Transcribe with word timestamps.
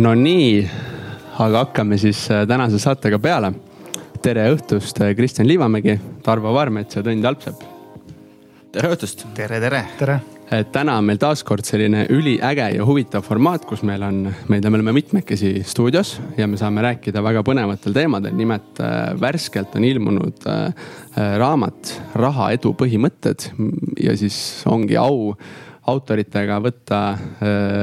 no 0.00 0.14
nii, 0.16 0.62
aga 1.42 1.64
hakkame 1.64 1.98
siis 2.00 2.22
äh, 2.32 2.46
tänase 2.48 2.80
saatega 2.80 3.18
peale. 3.20 3.52
tere 4.22 4.46
õhtust, 4.52 5.00
äh, 5.00 5.14
Kristjan 5.16 5.48
Liivamägi, 5.48 5.98
Tarvo 6.24 6.52
Varmets 6.54 6.96
ja 6.96 7.02
Tõnd 7.04 7.26
Alpsepp. 7.26 7.62
tere 8.72 8.92
õhtust. 8.94 9.26
tere, 9.36 9.60
tere. 9.60 9.82
tere. 9.98 10.20
et 10.50 10.72
täna 10.72 10.96
on 10.98 11.04
meil 11.04 11.20
taaskord 11.20 11.68
selline 11.68 12.06
üliäge 12.10 12.70
ja 12.76 12.86
huvitav 12.86 13.26
formaat, 13.26 13.66
kus 13.68 13.82
meil 13.86 14.02
on, 14.02 14.22
meid, 14.48 14.64
me 14.64 14.80
oleme 14.80 14.96
mitmekesi 14.96 15.60
stuudios 15.68 16.16
ja 16.38 16.48
me 16.48 16.56
saame 16.56 16.82
rääkida 16.86 17.22
väga 17.22 17.44
põnevatel 17.44 17.92
teemadel. 17.92 18.34
nimelt 18.36 18.80
äh, 18.80 19.12
värskelt 19.20 19.76
on 19.76 19.84
ilmunud 19.84 20.46
äh, 20.48 20.86
raamat 21.38 21.96
Raha 22.14 22.52
edu 22.56 22.72
põhimõtted 22.72 23.50
ja 24.00 24.16
siis 24.16 24.62
ongi 24.66 24.96
au 24.96 25.34
autoritega 25.90 26.60
võtta, 26.62 27.00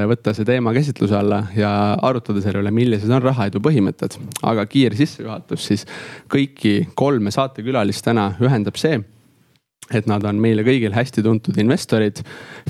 võtta 0.10 0.34
see 0.36 0.48
teema 0.48 0.74
käsitluse 0.76 1.18
alla 1.18 1.44
ja 1.58 1.72
arutada 2.08 2.42
selle 2.44 2.64
üle, 2.64 2.74
millised 2.74 3.12
on 3.12 3.24
rahaedu 3.24 3.62
põhimõtted. 3.64 4.18
aga 4.48 4.66
kiire 4.70 4.98
sissejuhatus 4.98 5.68
siis 5.72 5.86
kõiki 6.32 6.90
kolme 6.96 7.34
saatekülalist 7.34 8.06
täna 8.06 8.32
ühendab 8.44 8.80
see 8.80 9.02
et 9.94 10.08
nad 10.10 10.24
on 10.28 10.40
meile 10.42 10.64
kõigil 10.68 10.94
hästi 10.96 11.24
tuntud 11.24 11.58
investorid, 11.62 12.20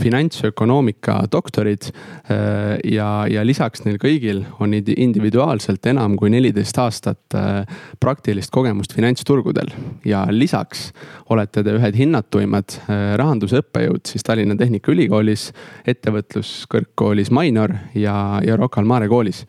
finantsökonoomika 0.01 1.19
doktorid. 1.31 1.89
Äh, 2.29 2.77
ja, 2.93 3.09
ja 3.29 3.45
lisaks 3.45 3.85
neil 3.85 3.99
kõigil 4.01 4.43
on 4.61 4.75
individuaalselt 4.77 5.85
enam 5.89 6.17
kui 6.19 6.31
neliteist 6.33 6.77
aastat 6.81 7.37
äh, 7.37 7.79
praktilist 7.99 8.53
kogemust 8.53 8.93
finantsturgudel. 8.97 9.71
ja 10.05 10.25
lisaks 10.31 10.91
olete 11.29 11.63
te 11.63 11.73
ühed 11.77 11.97
hinnatuimad 11.97 12.77
äh, 12.77 13.15
rahanduse 13.19 13.63
õppejõud 13.63 14.05
siis 14.07 14.23
Tallinna 14.23 14.55
Tehnikaülikoolis, 14.59 15.51
ettevõtluskõrgkoolis 15.87 17.31
Mainor 17.31 17.73
ja, 17.95 18.41
ja 18.45 18.57
Rocca 18.57 18.81
al 18.81 18.89
Mare 18.89 19.09
koolis 19.11 19.45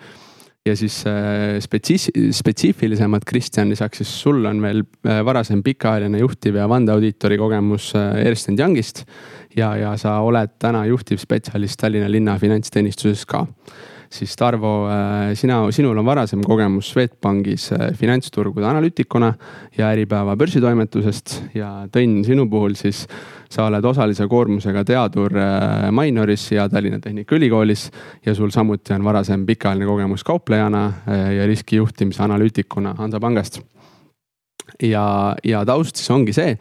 ja 0.69 0.77
siis 0.77 1.01
äh, 1.09 1.59
spetsiis-, 1.65 2.11
spetsiifilisemalt, 2.37 3.27
Kristjan, 3.29 3.71
lisaks 3.73 4.03
siis 4.03 4.15
sul 4.23 4.45
on 4.49 4.63
veel 4.63 4.85
äh, 5.07 5.21
varasem 5.27 5.63
pikaajaline 5.65 6.21
juhtiv 6.23 6.59
ja 6.61 6.69
vandeaudiitori 6.71 7.39
kogemus 7.41 7.93
äh, 7.99 8.21
Ernst 8.27 8.53
Youngist. 8.59 9.05
ja, 9.57 9.75
ja 9.77 9.97
sa 9.97 10.19
oled 10.21 10.59
täna 10.59 10.85
juhtivspetsialist 10.87 11.81
Tallinna 11.81 12.11
linna 12.11 12.39
finantsteenistuses 12.39 13.25
ka 13.27 13.47
siis 14.11 14.37
Tarvo, 14.37 14.89
sina, 15.37 15.61
sinul 15.75 15.99
on 16.01 16.07
varasem 16.07 16.41
kogemus 16.45 16.93
Swedbankis 16.95 17.69
finantsturgude 17.99 18.67
analüütikuna 18.67 19.33
ja 19.77 19.91
Äripäeva 19.93 20.37
börsitoimetusest 20.37 21.35
ja 21.55 21.73
Tõnn, 21.93 22.23
sinu 22.25 22.49
puhul 22.51 22.77
siis 22.79 23.05
sa 23.49 23.67
oled 23.69 23.85
osalise 23.85 24.27
koormusega 24.29 24.85
teadur 24.85 25.37
äh, 25.41 25.89
Mainoris 25.95 26.51
ja 26.53 26.69
Tallinna 26.69 27.01
Tehnikaülikoolis 27.01 27.89
ja 28.27 28.35
sul 28.35 28.53
samuti 28.55 28.93
on 28.95 29.05
varasem 29.05 29.47
pikaajaline 29.47 29.89
kogemus 29.89 30.25
kauplejana 30.25 30.87
äh, 30.87 31.33
ja 31.39 31.47
riskijuhtimise 31.47 32.23
analüütikuna 32.23 32.95
Hansapangast 32.99 33.63
ja, 34.83 35.37
ja 35.45 35.63
taust 35.69 35.99
siis 35.99 36.11
ongi 36.13 36.35
see, 36.37 36.55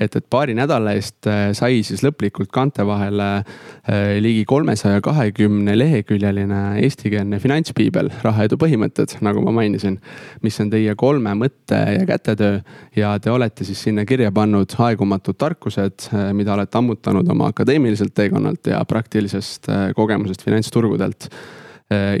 et, 0.00 0.16
et 0.16 0.26
paari 0.30 0.54
nädala 0.56 0.94
eest 0.98 1.28
äh, 1.30 1.50
sai 1.56 1.82
siis 1.86 2.02
lõplikult 2.04 2.50
kaante 2.52 2.84
vahele 2.86 3.28
äh, 3.38 4.18
ligi 4.22 4.44
kolmesaja 4.48 5.02
kahekümne 5.04 5.76
leheküljeline 5.78 6.62
eestikeelne 6.82 7.40
finantspiibel, 7.42 8.10
rahaedu 8.24 8.58
põhimõtted, 8.60 9.16
nagu 9.24 9.44
ma 9.44 9.54
mainisin. 9.62 9.98
mis 10.42 10.60
on 10.60 10.70
teie 10.72 10.94
kolme 10.98 11.34
mõtte 11.38 11.78
ja 11.96 12.04
kätetöö 12.08 12.60
ja 12.96 13.14
te 13.22 13.30
olete 13.30 13.64
siis 13.68 13.82
sinna 13.88 14.04
kirja 14.08 14.32
pannud 14.32 14.76
aegumatud 14.78 15.38
tarkused, 15.38 16.08
äh, 16.12 16.30
mida 16.36 16.54
olete 16.54 16.78
ammutanud 16.78 17.28
oma 17.28 17.50
akadeemiliselt 17.52 18.14
teekonnalt 18.14 18.72
ja 18.72 18.84
praktilisest 18.88 19.68
kogemusest 19.96 20.42
finantsturgudelt 20.44 21.28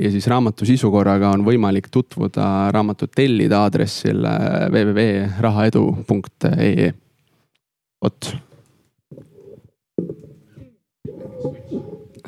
ja 0.02 0.10
siis 0.10 0.26
raamatu 0.30 0.66
sisu 0.68 0.90
korraga 0.92 1.30
on 1.34 1.44
võimalik 1.46 1.88
tutvuda 1.92 2.70
raamatut 2.74 3.10
tellida 3.14 3.62
aadressil 3.66 4.24
äh, 4.24 4.32
www.rahaedu.ee. 4.72 6.92
vot. 8.02 8.36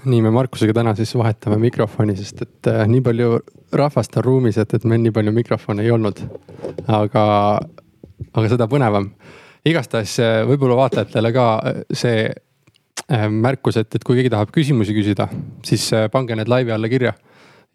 nii, 0.04 0.20
me 0.20 0.30
Markusega 0.30 0.72
täna 0.76 0.94
siis 0.94 1.14
vahetame 1.16 1.56
mikrofoni, 1.62 2.16
sest 2.18 2.42
et 2.44 2.66
äh, 2.68 2.86
nii 2.88 3.00
palju 3.04 3.38
rahvast 3.72 4.16
on 4.20 4.24
ruumis, 4.24 4.58
et, 4.60 4.74
et 4.74 4.84
meil 4.84 5.00
nii 5.02 5.12
palju 5.14 5.32
mikrofone 5.34 5.82
ei 5.84 5.90
olnud. 5.94 6.18
aga, 6.86 7.24
aga 8.32 8.48
seda 8.48 8.66
põnevam. 8.70 9.10
igastahes 9.64 10.18
äh, 10.20 10.46
võib-olla 10.48 10.76
vaatajatele 10.84 11.32
ka 11.32 11.46
see 11.92 12.28
äh, 12.28 13.28
märkus, 13.30 13.76
et, 13.80 13.94
et 13.94 14.04
kui 14.04 14.16
keegi 14.18 14.30
tahab 14.34 14.50
küsimusi 14.52 14.92
küsida, 14.96 15.28
siis 15.64 15.92
äh, 15.92 16.10
pange 16.12 16.36
need 16.36 16.48
laivi 16.52 16.72
alla 16.74 16.88
kirja 16.88 17.12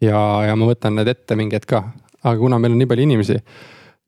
ja, 0.00 0.20
ja 0.46 0.56
ma 0.56 0.68
võtan 0.68 0.96
need 0.98 1.10
ette 1.12 1.36
mingi 1.38 1.58
hetk 1.58 1.70
ka. 1.74 1.82
aga 2.22 2.36
kuna 2.38 2.58
meil 2.60 2.74
on 2.74 2.80
nii 2.82 2.88
palju 2.90 3.06
inimesi, 3.06 3.36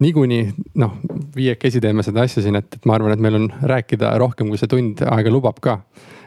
niikuinii 0.03 0.43
noh, 0.81 0.97
viiekesi 1.37 1.81
teeme 1.81 2.05
seda 2.05 2.25
asja 2.27 2.43
siin, 2.45 2.59
et, 2.59 2.75
et 2.77 2.89
ma 2.89 2.97
arvan, 2.99 3.15
et 3.15 3.23
meil 3.23 3.39
on 3.39 3.47
rääkida 3.73 4.13
rohkem, 4.21 4.51
kui 4.51 4.61
see 4.61 4.71
tund 4.71 5.05
aega 5.07 5.33
lubab 5.33 5.61
ka. 5.65 5.79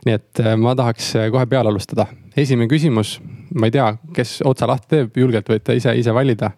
nii 0.06 0.16
et 0.20 0.42
äh, 0.44 0.56
ma 0.62 0.75
tahaks 0.78 1.12
äh, 1.20 1.30
kohe 1.34 1.46
peale 1.50 1.72
alustada. 1.72 2.08
esimene 2.38 2.70
küsimus, 2.72 3.20
ma 3.54 3.70
ei 3.70 3.75
tea, 3.75 3.92
kes 4.16 4.40
otsa 4.46 4.70
lahti 4.70 4.96
teeb, 4.96 5.22
julgelt 5.25 5.50
võite 5.50 5.78
ise, 5.78 5.96
ise 5.98 6.14
valida. 6.14 6.52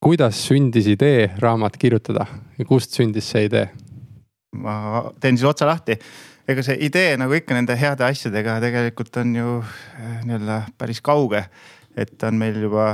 kuidas 0.00 0.38
sündis 0.46 0.86
idee 0.86 1.30
raamat 1.42 1.76
kirjutada 1.76 2.26
ja 2.58 2.64
kust 2.64 2.94
sündis 2.94 3.30
see 3.30 3.48
idee? 3.48 3.68
ma 4.56 5.04
teen 5.20 5.36
siis 5.36 5.48
otsa 5.48 5.66
lahti 5.66 5.98
ega 6.48 6.62
see 6.64 6.78
idee 6.86 7.16
nagu 7.20 7.34
ikka 7.36 7.56
nende 7.56 7.76
heade 7.76 8.06
asjadega 8.06 8.56
tegelikult 8.62 9.16
on 9.20 9.34
ju 9.36 9.56
äh, 9.58 10.22
nii-öelda 10.24 10.62
päris 10.78 11.02
kauge 11.04 11.42
et 11.98 12.14
ta 12.18 12.30
on 12.30 12.38
meil 12.40 12.60
juba 12.62 12.92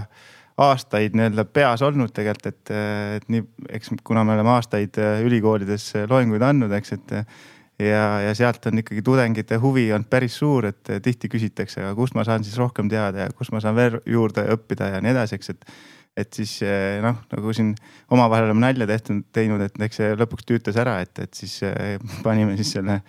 aastaid 0.61 1.17
nii-öelda 1.19 1.45
peas 1.51 1.83
olnud 1.83 2.13
tegelikult, 2.15 2.47
et, 2.53 2.75
et 3.19 3.27
nii, 3.33 3.43
eks 3.75 3.91
kuna 4.07 4.23
me 4.27 4.37
oleme 4.37 4.55
aastaid 4.55 5.01
äh, 5.03 5.19
ülikoolides 5.27 5.89
äh, 5.99 6.07
loenguid 6.11 6.45
andnud, 6.47 6.75
eks, 6.79 6.95
et. 6.99 7.17
ja, 7.83 8.05
ja 8.23 8.35
sealt 8.39 8.67
on 8.71 8.79
ikkagi 8.79 9.03
tudengite 9.03 9.59
huvi 9.59 9.89
olnud 9.93 10.07
päris 10.11 10.39
suur, 10.39 10.69
et 10.71 10.93
äh, 10.95 11.03
tihti 11.03 11.31
küsitakse, 11.33 11.83
aga 11.83 11.97
kust 11.99 12.15
ma 12.15 12.23
saan 12.27 12.47
siis 12.47 12.55
rohkem 12.61 12.89
teada 12.91 13.27
ja 13.27 13.35
kust 13.35 13.51
ma 13.51 13.63
saan 13.63 13.75
veel 13.75 13.99
juurde 14.07 14.47
õppida 14.55 14.93
ja 14.95 15.03
nii 15.03 15.15
edasi, 15.17 15.41
eks, 15.41 15.55
et 15.57 15.77
et 16.15 16.31
siis 16.31 16.61
noh, 17.03 17.17
nagu 17.27 17.51
siin 17.51 17.73
omavahel 18.15 18.45
oleme 18.47 18.63
nalja 18.63 18.87
tehtud, 18.87 19.25
teinud, 19.35 19.65
et 19.65 19.81
eks 19.83 19.97
see 19.99 20.13
lõpuks 20.15 20.47
tüütas 20.47 20.77
ära, 20.79 21.01
et, 21.03 21.11
et 21.19 21.35
siis 21.35 21.57
panime 22.23 22.55
siis 22.55 22.71
selle, 22.77 23.01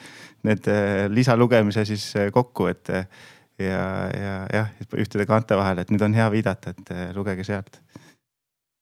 need 0.49 0.65
lisalugemise 1.13 1.83
siis 1.85 2.07
kokku, 2.33 2.65
et 2.71 2.89
ja, 3.59 3.83
ja 4.11 4.35
jah, 4.53 4.71
ühtede 4.97 5.25
kaante 5.29 5.57
vahel, 5.57 5.81
et 5.81 5.91
nüüd 5.93 6.03
on 6.05 6.15
hea 6.17 6.27
viidata, 6.33 6.75
et 6.75 6.93
eh, 6.95 7.09
lugege 7.15 7.45
sealt. 7.47 7.79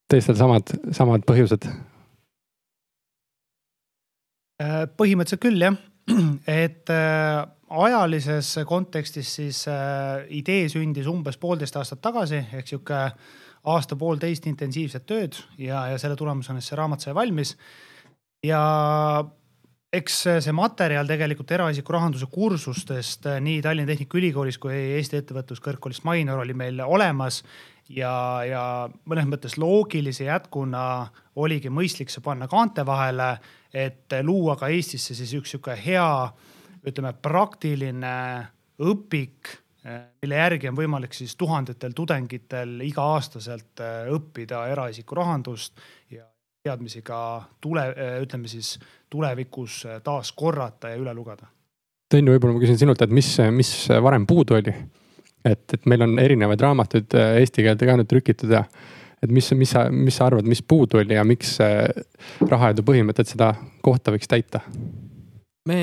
teistel 0.09 0.37
samad, 0.37 0.73
samad 0.93 1.25
põhjused? 1.29 1.67
Äh, 4.63 4.83
põhimõtteliselt 4.97 5.43
küll 5.43 5.61
jah, 5.63 5.77
et 6.63 6.89
äh, 6.93 7.43
ajalises 7.73 8.55
kontekstis 8.69 9.31
siis 9.39 9.63
äh, 9.71 10.25
idee 10.29 10.67
sündis 10.69 11.07
umbes 11.09 11.39
poolteist 11.41 11.77
aastat 11.79 12.03
tagasi 12.03 12.43
ehk 12.43 12.69
sihuke 12.69 12.99
aasta-poolteist 13.73 14.45
intensiivset 14.51 15.05
tööd 15.07 15.39
ja, 15.57 15.85
ja 15.93 15.97
selle 16.01 16.17
tulemusena 16.19 16.61
siis 16.61 16.73
see 16.73 16.79
raamat 16.79 17.05
sai 17.05 17.15
valmis. 17.15 17.55
ja 18.43 18.61
eks 19.93 20.15
see 20.41 20.55
materjal 20.55 21.07
tegelikult 21.09 21.51
eraisiku 21.53 21.93
rahanduse 21.95 22.27
kursustest 22.31 23.27
eh, 23.29 23.39
nii 23.43 23.61
Tallinna 23.61 23.91
Tehnikaülikoolis 23.91 24.57
kui 24.61 24.73
Eesti 24.97 25.19
Ettevõtluskõrgkoolist 25.21 26.05
Mainor 26.07 26.41
oli 26.41 26.55
meil 26.57 26.81
olemas 26.85 27.43
ja, 27.93 28.13
ja 28.47 28.63
mõnes 29.09 29.29
mõttes 29.29 29.57
loogilise 29.61 30.25
jätkuna 30.29 30.83
oligi 31.35 31.69
mõistlik 31.73 32.13
see 32.13 32.25
panna 32.25 32.47
kaante 32.49 32.85
vahele, 32.85 33.35
et 33.73 34.17
luua 34.25 34.57
ka 34.57 34.71
Eestisse 34.73 35.15
siis 35.17 35.33
üks 35.37 35.53
sihuke 35.53 35.77
hea, 35.77 36.09
ütleme 36.85 37.13
praktiline 37.13 38.17
õpik, 38.81 39.53
eh, 39.85 40.03
mille 40.25 40.41
järgi 40.41 40.73
on 40.73 40.81
võimalik 40.81 41.13
siis 41.13 41.37
tuhandetel 41.37 41.93
tudengitel 41.93 42.79
iga-aastaselt 42.89 43.85
eh, 43.85 44.13
õppida 44.17 44.65
eraisiku 44.73 45.21
rahandust 45.21 45.77
ja 46.09 46.25
teadmisi 46.63 47.01
ka 47.03 47.43
tule, 47.61 47.81
ütleme 48.23 48.47
siis 48.47 48.77
tulevikus 49.11 49.81
taas 50.03 50.31
korrata 50.31 50.93
ja 50.93 50.99
üle 50.99 51.11
lugeda. 51.15 51.49
Tõnn, 52.13 52.29
võib-olla 52.31 52.55
ma 52.55 52.61
küsin 52.61 52.77
sinult, 52.79 53.01
et 53.03 53.11
mis, 53.11 53.31
mis 53.51 53.71
varem 54.03 54.27
puudu 54.29 54.59
oli? 54.59 54.75
et, 55.43 55.73
et 55.75 55.87
meil 55.91 56.05
on 56.05 56.13
erinevaid 56.23 56.61
raamatuid 56.63 57.17
äh, 57.19 57.33
eesti 57.41 57.65
keelde 57.65 57.87
ka 57.89 57.97
nüüd 57.99 58.07
trükitud 58.07 58.53
ja 58.55 58.61
et 59.19 59.31
mis, 59.35 59.49
mis 59.59 59.73
sa, 59.75 59.89
mis 59.91 60.15
sa 60.15 60.29
arvad, 60.29 60.47
mis 60.47 60.61
puudu 60.63 61.01
oli 61.01 61.17
ja 61.17 61.25
miks 61.27 61.57
rahaedu 62.47 62.85
põhimõtted 62.87 63.27
seda 63.27 63.49
kohta 63.83 64.13
võiks 64.15 64.31
täita? 64.31 64.63
me 65.67 65.81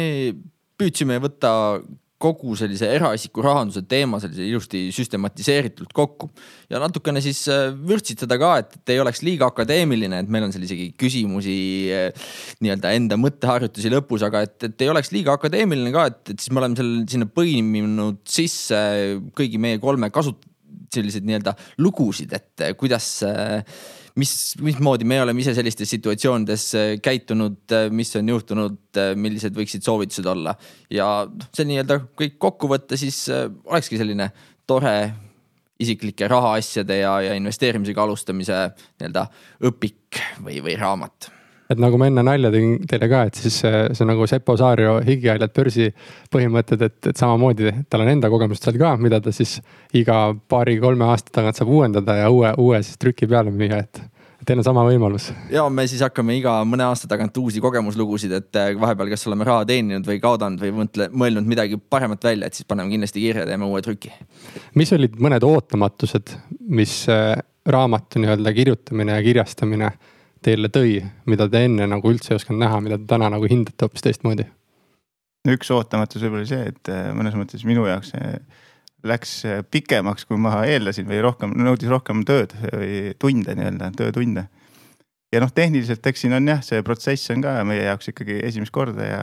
püüdsime 0.81 1.21
võtta 1.21 1.53
kogu 2.21 2.55
sellise 2.59 2.89
eraisiku 2.93 3.43
rahanduse 3.45 3.83
teema 3.89 4.21
sellise 4.21 4.45
ilusti 4.45 4.83
süstematiseeritult 4.95 5.95
kokku. 5.97 6.29
Ja 6.71 6.81
natukene 6.83 7.23
siis 7.25 7.43
äh, 7.51 7.71
vürtsitseda 7.73 8.37
ka, 8.41 8.53
et, 8.61 8.77
et 8.81 8.95
ei 8.95 9.01
oleks 9.03 9.23
liiga 9.27 9.49
akadeemiline, 9.51 10.23
et 10.23 10.33
meil 10.33 10.47
on 10.47 10.55
seal 10.55 10.67
isegi 10.69 10.91
küsimusi 11.01 11.57
äh, 11.97 12.29
nii-öelda 12.61 12.93
enda 12.99 13.19
mõtteharjutusi 13.21 13.93
lõpus, 13.95 14.27
aga 14.29 14.45
et, 14.47 14.59
et 14.69 14.85
ei 14.85 14.93
oleks 14.93 15.13
liiga 15.17 15.39
akadeemiline 15.39 15.95
ka, 15.97 16.07
et, 16.13 16.23
et 16.35 16.37
siis 16.37 16.53
me 16.53 16.63
oleme 16.63 16.79
seal 16.79 16.93
sinna 17.11 17.31
põiminud 17.41 18.21
sisse 18.29 18.81
kõigi 19.37 19.63
meie 19.63 19.81
kolme 19.83 20.13
kasut-, 20.15 20.45
selliseid 20.93 21.25
nii-öelda 21.27 21.55
lugusid, 21.81 22.33
et 22.37 22.69
kuidas, 22.79 23.15
mis, 24.21 24.35
mismoodi 24.61 25.09
me 25.09 25.21
oleme 25.23 25.43
ise 25.43 25.55
sellistes 25.57 25.91
situatsioonides 25.97 26.67
käitunud, 27.05 27.75
mis 27.97 28.13
on 28.21 28.29
juhtunud, 28.35 29.01
millised 29.21 29.57
võiksid 29.57 29.87
soovitused 29.87 30.29
olla. 30.31 30.55
ja 30.93 31.09
noh, 31.27 31.51
see 31.57 31.69
nii-öelda 31.71 32.01
kõik 32.19 32.39
kokku 32.43 32.71
võtta, 32.71 32.99
siis 33.01 33.25
olekski 33.33 34.01
selline 34.01 34.31
tore 34.69 34.95
isiklike 35.81 36.29
rahaasjade 36.29 37.01
ja, 37.01 37.17
ja 37.25 37.37
investeerimisega 37.41 38.05
alustamise 38.05 38.63
nii-öelda 39.01 39.27
õpik 39.71 40.21
või, 40.45 40.61
või 40.65 40.77
raamat 40.81 41.33
et 41.71 41.79
nagu 41.81 41.99
ma 42.01 42.09
enne 42.11 42.25
nalja 42.27 42.51
tegin 42.53 42.79
teile 42.91 43.09
ka, 43.11 43.25
et 43.31 43.41
siis 43.41 43.61
see, 43.63 43.83
see 43.95 44.09
nagu 44.09 44.27
Sepo 44.31 44.57
Saario 44.59 44.99
higihaljad 45.07 45.53
börsi 45.55 45.91
põhimõtted, 46.33 46.87
et, 46.87 46.99
et 47.13 47.21
samamoodi 47.21 47.75
tal 47.91 48.05
on 48.05 48.13
enda 48.15 48.31
kogemust 48.33 48.67
seal 48.67 48.79
ka, 48.81 48.97
mida 49.01 49.21
ta 49.23 49.33
siis 49.35 49.59
iga 49.97 50.31
paari-kolme 50.51 51.07
aasta 51.11 51.35
tagant 51.41 51.59
saab 51.59 51.71
uuendada 51.71 52.19
ja 52.25 52.31
uue, 52.33 52.51
uue 52.59 52.83
siis 52.87 52.99
trüki 53.01 53.29
peale 53.31 53.55
müüa, 53.55 53.85
et 53.85 54.03
teil 54.47 54.61
on 54.61 54.67
sama 54.67 54.83
võimalus. 54.89 55.31
ja 55.53 55.67
me 55.71 55.85
siis 55.91 56.03
hakkame 56.05 56.39
iga 56.39 56.57
mõne 56.67 56.87
aasta 56.89 57.09
tagant 57.11 57.37
uusi 57.39 57.63
kogemuslugusid, 57.63 58.33
et 58.41 58.59
äh, 58.59 58.73
vahepeal, 58.81 59.13
kas 59.13 59.27
oleme 59.31 59.47
raha 59.47 59.67
teeninud 59.69 60.07
või 60.11 60.21
kaotanud 60.23 60.63
või 60.65 60.73
mõtle, 60.83 61.11
mõelnud 61.13 61.49
midagi 61.49 61.79
paremat 61.79 62.25
välja, 62.25 62.49
et 62.49 62.59
siis 62.59 62.69
paneme 62.69 62.91
kindlasti 62.93 63.23
kirja, 63.23 63.47
teeme 63.49 63.69
uue 63.69 63.83
trüki. 63.85 64.13
mis 64.75 64.93
olid 64.97 65.21
mõned 65.23 65.47
ootamatused, 65.47 66.35
mis 66.67 67.03
äh, 67.13 67.37
raamatu 67.71 68.23
nii-öelda 68.23 68.55
kirjutamine 68.57 69.19
ja 69.19 69.23
kirjastamine 69.23 69.93
teile 70.45 70.71
tõi, 70.73 71.01
mida 71.29 71.49
te 71.51 71.65
enne 71.67 71.87
nagu 71.91 72.13
üldse 72.13 72.35
ei 72.35 72.41
osanud 72.41 72.63
näha, 72.63 72.81
mida 72.85 72.99
te 73.01 73.07
täna 73.11 73.31
nagu 73.33 73.49
hindate 73.51 73.87
hoopis 73.87 74.07
teistmoodi? 74.07 74.49
üks 75.49 75.71
ootamatus 75.73 76.21
võib-olla 76.21 76.45
see, 76.49 76.67
et 76.69 76.91
äh, 76.93 77.11
mõnes 77.17 77.37
mõttes 77.39 77.63
minu 77.65 77.87
jaoks 77.89 78.13
see 78.13 78.33
läks 79.09 79.35
äh, 79.49 79.63
pikemaks, 79.65 80.27
kui 80.29 80.37
ma 80.41 80.59
eeldasin 80.69 81.09
või 81.09 81.23
rohkem, 81.25 81.55
nõudis 81.57 81.89
rohkem 81.89 82.25
tööd 82.29 82.53
või 82.67 83.15
tunde 83.21 83.55
nii-öelda, 83.57 83.89
töötunde. 83.97 84.45
ja 85.33 85.41
noh, 85.41 85.53
tehniliselt 85.55 86.07
eks 86.07 86.27
siin 86.27 86.37
on 86.37 86.49
jah, 86.53 86.61
see 86.67 86.83
protsess 86.85 87.33
on 87.33 87.41
ka 87.45 87.55
meie 87.65 87.87
jaoks 87.87 88.13
ikkagi 88.13 88.41
esimest 88.45 88.75
korda 88.75 89.07
ja, 89.07 89.23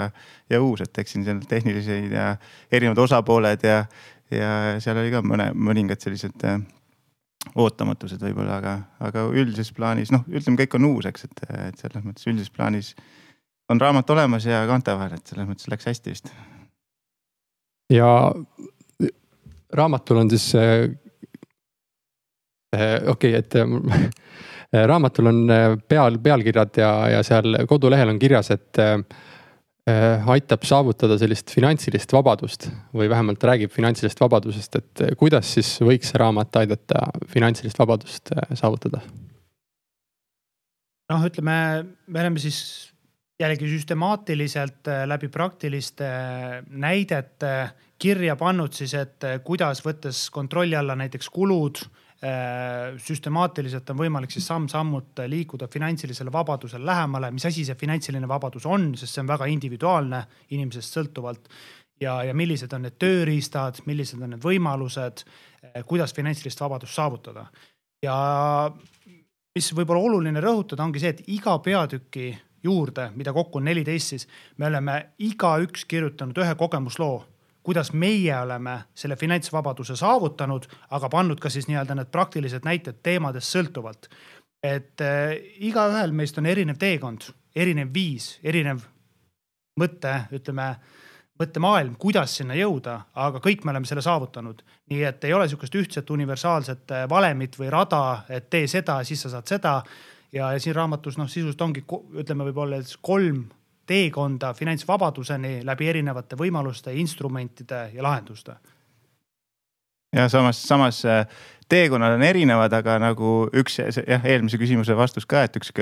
ja 0.50 0.62
uus, 0.64 0.82
et 0.82 0.98
eks 0.98 1.14
siin 1.14 1.28
seal 1.28 1.44
tehnilised 1.50 2.10
ja 2.12 2.32
erinevad 2.72 3.04
osapooled 3.06 3.68
ja, 3.68 3.84
ja 4.34 4.52
seal 4.82 4.98
oli 4.98 5.14
ka 5.14 5.22
mõne, 5.22 5.52
mõningad 5.54 6.02
sellised 6.02 6.50
äh, 6.50 6.58
ootamatused 7.56 8.22
võib-olla, 8.22 8.58
aga, 8.62 8.74
aga 9.04 9.26
üldises 9.32 9.72
plaanis 9.76 10.12
noh, 10.14 10.26
ütleme, 10.28 10.60
kõik 10.64 10.78
on 10.80 10.88
uus, 10.92 11.08
eks, 11.10 11.28
et, 11.28 11.44
et 11.70 11.82
selles 11.82 12.06
mõttes 12.06 12.28
üldises 12.30 12.54
plaanis 12.54 12.94
on 13.72 13.82
raamat 13.82 14.10
olemas 14.16 14.48
ja 14.48 14.64
kaante 14.70 14.96
vahel, 14.96 15.18
et 15.18 15.28
selles 15.28 15.50
mõttes 15.50 15.70
läks 15.72 15.90
hästi 15.90 16.14
vist. 16.14 16.32
ja 17.94 18.10
raamatul 19.74 20.24
on 20.24 20.32
siis 20.32 20.50
äh, 20.56 20.88
äh, 22.76 22.98
okei 23.08 23.38
okay,, 23.38 23.44
et 23.44 23.54
raamatul 24.92 25.32
on 25.32 25.44
peal, 25.88 26.20
pealkirjad 26.24 26.82
ja, 26.82 26.92
ja 27.16 27.24
seal 27.24 27.64
kodulehel 27.68 28.12
on 28.12 28.20
kirjas, 28.20 28.52
et 28.52 28.84
aitab 29.88 30.66
saavutada 30.68 31.16
sellist 31.20 31.54
finantsilist 31.54 32.12
vabadust 32.12 32.68
või 32.96 33.08
vähemalt 33.08 33.44
räägib 33.48 33.72
finantsilisest 33.72 34.20
vabadusest, 34.20 34.76
et 34.76 35.04
kuidas 35.20 35.54
siis 35.56 35.78
võiks 35.80 36.12
see 36.12 36.20
raamat 36.20 36.60
aidata 36.60 37.06
finantsilist 37.32 37.80
vabadust 37.80 38.34
saavutada? 38.60 39.00
noh, 41.08 41.24
ütleme, 41.24 41.58
me 42.08 42.20
oleme 42.20 42.42
siis 42.44 42.60
jällegi 43.40 43.70
süstemaatiliselt 43.70 44.90
läbi 45.08 45.30
praktiliste 45.32 46.10
näidete 46.68 47.54
kirja 48.00 48.36
pannud 48.36 48.74
siis, 48.76 48.94
et 48.98 49.24
kuidas 49.46 49.82
võttes 49.86 50.28
kontrolli 50.34 50.76
alla 50.76 50.98
näiteks 51.00 51.30
kulud 51.34 51.80
süstemaatiliselt 52.98 53.90
on 53.94 54.00
võimalik 54.00 54.32
siis 54.34 54.48
samm-sammult 54.50 55.20
liikuda 55.30 55.68
finantsilisele 55.70 56.32
vabadusele 56.34 56.86
lähemale, 56.86 57.30
mis 57.32 57.46
asi 57.46 57.66
see 57.66 57.78
finantsiline 57.78 58.28
vabadus 58.28 58.66
on, 58.66 58.90
sest 58.98 59.14
see 59.14 59.22
on 59.22 59.30
väga 59.30 59.46
individuaalne 59.54 60.24
inimesest 60.50 60.98
sõltuvalt. 60.98 61.46
ja, 62.02 62.24
ja 62.24 62.34
millised 62.34 62.74
on 62.74 62.82
need 62.88 62.98
tööriistad, 62.98 63.84
millised 63.86 64.22
on 64.22 64.34
need 64.34 64.42
võimalused, 64.42 65.24
eh, 65.62 65.84
kuidas 65.86 66.14
finantsilist 66.14 66.60
vabadust 66.62 66.94
saavutada. 66.94 67.46
ja 68.02 68.18
mis 69.56 69.72
võib-olla 69.74 70.02
oluline 70.10 70.42
rõhutada, 70.42 70.84
ongi 70.84 71.00
see, 71.00 71.10
et 71.10 71.24
iga 71.28 71.60
peatüki 71.60 72.32
juurde, 72.64 73.12
mida 73.16 73.34
kokku 73.34 73.58
on 73.58 73.66
neliteist, 73.70 74.08
siis 74.08 74.28
me 74.58 74.68
oleme 74.68 75.14
igaüks 75.20 75.86
kirjutanud 75.86 76.38
ühe 76.38 76.56
kogemusloo 76.56 77.26
kuidas 77.68 77.92
meie 77.92 78.32
oleme 78.40 78.78
selle 78.96 79.18
finantsvabaduse 79.20 79.96
saavutanud, 80.00 80.66
aga 80.96 81.10
pannud 81.12 81.40
ka 81.44 81.50
siis 81.52 81.66
nii-öelda 81.68 81.98
need 82.00 82.12
praktilised 82.14 82.64
näited 82.64 83.02
teemadest 83.04 83.52
sõltuvalt. 83.52 84.08
et 84.64 85.02
äh, 85.04 85.34
igaühel 85.68 86.16
meist 86.16 86.38
on 86.40 86.48
erinev 86.48 86.80
teekond, 86.80 87.28
erinev 87.56 87.92
viis, 87.94 88.40
erinev 88.44 88.80
mõte, 89.80 90.14
ütleme 90.32 90.70
mõttemaailm, 91.38 91.98
kuidas 92.00 92.38
sinna 92.40 92.56
jõuda, 92.56 92.96
aga 93.14 93.44
kõik 93.44 93.66
me 93.66 93.76
oleme 93.76 93.86
selle 93.86 94.02
saavutanud. 94.02 94.64
nii 94.90 95.04
et 95.04 95.24
ei 95.28 95.34
ole 95.34 95.50
sihukest 95.50 95.76
ühtset 95.76 96.10
universaalset 96.10 96.92
äh, 96.92 97.10
valemit 97.10 97.60
või 97.60 97.70
rada, 97.70 98.24
et 98.30 98.50
tee 98.50 98.68
seda, 98.68 99.02
siis 99.04 99.22
sa 99.22 99.36
saad 99.36 99.48
seda. 99.48 99.82
ja, 100.32 100.54
ja 100.56 100.60
siin 100.60 100.76
raamatus 100.76 101.18
noh, 101.18 101.28
sisuliselt 101.28 101.62
ongi, 101.62 101.84
ütleme, 102.16 102.48
võib-olla 102.48 102.80
kolm 103.02 103.50
teekonda 103.88 104.54
finantsvabaduseni 104.54 105.62
läbi 105.66 105.88
erinevate 105.90 106.38
võimaluste, 106.40 106.94
instrumentide 106.94 107.88
ja 107.94 108.04
lahenduste. 108.04 108.58
ja 110.16 110.30
samas, 110.30 110.64
samas 110.64 111.06
äh, 111.06 111.26
teekonnad 111.70 112.16
on 112.16 112.24
erinevad, 112.24 112.74
aga 112.74 112.98
nagu 113.00 113.50
üks 113.56 113.80
jah, 113.80 114.26
eelmise 114.26 114.60
küsimuse 114.60 114.96
vastus 114.98 115.26
ka, 115.26 115.44
et 115.48 115.60
üks 115.60 115.74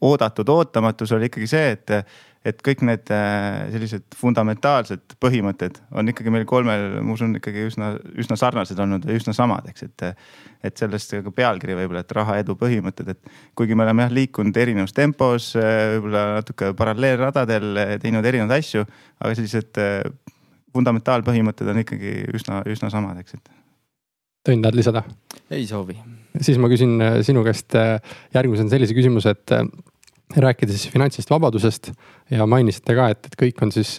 oodatud 0.00 0.48
ootamatus 0.48 1.12
oli 1.12 1.30
ikkagi 1.30 1.46
see, 1.46 1.70
et 1.76 1.94
et 2.46 2.58
kõik 2.64 2.82
need 2.86 3.10
äh, 3.14 3.68
sellised 3.70 4.16
fundamentaalsed 4.18 5.14
põhimõtted 5.22 5.78
on 5.94 6.10
ikkagi 6.10 6.32
meil 6.34 6.44
kolmel, 6.48 6.98
ma 7.04 7.14
usun, 7.14 7.36
ikkagi 7.38 7.66
üsna, 7.68 7.92
üsna 8.18 8.36
sarnased 8.38 8.78
olnud 8.82 9.06
või 9.06 9.18
üsna 9.20 9.34
samad, 9.36 9.68
eks, 9.70 9.86
et. 9.86 10.06
et 10.62 10.78
sellest 10.78 11.14
ka 11.24 11.32
pealkiri 11.34 11.74
võib-olla, 11.78 12.02
et 12.04 12.14
raha 12.14 12.36
edu 12.42 12.54
põhimõtted, 12.58 13.08
et 13.14 13.32
kuigi 13.58 13.74
me 13.78 13.86
oleme 13.86 14.06
jah 14.06 14.14
liikunud 14.14 14.58
erinevas 14.58 14.94
tempos, 14.94 15.52
äh, 15.58 15.96
võib-olla 15.96 16.24
natuke 16.40 16.72
paralleelradadel, 16.78 17.68
äh, 17.78 17.94
teinud 18.02 18.26
erinevaid 18.26 18.62
asju, 18.62 18.84
aga 19.22 19.34
sellised 19.38 19.82
fundamentaalpõhimõtted 20.74 21.70
on 21.70 21.82
ikkagi 21.82 22.16
üsna, 22.34 22.62
üsna 22.70 22.90
samad, 22.94 23.22
eks, 23.22 23.38
et. 23.38 23.54
Tõnn, 24.42 24.62
tahad 24.64 24.74
lisada? 24.74 25.04
ei 25.52 25.66
soovi. 25.68 25.94
siis 26.42 26.58
ma 26.58 26.66
küsin 26.72 26.96
sinu 27.22 27.44
käest 27.46 27.76
järgmisena 28.34 28.72
sellise 28.72 28.94
küsimuse, 28.96 29.34
et 29.36 29.52
rääkides 30.36 30.82
siis 30.82 30.92
finantsist 30.92 31.30
vabadusest 31.30 31.92
ja 32.30 32.46
mainisite 32.46 32.94
ka, 32.96 33.08
et, 33.12 33.26
et 33.26 33.36
kõik 33.44 33.62
on 33.64 33.72
siis 33.74 33.98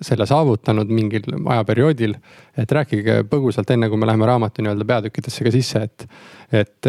selle 0.00 0.26
saavutanud 0.26 0.88
mingil 0.88 1.26
ajaperioodil. 1.44 2.14
et 2.56 2.72
rääkige 2.72 3.22
põgusalt, 3.28 3.70
enne 3.70 3.88
kui 3.88 3.98
me 4.00 4.08
läheme 4.08 4.26
raamatu 4.26 4.62
nii-öelda 4.62 4.86
peatükkidesse 4.88 5.44
ka 5.44 5.52
sisse, 5.52 5.82
et, 5.82 6.06
et 6.52 6.88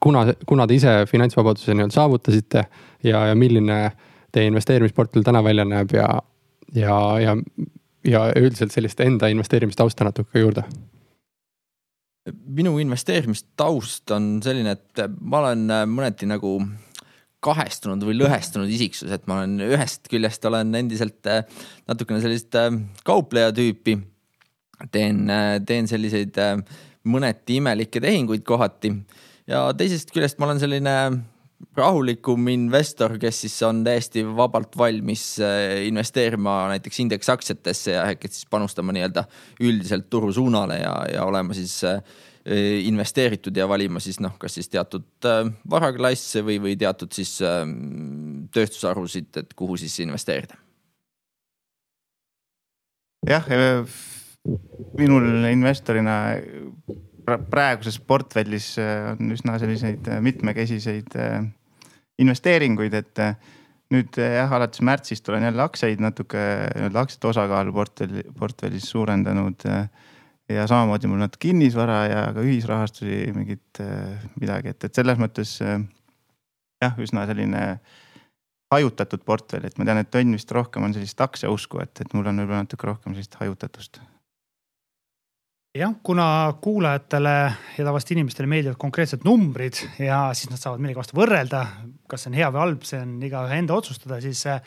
kuna, 0.00 0.26
kuna 0.46 0.66
te 0.66 0.78
ise 0.78 0.94
finantsvabaduse 1.10 1.74
nii-öelda 1.74 1.94
saavutasite 1.94 2.64
ja, 3.02 3.26
ja 3.30 3.34
milline 3.34 3.78
teie 4.32 4.46
investeerimisportfell 4.50 5.26
täna 5.26 5.42
välja 5.44 5.66
näeb 5.66 5.94
ja, 5.94 6.08
ja, 6.74 6.98
ja, 7.20 7.36
ja 8.04 8.26
üldiselt 8.38 8.74
sellist 8.74 9.00
enda 9.00 9.30
investeerimistausta 9.32 10.06
natuke 10.06 10.42
juurde 10.42 10.66
minu 12.24 12.78
investeerimistaust 12.80 14.10
on 14.16 14.38
selline, 14.44 14.72
et 14.78 15.02
ma 15.20 15.42
olen 15.42 15.66
mõneti 15.90 16.24
nagu 16.24 16.56
kahestunud 17.44 18.04
või 18.06 18.16
lõhestunud 18.18 18.70
isiksus, 18.72 19.12
et 19.14 19.26
ma 19.30 19.42
olen 19.42 19.58
ühest 19.66 20.08
küljest 20.12 20.44
olen 20.48 20.72
endiselt 20.78 21.28
äh, 21.30 21.44
natukene 21.90 22.22
sellist 22.24 22.56
äh, 22.58 22.70
kaupleja 23.06 23.52
tüüpi. 23.54 23.98
teen, 24.92 25.28
äh, 25.30 25.58
teen 25.66 25.86
selliseid 25.88 26.38
mõneti 27.04 27.60
imelikke 27.60 28.00
tehinguid 28.02 28.42
kohati 28.44 28.90
ja 29.50 29.68
teisest 29.76 30.10
küljest 30.14 30.40
ma 30.40 30.48
olen 30.48 30.60
selline 30.62 30.96
rahulikum 31.76 32.48
investor, 32.52 33.14
kes 33.20 33.44
siis 33.44 33.54
on 33.64 33.82
täiesti 33.86 34.24
vabalt 34.36 34.76
valmis 34.76 35.38
investeerima 35.86 36.56
näiteks 36.74 37.00
indeksaktsiatesse 37.04 37.94
ja 37.94 38.04
äkki 38.12 38.28
siis 38.28 38.48
panustama 38.50 38.92
nii-öelda 38.92 39.24
üldiselt 39.62 40.10
turu 40.12 40.32
suunale 40.34 40.80
ja, 40.82 40.94
ja 41.14 41.24
olema 41.24 41.56
siis 41.56 41.78
äh, 41.88 42.02
investeeritud 42.44 43.56
ja 43.56 43.64
valima 43.68 44.00
siis 44.04 44.18
noh, 44.20 44.34
kas 44.40 44.58
siis 44.58 44.68
teatud 44.68 45.28
äh, 45.28 45.46
varaklasse 45.70 46.42
või, 46.44 46.58
või 46.60 46.74
teatud 46.76 47.12
siis 47.16 47.38
ähm, 47.40 48.44
tööstusharusid, 48.52 49.30
et 49.40 49.54
kuhu 49.56 49.78
siis 49.80 49.96
investeerida. 50.04 50.58
jah, 53.24 53.48
äh, 53.48 53.96
minul 54.98 55.48
investorina 55.48 56.36
praeguses 57.24 57.96
portfellis 58.04 58.74
äh, 58.76 59.14
on 59.14 59.32
üsna 59.32 59.56
selliseid 59.58 60.12
mitmekesiseid 60.20 61.16
investeeringuid, 62.20 62.94
et 62.94 63.22
nüüd 63.94 64.20
jah, 64.20 64.52
alates 64.52 64.84
märtsist 64.84 65.28
olen 65.32 65.48
jälle 65.48 65.64
aktsiaid 65.64 66.02
natuke, 66.04 66.42
nii-öelda 66.76 67.06
aktsiate 67.06 67.32
osakaalu 67.32 67.72
portfelli, 67.72 68.28
portfellis 68.36 68.90
suurendanud 68.92 69.64
ja 70.52 70.66
samamoodi 70.68 71.08
mul 71.08 71.22
natuke 71.22 71.48
kinnisvara 71.48 71.98
ja 72.10 72.22
ka 72.36 72.44
ühisrahastusi 72.44 73.32
mingit 73.34 73.80
midagi, 74.40 74.74
et, 74.74 74.88
et 74.88 75.02
selles 75.02 75.20
mõttes 75.20 75.56
jah, 75.62 76.98
üsna 77.00 77.24
selline 77.28 77.66
hajutatud 78.74 79.22
portfell, 79.26 79.66
et 79.66 79.78
ma 79.78 79.86
tean, 79.86 80.00
et 80.02 80.18
Õnn 80.18 80.36
vist 80.36 80.50
rohkem 80.54 80.86
on 80.86 80.94
sellist 80.96 81.20
aktsiausku, 81.22 81.80
et, 81.84 81.94
et 82.02 82.16
mul 82.16 82.26
on 82.30 82.42
võib-olla 82.42 82.64
natuke 82.64 82.88
rohkem 82.88 83.14
sellist 83.14 83.38
hajutatust. 83.40 84.00
Jah, 85.74 85.90
kuna 86.06 86.54
kuulajatele 86.62 87.34
ja 87.74 87.82
tavaliselt 87.82 88.12
inimestele 88.14 88.46
meeldivad 88.46 88.78
konkreetsed 88.78 89.24
numbrid 89.26 89.80
ja 89.98 90.28
siis 90.38 90.52
nad 90.52 90.60
saavad 90.62 90.82
millegi 90.82 91.00
vastu 91.00 91.18
võrrelda, 91.18 91.64
kas 92.10 92.22
see 92.22 92.30
on 92.30 92.36
hea 92.38 92.50
või 92.54 92.62
halb, 92.62 92.84
see 92.86 93.00
on 93.02 93.16
igaühe 93.26 93.58
enda 93.58 93.74
otsustada, 93.74 94.20
siis 94.22 94.44
äh, 94.50 94.60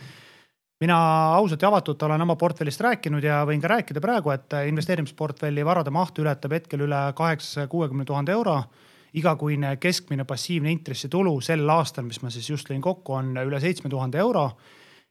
mina 0.79 0.97
ausalt 1.35 1.61
ja 1.61 1.71
avatult 1.71 2.03
olen 2.03 2.21
oma 2.21 2.35
portfellist 2.35 2.81
rääkinud 2.85 3.23
ja 3.23 3.41
võin 3.49 3.61
ka 3.61 3.71
rääkida 3.71 4.01
praegu, 4.03 4.31
et 4.33 4.53
investeerimisportfelli 4.69 5.65
varade 5.65 5.93
maht 5.93 6.19
ületab 6.21 6.53
hetkel 6.53 6.85
üle 6.85 6.99
kaheksasaja 7.17 7.67
kuuekümne 7.67 8.05
tuhande 8.05 8.31
euro. 8.31 8.63
igakuine 9.13 9.77
keskmine 9.77 10.25
passiivne 10.25 10.71
intressitulu 10.71 11.41
sel 11.41 11.69
aastal, 11.69 12.03
mis 12.05 12.21
ma 12.21 12.29
siis 12.29 12.49
just 12.49 12.69
lõin 12.69 12.81
kokku, 12.81 13.13
on 13.13 13.37
üle 13.37 13.59
seitsme 13.59 13.89
tuhande 13.89 14.17
euro. 14.17 14.51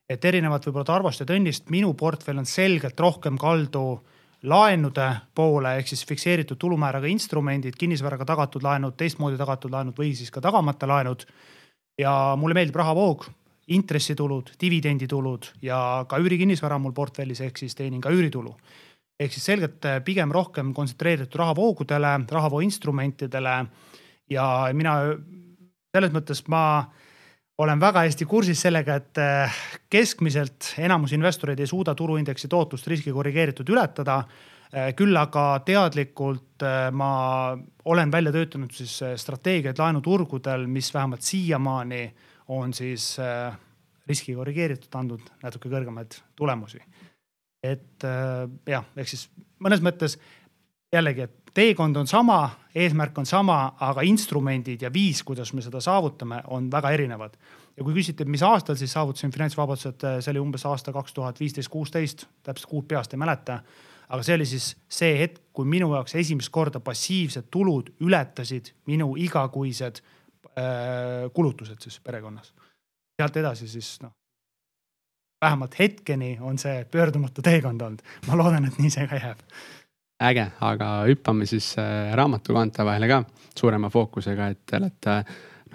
et 0.09 0.25
erinevalt 0.25 0.67
võib-olla 0.67 0.85
Tarvost 0.85 1.21
ja 1.21 1.27
Tõnnist, 1.27 1.71
minu 1.71 1.95
portfell 1.95 2.39
on 2.39 2.47
selgelt 2.47 3.01
rohkem 3.01 3.39
kaldu 3.39 4.05
laenude 4.43 5.17
poole 5.35 5.77
ehk 5.79 5.89
siis 5.89 6.07
fikseeritud 6.07 6.59
tulumääraga 6.59 7.07
instrumendid, 7.07 7.75
kinnisvaraga 7.79 8.25
tagatud 8.25 8.63
laenud, 8.63 8.95
teistmoodi 8.97 9.37
tagatud 9.37 9.71
laenud 9.71 9.99
või 9.99 10.15
siis 10.15 10.31
ka 10.31 10.41
tagamata 10.41 10.87
laenud. 10.87 11.27
ja 11.99 12.37
mulle 12.37 12.55
meeldib 12.55 12.77
rahavoog, 12.77 13.27
intressitulud, 13.67 14.53
dividenditulud 14.61 15.49
ja 15.63 15.79
ka 16.09 16.19
üürikinnisvara 16.23 16.79
mul 16.79 16.95
portfellis, 16.95 17.41
ehk 17.43 17.59
siis 17.59 17.75
teenin 17.75 18.01
ka 18.01 18.13
üüritulu. 18.15 18.55
ehk 19.21 19.33
siis 19.33 19.45
selgelt 19.49 19.85
eh, 19.85 20.01
pigem 20.05 20.33
rohkem 20.33 20.75
kontsentreeritud 20.75 21.39
rahavoogudele, 21.41 22.13
rahavoo 22.31 22.61
instrumentidele 22.61 23.55
ja 24.31 24.47
mina 24.73 24.99
selles 25.95 26.13
mõttes 26.13 26.43
ma 26.53 26.85
olen 27.59 27.81
väga 27.81 28.03
hästi 28.05 28.27
kursis 28.29 28.61
sellega, 28.61 28.95
et 29.01 29.19
eh, 29.19 29.63
keskmiselt 29.91 30.75
enamus 30.79 31.17
investoreid 31.17 31.61
ei 31.61 31.67
suuda 31.67 31.95
turuindeksi 31.95 32.49
tootlust 32.49 32.87
riski 32.87 33.13
korrigeeritud 33.13 33.69
ületada. 33.73 34.23
Eh, 34.71 34.93
küll 34.95 35.17
aga 35.17 35.63
teadlikult 35.65 36.63
ma 36.93 37.11
olen 37.85 38.13
välja 38.13 38.33
töötanud 38.33 38.73
siis 38.73 38.95
strateegiaid 39.17 39.79
laenuturgudel, 39.79 40.67
mis 40.67 40.93
vähemalt 40.95 41.23
siiamaani 41.23 42.03
on 42.49 42.75
siis 42.75 43.17
riski 44.07 44.35
korrigeeritud, 44.35 44.93
andnud 44.95 45.31
natuke 45.43 45.71
kõrgemaid 45.71 46.21
tulemusi. 46.39 46.81
et 47.67 48.05
jah, 48.69 48.85
ehk 48.97 49.09
siis 49.11 49.27
mõnes 49.59 49.81
mõttes 49.83 50.19
jällegi, 50.93 51.27
et 51.27 51.47
teekond 51.57 51.97
on 51.97 52.07
sama, 52.07 52.51
eesmärk 52.75 53.19
on 53.19 53.27
sama, 53.27 53.59
aga 53.81 54.05
instrumendid 54.07 54.83
ja 54.83 54.93
viis, 54.93 55.23
kuidas 55.25 55.53
me 55.57 55.65
seda 55.65 55.81
saavutame, 55.81 56.43
on 56.47 56.71
väga 56.73 56.91
erinevad. 56.91 57.37
ja 57.77 57.85
kui 57.85 57.95
küsite, 57.95 58.25
mis 58.25 58.43
aastal 58.43 58.77
siis 58.77 58.93
saavutasin 58.93 59.33
finantsvabadused, 59.33 60.07
see 60.21 60.31
oli 60.33 60.41
umbes 60.41 60.67
aasta 60.67 60.93
kaks 60.93 61.13
tuhat 61.13 61.41
viisteist, 61.41 61.69
kuusteist, 61.69 62.27
täpselt 62.43 62.71
kuud 62.71 62.89
peast 62.89 63.13
ei 63.13 63.19
mäleta. 63.19 63.61
aga 64.09 64.23
see 64.23 64.35
oli 64.35 64.47
siis 64.47 64.77
see 64.89 65.19
hetk, 65.19 65.41
kui 65.53 65.67
minu 65.67 65.91
jaoks 65.95 66.15
esimest 66.15 66.51
korda 66.51 66.81
passiivsed 66.81 67.51
tulud 67.51 67.91
ületasid 68.01 68.71
minu 68.87 69.17
igakuised 69.17 69.99
äh, 69.99 70.16
kulutused 71.37 71.83
siis 71.85 71.99
perekonnas. 72.01 72.55
sealt 73.21 73.37
edasi 73.37 73.69
siis 73.69 73.91
noh, 74.01 74.15
vähemalt 75.45 75.79
hetkeni 75.79 76.39
on 76.41 76.59
see 76.59 76.85
pöördumatu 76.91 77.43
teekond 77.43 77.81
olnud. 77.81 78.01
ma 78.27 78.39
loodan, 78.41 78.65
et 78.65 78.79
nii 78.79 78.91
see 78.91 79.09
ka 79.11 79.21
jääb 79.21 79.43
äge, 80.23 80.47
aga 80.65 80.89
hüppame 81.09 81.47
siis 81.49 81.75
äh, 81.81 82.15
raamatukaante 82.17 82.85
vahele 82.85 83.09
ka 83.11 83.21
suurema 83.57 83.91
fookusega, 83.93 84.49
et 84.53 84.65
te 84.67 84.79
olete 84.81 85.17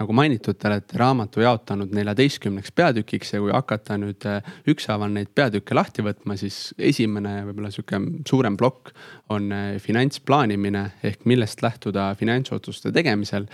nagu 0.00 0.14
mainitud, 0.16 0.56
te 0.58 0.70
olete 0.70 0.98
raamatu 0.98 1.42
jaotanud 1.44 1.92
neljateistkümneks 1.94 2.72
peatükiks 2.74 3.34
ja 3.34 3.42
kui 3.42 3.52
hakata 3.54 3.98
nüüd 4.02 4.26
äh, 4.26 4.54
ükshaaval 4.72 5.12
neid 5.14 5.30
peatükke 5.36 5.76
lahti 5.76 6.02
võtma, 6.02 6.36
siis 6.40 6.72
esimene 6.78 7.42
võib-olla 7.46 7.70
sihuke 7.74 8.00
suurem 8.28 8.56
plokk 8.58 8.90
on 9.34 9.52
äh, 9.54 9.68
finantsplaanimine 9.84 10.88
ehk 11.06 11.28
millest 11.30 11.62
lähtuda 11.62 12.10
finantsotsuste 12.18 12.92
tegemisel 12.94 13.46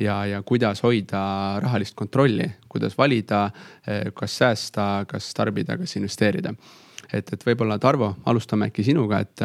ja, 0.00 0.16
ja 0.26 0.42
kuidas 0.46 0.82
hoida 0.82 1.22
rahalist 1.62 1.96
kontrolli, 1.98 2.48
kuidas 2.68 2.96
valida, 2.98 3.50
kas 4.14 4.38
säästa, 4.38 5.04
kas 5.08 5.32
tarbida, 5.34 5.76
kas 5.78 5.96
investeerida. 5.96 6.54
et, 7.12 7.32
et 7.32 7.42
võib-olla 7.44 7.78
Tarvo, 7.78 8.14
alustame 8.26 8.70
äkki 8.70 8.84
sinuga, 8.86 9.20
et 9.20 9.42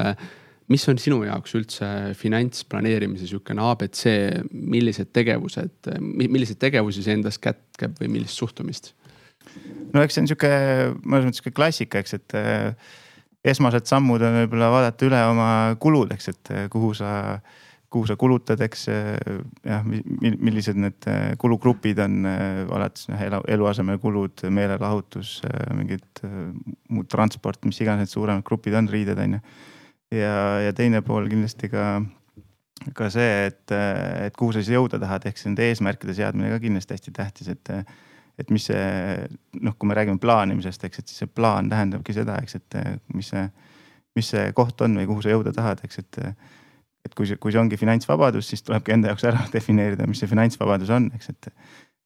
mis 0.71 0.83
on 0.91 0.99
sinu 0.99 1.21
jaoks 1.23 1.55
üldse 1.55 1.89
finantsplaneerimise 2.19 3.27
sihukene 3.27 3.63
abc, 3.63 4.03
millised 4.51 5.11
tegevused, 5.15 5.91
milliseid 5.99 6.59
tegevusi 6.61 7.03
see 7.03 7.17
endas 7.17 7.39
kätkeb 7.39 7.99
või 8.01 8.11
millist 8.17 8.39
suhtumist? 8.39 8.93
no 9.93 10.03
eks 10.03 10.17
see 10.17 10.23
on 10.23 10.29
sihuke, 10.29 10.49
mõnes 11.03 11.29
mõttes 11.29 11.41
sihuke 11.41 11.55
klassika, 11.55 12.01
eks, 12.03 12.17
et 12.17 12.35
eh, 12.37 12.91
esmased 13.47 13.87
sammud 13.89 14.23
on 14.25 14.41
võib-olla 14.41 14.71
vaadata 14.73 15.07
üle 15.07 15.21
oma 15.29 15.49
kulud, 15.81 16.11
eks, 16.15 16.31
et 16.33 16.51
eh, 16.53 16.67
kuhu 16.73 16.93
sa, 16.97 17.11
kuhu 17.93 18.09
sa 18.09 18.17
kulutad, 18.19 18.59
eks 18.65 18.87
eh, 18.91 19.15
jah, 19.63 19.85
millised 19.87 20.75
need 20.79 21.07
kulugrupid 21.39 22.01
on, 22.03 22.27
alates 22.27 23.07
noh 23.11 23.23
elu, 23.23 23.39
eluasemekulud, 23.55 24.43
meelelahutus, 24.51 25.39
mingid 25.77 26.23
muud 26.91 27.07
transport, 27.11 27.63
mis 27.65 27.79
iganes 27.81 28.07
need 28.07 28.13
suuremad 28.13 28.45
grupid 28.47 28.75
on, 28.75 28.91
riided 28.91 29.23
on 29.23 29.37
ju 29.37 29.43
ja, 30.11 30.33
ja 30.67 30.73
teine 30.75 31.01
pool 31.05 31.27
kindlasti 31.31 31.69
ka, 31.71 31.85
ka 32.97 33.09
see, 33.13 33.47
et, 33.49 33.63
et 34.27 34.35
kuhu 34.37 34.53
sa 34.55 34.61
siis 34.61 34.75
jõuda 34.77 34.99
tahad, 35.01 35.27
ehk 35.27 35.39
siis 35.39 35.49
nende 35.49 35.67
eesmärkide 35.67 36.15
seadmine 36.17 36.51
ka 36.53 36.61
kindlasti 36.63 36.97
hästi 36.97 37.15
tähtis, 37.15 37.55
et 37.55 37.73
et 38.37 38.51
mis 38.53 38.67
see 38.69 38.81
noh, 39.65 39.73
kui 39.81 39.89
me 39.89 39.95
räägime 39.97 40.21
plaanimisest, 40.21 40.83
eks, 40.85 40.99
et 41.01 41.09
siis 41.09 41.23
see 41.23 41.29
plaan 41.39 41.71
tähendabki 41.71 42.13
seda, 42.13 42.35
eks, 42.45 42.59
et 42.59 42.75
mis 43.17 43.31
see, 43.33 43.47
mis 44.13 44.29
see 44.29 44.51
koht 44.53 44.83
on 44.85 44.93
või 44.99 45.07
kuhu 45.09 45.25
sa 45.25 45.33
jõuda 45.33 45.55
tahad, 45.57 45.81
eks, 45.87 46.03
et. 46.03 46.21
Et 47.07 47.17
kui 47.17 47.27
see, 47.29 47.39
kui 47.41 47.55
see 47.55 47.61
ongi 47.61 47.79
finantsvabadus, 47.79 48.51
siis 48.51 48.63
tulebki 48.67 48.95
enda 48.95 49.13
jaoks 49.13 49.27
ära 49.31 49.43
defineerida, 49.55 50.07
mis 50.09 50.23
see 50.23 50.31
finantsvabadus 50.31 50.93
on, 50.93 51.11
eks, 51.17 51.33
et 51.33 51.51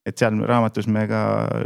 et 0.05 0.17
seal 0.17 0.39
raamatus 0.49 0.87
me 0.89 1.03
ka 1.09 1.19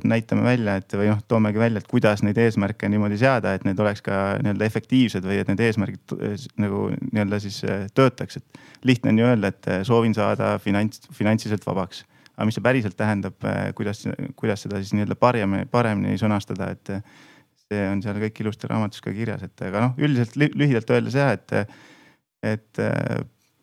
näitame 0.07 0.43
välja, 0.43 0.75
et 0.81 0.91
või 0.97 1.07
noh, 1.07 1.21
toomegi 1.31 1.59
välja, 1.59 1.79
et 1.79 1.87
kuidas 1.87 2.19
neid 2.25 2.39
eesmärke 2.43 2.89
niimoodi 2.91 3.19
seada, 3.21 3.53
et 3.55 3.63
need 3.67 3.79
oleks 3.79 4.03
ka 4.03 4.17
nii-öelda 4.43 4.67
efektiivsed 4.67 5.23
või 5.23 5.37
et 5.39 5.51
need 5.51 5.63
eesmärgid 5.63 6.15
nagu 6.59 6.81
nii-öelda 7.13 7.39
siis 7.43 7.61
äh, 7.63 7.85
töötaks, 7.95 8.41
et. 8.41 8.59
lihtne 8.83 9.13
on 9.13 9.21
ju 9.21 9.29
öelda, 9.29 9.53
et 9.53 9.71
äh, 9.71 9.79
soovin 9.87 10.13
saada 10.17 10.57
finants, 10.59 11.07
finantsiliselt 11.15 11.63
vabaks. 11.67 12.03
aga 12.35 12.49
mis 12.49 12.59
see 12.59 12.65
päriselt 12.67 12.97
tähendab, 12.99 13.39
äh, 13.47 13.69
kuidas, 13.75 14.03
kuidas 14.35 14.67
seda 14.67 14.83
siis 14.83 14.91
nii-öelda 14.97 15.15
paremini, 15.15 15.71
paremini 15.71 16.19
sõnastada, 16.19 16.73
et 16.75 16.91
see 17.71 17.87
on 17.87 18.03
seal 18.03 18.19
kõik 18.19 18.43
ilusti 18.43 18.67
raamatus 18.67 19.01
ka 19.01 19.15
kirjas, 19.15 19.47
et 19.47 19.63
aga 19.63 19.87
noh, 19.87 19.95
üldiselt 19.95 20.35
lühidalt 20.35 20.91
öeldes 20.91 21.15
jah, 21.15 21.31
et, 21.39 21.55
et 22.45 22.79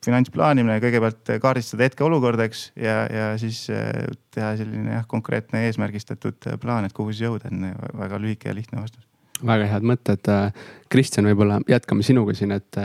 finantsplaanimine, 0.02 0.80
kõigepealt 0.82 1.32
kaardistada 1.42 1.86
hetkeolukorda, 1.86 2.48
eks, 2.48 2.66
ja, 2.80 2.98
ja 3.06 3.30
siis 3.40 3.64
äh, 3.70 4.04
teha 4.34 4.54
selline 4.58 4.96
jah, 4.96 5.06
konkreetne 5.08 5.66
eesmärgistatud 5.68 6.50
äh, 6.50 6.58
plaan, 6.60 6.86
et 6.88 6.94
kuhu 6.96 7.14
siis 7.14 7.28
jõuda, 7.28 7.52
on 7.52 7.70
väga 8.00 8.20
lühike 8.22 8.50
ja 8.50 8.56
lihtne 8.58 8.82
vastus. 8.82 9.04
väga 9.46 9.68
head 9.70 9.86
mõtted. 9.86 10.30
Äh, 10.30 10.70
Kristjan, 10.90 11.28
võib-olla 11.30 11.60
jätkame 11.70 12.06
sinuga 12.06 12.34
siin, 12.36 12.54
et 12.58 12.80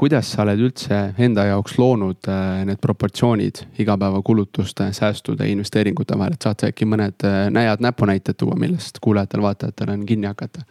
kuidas 0.00 0.30
sa 0.32 0.46
oled 0.46 0.62
üldse 0.64 0.98
enda 1.20 1.42
jaoks 1.44 1.74
loonud 1.76 2.24
need 2.64 2.78
proportsioonid 2.80 3.58
igapäevakulutuste, 3.84 4.86
säästude, 4.96 5.44
investeeringute 5.52 6.16
vahel, 6.16 6.38
et 6.38 6.46
saad 6.46 6.62
sa 6.62 6.70
äkki 6.72 6.88
mõned 6.88 7.26
näiad 7.52 7.84
näpunäited 7.84 8.38
tuua, 8.40 8.56
millest 8.56 8.96
kuulajatel-vaatajatel 9.04 9.92
on 9.92 10.06
kinni 10.08 10.30
hakata? 10.30 10.64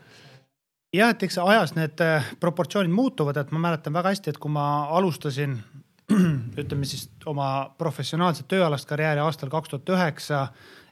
Jah, 0.93 1.11
et 1.11 1.23
eks 1.27 1.37
ajas 1.43 1.73
need 1.77 2.01
äh, 2.03 2.31
proportsioonid 2.39 2.93
muutuvad, 2.93 3.37
et 3.37 3.51
ma 3.51 3.61
mäletan 3.67 3.95
väga 3.95 4.13
hästi, 4.13 4.33
et 4.33 4.39
kui 4.41 4.51
ma 4.53 4.87
alustasin 4.97 5.57
ütleme 6.61 6.87
siis 6.87 7.09
oma 7.27 7.69
professionaalset 7.77 8.47
tööalast 8.47 8.87
karjääri 8.87 9.23
aastal 9.23 9.51
kaks 9.51 9.73
tuhat 9.73 9.93
üheksa, 9.97 10.47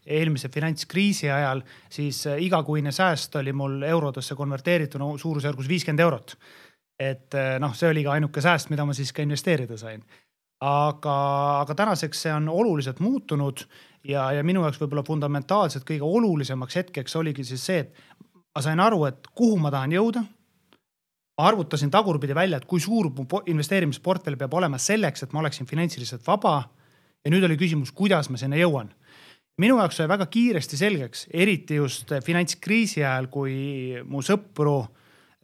eelmise 0.05 0.51
finantskriisi 0.53 1.31
ajal, 1.31 1.63
siis 1.89 2.25
äh, 2.29 2.41
igakuine 2.43 2.91
sääst 2.95 3.35
oli 3.39 3.53
mul 3.53 3.81
eurodesse 3.87 4.35
konverteerituna 4.35 5.15
suurusjärgus 5.17 5.69
viiskümmend 5.71 6.03
eurot. 6.03 6.37
et 6.99 7.33
äh, 7.35 7.57
noh, 7.59 7.73
see 7.75 7.89
oli 7.89 8.03
ka 8.03 8.15
ainuke 8.15 8.41
sääst, 8.41 8.69
mida 8.71 8.85
ma 8.85 8.93
siis 8.93 9.11
ka 9.13 9.23
investeerida 9.23 9.77
sain. 9.77 10.03
aga, 10.61 11.15
aga 11.61 11.75
tänaseks 11.75 12.21
see 12.21 12.33
on 12.33 12.49
oluliselt 12.49 12.99
muutunud 12.99 13.65
ja, 14.03 14.31
ja 14.31 14.43
minu 14.43 14.61
jaoks 14.63 14.79
võib-olla 14.81 15.03
fundamentaalselt 15.07 15.83
kõige 15.87 16.03
olulisemaks 16.03 16.75
hetkeks 16.75 17.15
oligi 17.15 17.43
siis 17.43 17.65
see, 17.65 17.79
et 17.79 18.15
ma 18.55 18.63
sain 18.63 18.79
aru, 18.79 19.03
et 19.09 19.27
kuhu 19.35 19.59
ma 19.59 19.71
tahan 19.71 19.93
jõuda. 19.95 20.23
ma 21.35 21.47
arvutasin 21.49 21.91
tagurpidi 21.91 22.35
välja, 22.35 22.57
et 22.57 22.65
kui 22.65 22.79
suur 22.79 23.09
mu 23.11 23.25
investeerimisportfell 23.51 24.37
peab 24.39 24.53
olema 24.55 24.77
selleks, 24.79 25.23
et 25.23 25.33
ma 25.33 25.41
oleksin 25.41 25.67
finantsiliselt 25.67 26.23
vaba. 26.27 26.69
ja 27.25 27.31
nüüd 27.31 27.43
oli 27.43 27.57
küsimus, 27.57 27.91
kuidas 27.91 28.29
ma 28.29 28.37
sinna 28.37 28.55
jõuan. 28.55 28.89
minu 29.57 29.77
jaoks 29.77 29.97
sai 29.97 30.07
väga 30.07 30.25
kiiresti 30.25 30.77
selgeks, 30.77 31.27
eriti 31.33 31.75
just 31.75 32.11
finantskriisi 32.23 33.03
ajal, 33.03 33.27
kui 33.27 34.01
mu 34.05 34.21
sõpru 34.21 34.87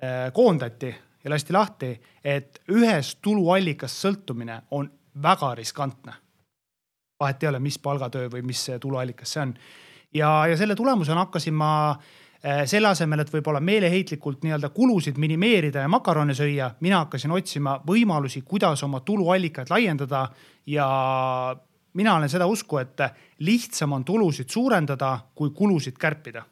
eh, 0.02 0.32
koondati 0.34 0.96
ja 1.24 1.30
lasti 1.30 1.54
lahti, 1.54 1.92
et 2.24 2.62
ühest 2.72 3.20
tuluallikast 3.22 4.08
sõltumine 4.08 4.62
on 4.72 4.90
väga 5.22 5.56
riskantne. 5.56 6.14
vahet 7.20 7.44
ei 7.44 7.50
ole, 7.50 7.60
mis 7.60 7.78
palgatöö 7.80 8.30
või 8.32 8.42
mis 8.42 8.72
tuluallikas 8.80 9.34
see 9.34 9.42
on. 9.42 9.54
ja, 10.14 10.48
ja 10.48 10.58
selle 10.58 10.76
tulemusena 10.76 11.26
hakkasin 11.26 11.54
ma 11.54 11.92
eh, 11.92 12.22
selle 12.66 12.90
asemel, 12.90 13.22
et 13.22 13.30
võib-olla 13.30 13.60
meeleheitlikult 13.62 14.42
nii-öelda 14.42 14.72
kulusid 14.74 15.18
minimeerida 15.22 15.84
ja 15.84 15.90
makarone 15.92 16.34
süüa, 16.34 16.72
mina 16.82 17.04
hakkasin 17.04 17.32
otsima 17.32 17.76
võimalusi, 17.86 18.42
kuidas 18.42 18.82
oma 18.84 19.04
tuluallikaid 19.06 19.70
laiendada 19.70 20.24
ja 20.66 20.88
mina 21.94 22.16
olen 22.16 22.30
seda 22.30 22.48
usku, 22.48 22.80
et 22.82 23.04
lihtsam 23.46 23.94
on 23.94 24.06
tulusid 24.06 24.50
suurendada, 24.50 25.20
kui 25.36 25.54
kulusid 25.56 25.98
kärpida. 26.02 26.46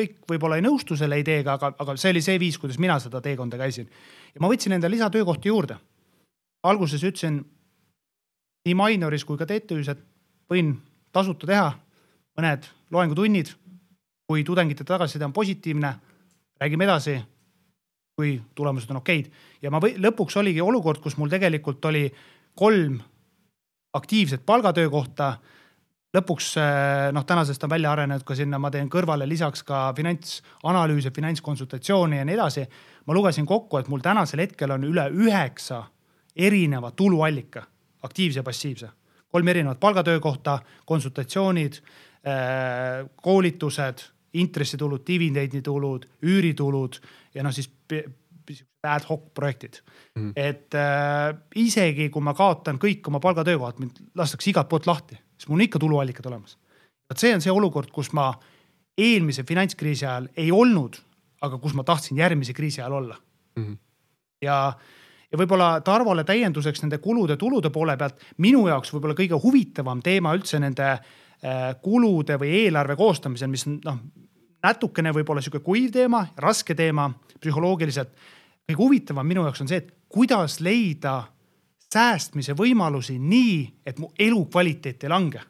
kõik 0.00 0.22
võib-olla 0.30 0.56
ei 0.56 0.62
nõustu 0.62 0.96
selle 0.96 1.18
ideega, 1.20 1.58
aga, 1.58 1.72
aga 1.78 1.96
see 1.98 2.12
oli 2.14 2.22
see 2.22 2.38
viis, 2.40 2.56
kuidas 2.58 2.78
mina 2.78 2.98
seda 2.98 3.20
teekonda 3.20 3.58
käisin. 3.58 3.88
ja 4.34 4.40
ma 4.40 4.48
võtsin 4.48 4.72
endale 4.72 4.96
lisatöökohti 4.96 5.48
juurde. 5.48 5.76
alguses 6.62 7.02
ütlesin 7.04 7.44
nii 8.64 8.74
Minoris 8.74 9.24
kui 9.24 9.38
ka 9.38 9.46
TTÜ-s, 9.46 9.88
et 9.88 10.02
võin 10.50 10.74
tasuta 11.12 11.46
teha 11.46 11.72
mõned 12.38 12.68
loengutunnid. 12.90 13.54
Kui 14.30 14.44
tudengite 14.46 14.84
tagasiside 14.86 15.26
on 15.26 15.32
positiivne, 15.34 15.94
räägime 16.60 16.84
edasi. 16.86 17.18
kui 18.20 18.34
tulemused 18.54 18.90
on 18.90 18.98
okeid 19.00 19.30
ja 19.62 19.70
ma 19.72 19.78
või, 19.80 19.94
lõpuks 19.96 20.36
oligi 20.36 20.60
olukord, 20.60 21.00
kus 21.00 21.16
mul 21.16 21.30
tegelikult 21.32 21.84
oli 21.88 22.04
kolm 22.54 22.98
aktiivset 23.96 24.44
palgatöökohta. 24.46 25.38
lõpuks 26.14 26.52
noh, 27.12 27.24
tänasest 27.26 27.64
on 27.64 27.70
välja 27.70 27.92
arenenud 27.92 28.22
ka 28.26 28.34
sinna, 28.34 28.58
ma 28.58 28.70
teen 28.70 28.90
kõrvale 28.90 29.26
lisaks 29.28 29.64
ka 29.66 29.92
finantsanalüüse, 29.96 31.10
finantskonsultatsiooni 31.10 32.16
ja 32.18 32.24
nii 32.24 32.34
edasi. 32.34 32.66
ma 33.06 33.14
lugesin 33.14 33.46
kokku, 33.46 33.78
et 33.78 33.88
mul 33.88 34.00
tänasel 34.00 34.40
hetkel 34.46 34.70
on 34.70 34.84
üle 34.84 35.08
üheksa 35.10 35.84
erineva 36.36 36.90
tuluallika, 36.90 37.62
aktiivse 38.02 38.38
ja 38.38 38.42
passiivse. 38.42 38.88
kolm 39.32 39.48
erinevat 39.48 39.80
palgatöökohta, 39.80 40.58
konsultatsioonid, 40.84 41.72
äh, 41.72 43.10
koolitused, 43.22 44.19
intressitulud, 44.38 45.02
dividenditulud, 45.06 46.06
üüritulud 46.22 47.00
ja 47.34 47.42
noh, 47.42 47.54
siis 47.54 47.70
ad 48.82 49.04
hoc 49.08 49.30
projektid 49.36 49.80
mm.. 50.16 50.32
et 50.38 50.74
äh, 50.78 51.34
isegi 51.60 52.08
kui 52.12 52.24
ma 52.24 52.34
kaotan 52.36 52.80
kõik 52.80 53.06
oma 53.10 53.20
palgatöökohad, 53.22 53.80
mind 53.82 54.00
lastakse 54.16 54.50
igalt 54.50 54.70
poolt 54.70 54.88
lahti, 54.88 55.18
siis 55.36 55.50
mul 55.50 55.60
on 55.60 55.66
ikka 55.66 55.82
tuluallikad 55.82 56.26
olemas. 56.30 56.56
vot 57.10 57.20
see 57.20 57.34
on 57.34 57.44
see 57.44 57.52
olukord, 57.52 57.90
kus 57.92 58.12
ma 58.16 58.30
eelmise 59.00 59.44
finantskriisi 59.48 60.06
ajal 60.06 60.30
ei 60.36 60.50
olnud, 60.52 60.96
aga 61.44 61.60
kus 61.60 61.76
ma 61.76 61.84
tahtsin 61.86 62.18
järgmise 62.20 62.56
kriisi 62.56 62.80
ajal 62.80 62.98
olla 63.02 63.18
mm. 63.60 63.76
ja, 64.44 64.58
ja 65.30 65.40
võib-olla 65.40 65.72
Tarvole 65.84 66.24
täienduseks 66.24 66.84
nende 66.84 67.00
kulude-tulude 67.04 67.72
poole 67.74 67.96
pealt, 68.00 68.22
minu 68.38 68.66
jaoks 68.68 68.94
võib-olla 68.94 69.18
kõige 69.18 69.40
huvitavam 69.42 70.02
teema 70.04 70.34
üldse 70.36 70.62
nende 70.62 70.94
kulude 71.82 72.36
või 72.40 72.50
eelarve 72.64 72.96
koostamisel, 72.96 73.48
mis 73.48 73.64
noh, 73.66 73.96
natukene 74.62 75.12
võib-olla 75.16 75.40
sihuke 75.40 75.62
kuiv 75.64 75.88
teema, 75.94 76.26
raske 76.36 76.74
teema 76.76 77.08
psühholoogiliselt 77.40 78.12
kõige 78.70 78.78
huvitavam 78.78 79.26
minu 79.26 79.44
jaoks 79.46 79.64
on 79.64 79.70
see, 79.70 79.82
et 79.82 79.94
kuidas 80.10 80.60
leida 80.60 81.22
säästmise 81.90 82.54
võimalusi 82.58 83.18
nii, 83.18 83.62
et 83.86 83.98
mu 83.98 84.12
elukvaliteet 84.18 85.04
ei 85.04 85.10
lange. 85.10 85.40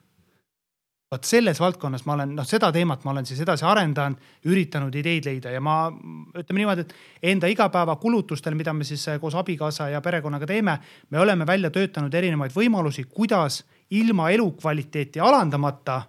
vot 1.11 1.25
selles 1.27 1.59
valdkonnas 1.59 2.05
ma 2.07 2.13
olen, 2.15 2.37
noh, 2.39 2.47
seda 2.47 2.69
teemat 2.71 3.03
ma 3.03 3.11
olen 3.11 3.27
siis 3.27 3.41
edasi 3.43 3.65
arendanud, 3.67 4.19
üritanud 4.47 4.95
ideid 4.95 5.25
leida 5.27 5.51
ja 5.51 5.61
ma 5.61 5.89
ütleme 5.91 6.61
niimoodi, 6.61 6.85
et 6.85 6.95
enda 7.33 7.49
igapäevakulutustel, 7.51 8.55
mida 8.55 8.73
me 8.73 8.85
siis 8.85 9.09
koos 9.21 9.35
abikaasa 9.35 9.89
ja 9.91 10.01
perekonnaga 10.01 10.47
teeme, 10.47 10.79
me 11.11 11.19
oleme 11.19 11.47
välja 11.47 11.71
töötanud 11.71 12.15
erinevaid 12.15 12.55
võimalusi, 12.55 13.09
kuidas 13.11 13.65
ilma 13.91 14.31
elukvaliteeti 14.31 15.21
alandamata 15.21 16.03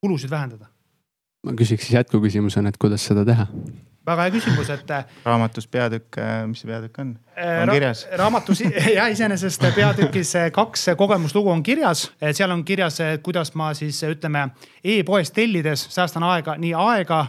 kulusid 0.00 0.30
vähendada. 0.30 0.66
ma 1.46 1.52
küsiks 1.52 1.86
siis 1.86 1.94
jätkuküsimusena, 1.98 2.68
et 2.68 2.78
kuidas 2.78 3.04
seda 3.06 3.24
teha 3.24 3.46
väga 4.06 4.26
hea 4.26 4.34
küsimus, 4.36 4.70
et. 4.70 4.90
Äh, 4.90 5.04
raamatus 5.24 5.66
peatükk, 5.66 6.18
äh, 6.18 6.46
mis 6.46 6.62
see 6.62 6.70
peatükk 6.70 7.00
on, 7.02 7.12
äh, 7.34 7.62
on 7.62 7.72
kirjas 7.74 8.04
Ra? 8.10 8.18
raamatus 8.22 8.62
ja 8.98 9.08
iseenesest 9.12 9.66
peatükis 9.74 10.32
kaks 10.52 10.86
kogemuslugu 10.96 11.50
on 11.50 11.62
kirjas, 11.62 12.06
seal 12.32 12.54
on 12.54 12.64
kirjas, 12.64 13.00
kuidas 13.22 13.54
ma 13.54 13.72
siis 13.74 14.02
ütleme 14.06 14.48
e-poest 14.84 15.34
tellides 15.34 15.86
säästan 15.94 16.26
aega, 16.26 16.56
nii 16.60 16.74
aega, 16.78 17.26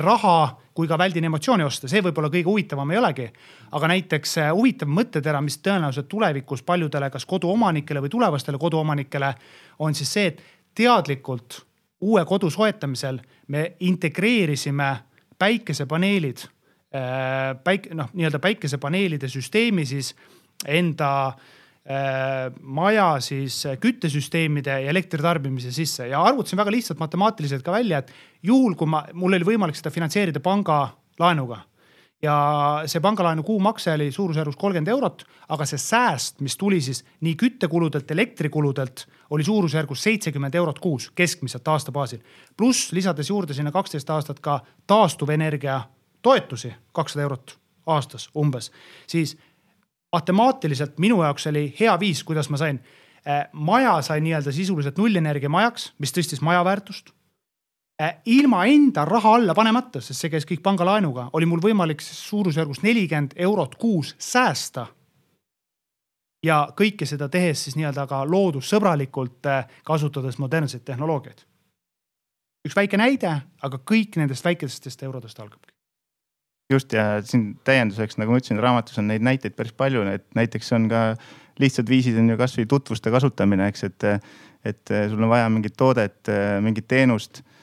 raha 0.00 0.38
kui 0.74 0.88
ka 0.90 0.98
väldin 0.98 1.28
emotsiooni 1.28 1.62
osta, 1.66 1.88
see 1.90 2.02
võib-olla 2.02 2.30
kõige 2.32 2.48
huvitavam 2.48 2.90
ei 2.90 2.98
olegi. 2.98 3.28
aga 3.74 3.88
näiteks 3.90 4.36
huvitav 4.54 4.88
mõttetera, 4.88 5.40
mis 5.42 5.58
tõenäoliselt 5.58 6.08
tulevikus 6.08 6.62
paljudele, 6.62 7.10
kas 7.10 7.26
koduomanikele 7.26 8.00
või 8.00 8.10
tulevastele 8.10 8.58
koduomanikele 8.58 9.34
on 9.78 9.94
siis 9.94 10.12
see, 10.12 10.26
et 10.26 10.42
teadlikult 10.74 11.64
uue 12.00 12.24
kodu 12.24 12.50
soetamisel 12.50 13.18
me 13.48 13.72
integreerisime 13.80 14.96
päikesepaneelid, 15.44 16.46
äh, 16.94 17.52
päik-, 17.64 17.90
noh, 17.96 18.08
nii-öelda 18.16 18.40
päikesepaneelide 18.42 19.28
süsteemi 19.30 19.84
siis 19.88 20.14
enda 20.66 21.10
äh, 21.28 22.48
maja 22.60 23.10
siis 23.24 23.60
küttesüsteemide 23.80 24.80
ja 24.86 24.94
elektritarbimise 24.94 25.72
sisse. 25.74 26.08
Ja 26.08 26.24
arvutasin 26.24 26.60
väga 26.60 26.72
lihtsalt 26.72 27.02
matemaatiliselt 27.02 27.66
ka 27.66 27.76
välja, 27.76 28.00
et 28.00 28.12
juhul 28.42 28.76
kui 28.78 28.90
ma, 28.90 29.04
mul 29.12 29.36
oli 29.36 29.52
võimalik 29.52 29.78
seda 29.78 29.92
finantseerida 29.94 30.42
pangalaenuga 30.44 31.62
ja 32.24 32.36
see 32.88 33.02
pangalaenu 33.04 33.42
kuumakse 33.42 33.92
oli 33.92 34.10
suurusjärgus 34.12 34.56
kolmkümmend 34.56 34.88
eurot, 34.88 35.24
aga 35.52 35.66
see 35.68 35.80
sääst, 35.80 36.40
mis 36.44 36.56
tuli 36.56 36.80
siis 36.84 37.02
nii 37.24 37.34
küttekuludelt, 37.40 38.10
elektrikuludelt, 38.10 39.06
oli 39.30 39.44
suurusjärgus 39.44 40.02
seitsekümmend 40.08 40.54
eurot 40.54 40.78
kuus 40.78 41.10
keskmiselt 41.14 41.68
aasta 41.68 41.92
baasil. 41.92 42.20
pluss 42.56 42.92
lisades 42.92 43.30
juurde 43.30 43.54
sinna 43.54 43.72
kaksteist 43.72 44.10
aastat 44.10 44.40
ka 44.40 44.60
taastuvenergia 44.86 45.80
toetusi, 46.22 46.72
kakssada 46.92 47.22
eurot 47.22 47.58
aastas 47.86 48.30
umbes, 48.36 48.72
siis 49.06 49.36
matemaatiliselt 50.12 50.98
minu 50.98 51.22
jaoks 51.22 51.46
oli 51.46 51.74
hea 51.80 51.98
viis, 52.00 52.24
kuidas 52.24 52.50
ma 52.50 52.56
sain. 52.56 52.80
Eh, 53.26 53.46
maja 53.52 54.02
sai 54.02 54.20
nii-öelda 54.20 54.52
sisuliselt 54.52 54.98
nullenergia 55.00 55.48
majaks, 55.48 55.92
mis 55.98 56.12
tõstis 56.12 56.42
maja 56.44 56.64
väärtust 56.64 57.13
Äh, 57.13 57.13
ilma 58.26 58.64
enda 58.66 59.04
raha 59.04 59.34
alla 59.38 59.54
panemata, 59.54 60.00
sest 60.02 60.24
see 60.24 60.32
käis 60.32 60.46
kõik 60.48 60.62
pangalaenuga, 60.64 61.28
oli 61.36 61.46
mul 61.48 61.62
võimalik 61.62 62.02
suurusjärgus 62.04 62.82
nelikümmend 62.84 63.36
eurot 63.46 63.76
kuus 63.80 64.14
säästa. 64.18 64.86
ja 66.44 66.68
kõike 66.76 67.06
seda 67.08 67.28
tehes 67.32 67.62
siis 67.64 67.76
nii-öelda 67.76 68.02
ka 68.06 68.18
loodussõbralikult, 68.28 69.46
äh, 69.48 69.68
kasutades 69.84 70.38
modernseid 70.38 70.84
tehnoloogiaid. 70.84 71.44
üks 72.68 72.76
väike 72.76 72.96
näide, 72.96 73.40
aga 73.62 73.78
kõik 73.78 74.16
nendest 74.16 74.44
väikestest 74.44 75.02
eurodest 75.02 75.40
algabki 75.40 75.72
just 76.72 76.92
ja 76.92 77.22
siin 77.22 77.58
täienduseks, 77.64 78.18
nagu 78.18 78.32
ma 78.32 78.38
ütlesin, 78.40 78.58
raamatus 78.58 78.98
on 78.98 79.06
neid 79.06 79.22
näiteid 79.22 79.54
päris 79.54 79.72
palju, 79.72 80.02
et 80.08 80.26
näiteks 80.34 80.72
on 80.72 80.88
ka 80.88 81.16
lihtsad 81.60 81.88
viisid 81.88 82.18
on 82.18 82.30
ju 82.30 82.36
kasvõi 82.36 82.66
tutvuste 82.66 83.10
kasutamine, 83.10 83.68
eks, 83.68 83.84
et, 83.84 84.04
et 84.64 84.94
sul 85.10 85.22
on 85.22 85.28
vaja 85.28 85.48
mingit 85.48 85.76
toodet, 85.76 86.32
mingit 86.64 86.88
teenust 86.88 87.42
Äh, 87.44 87.53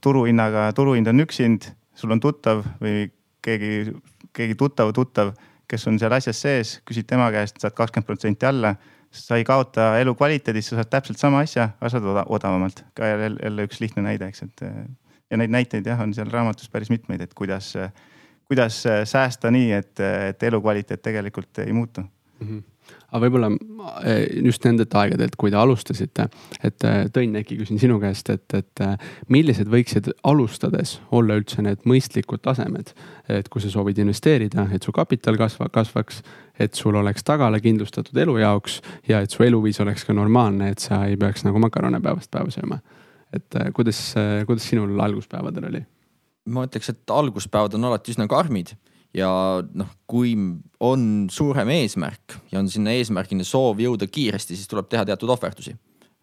turuhinnaga, 0.00 0.70
turuhind 0.76 1.10
on 1.10 1.24
üks 1.24 1.40
hind, 1.42 1.68
sul 1.94 2.14
on 2.14 2.20
tuttav 2.22 2.64
või 2.82 3.08
keegi, 3.44 3.92
keegi 4.36 4.56
tuttav, 4.58 4.92
tuttav, 4.96 5.34
kes 5.70 5.86
on 5.86 5.98
seal 6.02 6.14
asjas 6.16 6.40
sees, 6.42 6.72
küsid 6.86 7.06
tema 7.10 7.28
käest, 7.34 7.60
saad 7.62 7.76
kakskümmend 7.78 8.08
protsenti 8.08 8.48
alla. 8.48 8.74
sa 9.10 9.36
ei 9.36 9.44
kaota 9.44 9.98
elukvaliteedis, 9.98 10.68
sa 10.70 10.76
saad 10.78 10.90
täpselt 10.90 11.18
sama 11.18 11.40
asja, 11.42 11.72
aga 11.80 11.88
saad 11.90 12.04
odavamalt. 12.26 12.84
ka 12.94 13.06
jälle, 13.06 13.64
üks 13.66 13.80
lihtne 13.80 14.02
näide, 14.02 14.28
eks, 14.30 14.42
et 14.42 14.62
ja 15.30 15.36
neid 15.36 15.50
näiteid 15.50 15.86
jah, 15.86 16.00
on 16.00 16.14
seal 16.14 16.30
raamatus 16.30 16.70
päris 16.70 16.90
mitmeid, 16.90 17.20
et 17.20 17.34
kuidas, 17.34 17.72
kuidas 18.46 18.82
säästa 19.04 19.50
nii, 19.50 19.72
et, 19.72 20.00
et 20.00 20.42
elukvaliteet 20.42 21.02
tegelikult 21.02 21.58
ei 21.58 21.72
muutu 21.72 22.00
mm. 22.00 22.46
-hmm 22.46 22.69
aga 23.10 23.20
võib-olla 23.24 23.48
eh, 24.06 24.40
just 24.46 24.64
nendelt 24.66 24.94
aegadelt, 24.96 25.36
kui 25.38 25.50
te 25.52 25.58
alustasite, 25.58 26.26
et 26.62 26.86
eh, 26.86 27.00
Tõnn, 27.12 27.38
äkki 27.40 27.58
küsin 27.58 27.80
sinu 27.82 27.98
käest, 28.02 28.30
et, 28.32 28.46
et 28.56 28.82
eh, 28.84 29.08
millised 29.32 29.70
võiksid 29.70 30.12
alustades 30.30 30.98
olla 31.16 31.38
üldse 31.40 31.64
need 31.66 31.86
mõistlikud 31.90 32.42
tasemed? 32.44 32.94
et 33.30 33.46
kui 33.46 33.62
sa 33.62 33.68
soovid 33.70 34.00
investeerida, 34.02 34.64
et 34.74 34.82
su 34.82 34.90
kapital 34.90 35.36
kasva, 35.38 35.68
kasvaks, 35.70 36.16
et 36.58 36.74
sul 36.74 36.96
oleks 36.98 37.22
tagala 37.22 37.60
kindlustatud 37.62 38.16
elu 38.18 38.40
jaoks 38.40 38.80
ja 39.06 39.20
et 39.22 39.30
su 39.30 39.44
eluviis 39.46 39.78
oleks 39.84 40.02
ka 40.08 40.16
normaalne, 40.16 40.72
et 40.72 40.82
sa 40.82 41.04
ei 41.06 41.14
peaks 41.20 41.44
nagu 41.46 41.62
makarone 41.62 42.00
päevast 42.02 42.30
päeva 42.34 42.50
sööma. 42.50 42.80
et 43.30 43.54
kuidas, 43.76 44.00
kuidas 44.48 44.66
sinul 44.66 44.98
alguspäevadel 44.98 45.68
oli? 45.70 45.84
ma 46.50 46.66
ütleks, 46.66 46.90
et 46.90 47.14
alguspäevad 47.14 47.76
on 47.78 47.86
alati 47.86 48.10
üsna 48.16 48.26
karmid 48.26 48.74
ja 49.16 49.30
noh, 49.60 49.92
kui 50.10 50.34
on 50.86 51.04
suurem 51.32 51.70
eesmärk 51.74 52.38
ja 52.52 52.60
on 52.60 52.68
sinna 52.70 52.94
eesmärgini 52.94 53.46
soov 53.46 53.80
jõuda 53.82 54.08
kiiresti, 54.10 54.56
siis 54.56 54.70
tuleb 54.70 54.90
teha 54.90 55.06
teatud 55.08 55.32
ohverdusi. 55.34 55.74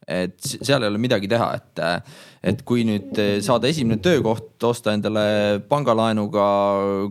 et 0.08 0.39
seal 0.39 0.84
ei 0.86 0.88
ole 0.88 1.02
midagi 1.04 1.28
teha, 1.28 1.50
et, 1.58 1.82
et 2.47 2.62
kui 2.63 2.86
nüüd 2.88 3.17
saada 3.43 3.67
esimene 3.67 4.00
töökoht, 4.00 4.56
osta 4.63 4.93
endale 4.95 5.60
pangalaenuga 5.67 6.45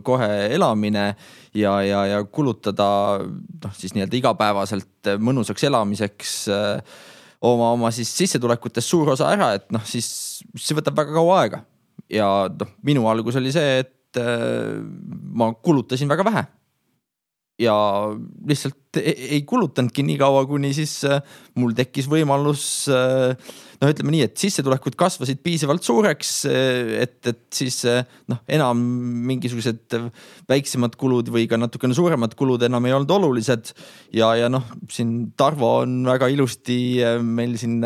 kohe 0.03 0.29
elamine 0.55 1.11
ja, 1.53 1.75
ja, 1.85 2.05
ja 2.09 2.23
kulutada 2.25 2.89
noh, 3.21 3.75
siis 3.77 3.93
nii-öelda 3.93 4.17
igapäevaselt 4.17 5.11
mõnusaks 5.21 5.67
elamiseks 5.69 6.33
oma, 7.41 7.69
oma 7.75 7.93
siis 7.93 8.09
sissetulekutest 8.17 8.89
suur 8.89 9.13
osa 9.13 9.29
ära, 9.29 9.53
et 9.59 9.69
noh, 9.73 9.85
siis 9.85 10.09
see 10.57 10.77
võtab 10.77 10.97
väga 10.97 11.13
kaua 11.19 11.37
aega. 11.43 11.61
ja 12.09 12.31
noh, 12.49 12.73
minu 12.81 13.05
algus 13.11 13.37
oli 13.37 13.53
see, 13.53 13.85
et 13.85 13.93
ma 14.17 15.51
kulutasin 15.63 16.09
väga 16.11 16.25
vähe 16.27 16.47
ja 17.61 17.75
lihtsalt 18.47 18.99
ei, 19.01 19.13
ei 19.37 19.41
kulutanudki 19.47 20.05
nii 20.05 20.17
kaua, 20.21 20.43
kuni 20.49 20.71
siis 20.77 20.99
äh, 21.09 21.21
mul 21.57 21.73
tekkis 21.77 22.07
võimalus 22.09 22.65
äh, 22.93 23.33
noh, 23.81 23.91
ütleme 23.91 24.13
nii, 24.13 24.27
et 24.27 24.37
sissetulekud 24.37 24.97
kasvasid 24.97 25.41
piisavalt 25.45 25.85
suureks, 25.85 26.33
äh, 26.49 26.93
et, 27.01 27.17
et 27.29 27.41
siis 27.53 27.81
noh, 28.29 28.43
enam 28.53 28.83
mingisugused 29.29 29.97
väiksemad 30.49 30.97
kulud 31.01 31.33
või 31.33 31.47
ka 31.49 31.59
natukene 31.59 31.97
suuremad 31.97 32.37
kulud 32.37 32.65
enam 32.69 32.85
ei 32.85 32.95
olnud 32.97 33.17
olulised. 33.17 33.73
ja, 34.13 34.31
ja 34.37 34.51
noh, 34.53 34.69
siin 34.93 35.33
Tarvo 35.37 35.79
on 35.81 35.99
väga 36.07 36.29
ilusti 36.33 36.79
meil 37.25 37.57
siin 37.57 37.81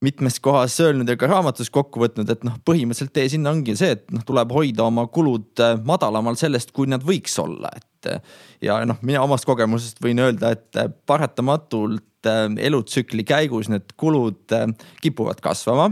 mitmes 0.00 0.40
kohas 0.40 0.78
öelnud 0.80 1.08
ja 1.08 1.16
ka 1.20 1.28
raamatus 1.28 1.68
kokku 1.70 2.00
võtnud, 2.00 2.30
et 2.32 2.44
noh, 2.46 2.56
põhimõtteliselt 2.64 3.12
tee 3.16 3.28
sinna 3.28 3.52
ongi 3.52 3.76
see, 3.76 3.98
et 3.98 4.06
noh, 4.14 4.24
tuleb 4.26 4.52
hoida 4.56 4.86
oma 4.86 5.04
kulud 5.12 5.60
madalamal 5.84 6.38
sellest, 6.40 6.72
kui 6.76 6.88
nad 6.88 7.04
võiks 7.04 7.36
olla, 7.42 7.72
et 7.76 7.84
et 8.00 8.20
ja 8.64 8.80
noh, 8.88 8.98
mina 9.06 9.22
omast 9.24 9.46
kogemusest 9.48 10.00
võin 10.04 10.20
öelda, 10.22 10.54
et 10.56 10.80
paratamatult 11.08 12.28
äh, 12.28 12.46
elutsükli 12.68 13.24
käigus 13.28 13.70
need 13.72 13.94
kulud 14.00 14.54
äh, 14.56 14.68
kipuvad 15.04 15.40
kasvama 15.44 15.90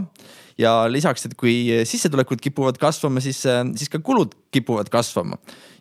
ja 0.59 0.73
lisaks, 0.91 1.25
et 1.25 1.37
kui 1.39 1.69
sissetulekud 1.87 2.41
kipuvad 2.43 2.79
kasvama, 2.81 3.21
siis, 3.23 3.45
siis 3.79 3.91
ka 3.91 4.01
kulud 4.03 4.33
kipuvad 4.51 4.89
kasvama. 4.91 5.37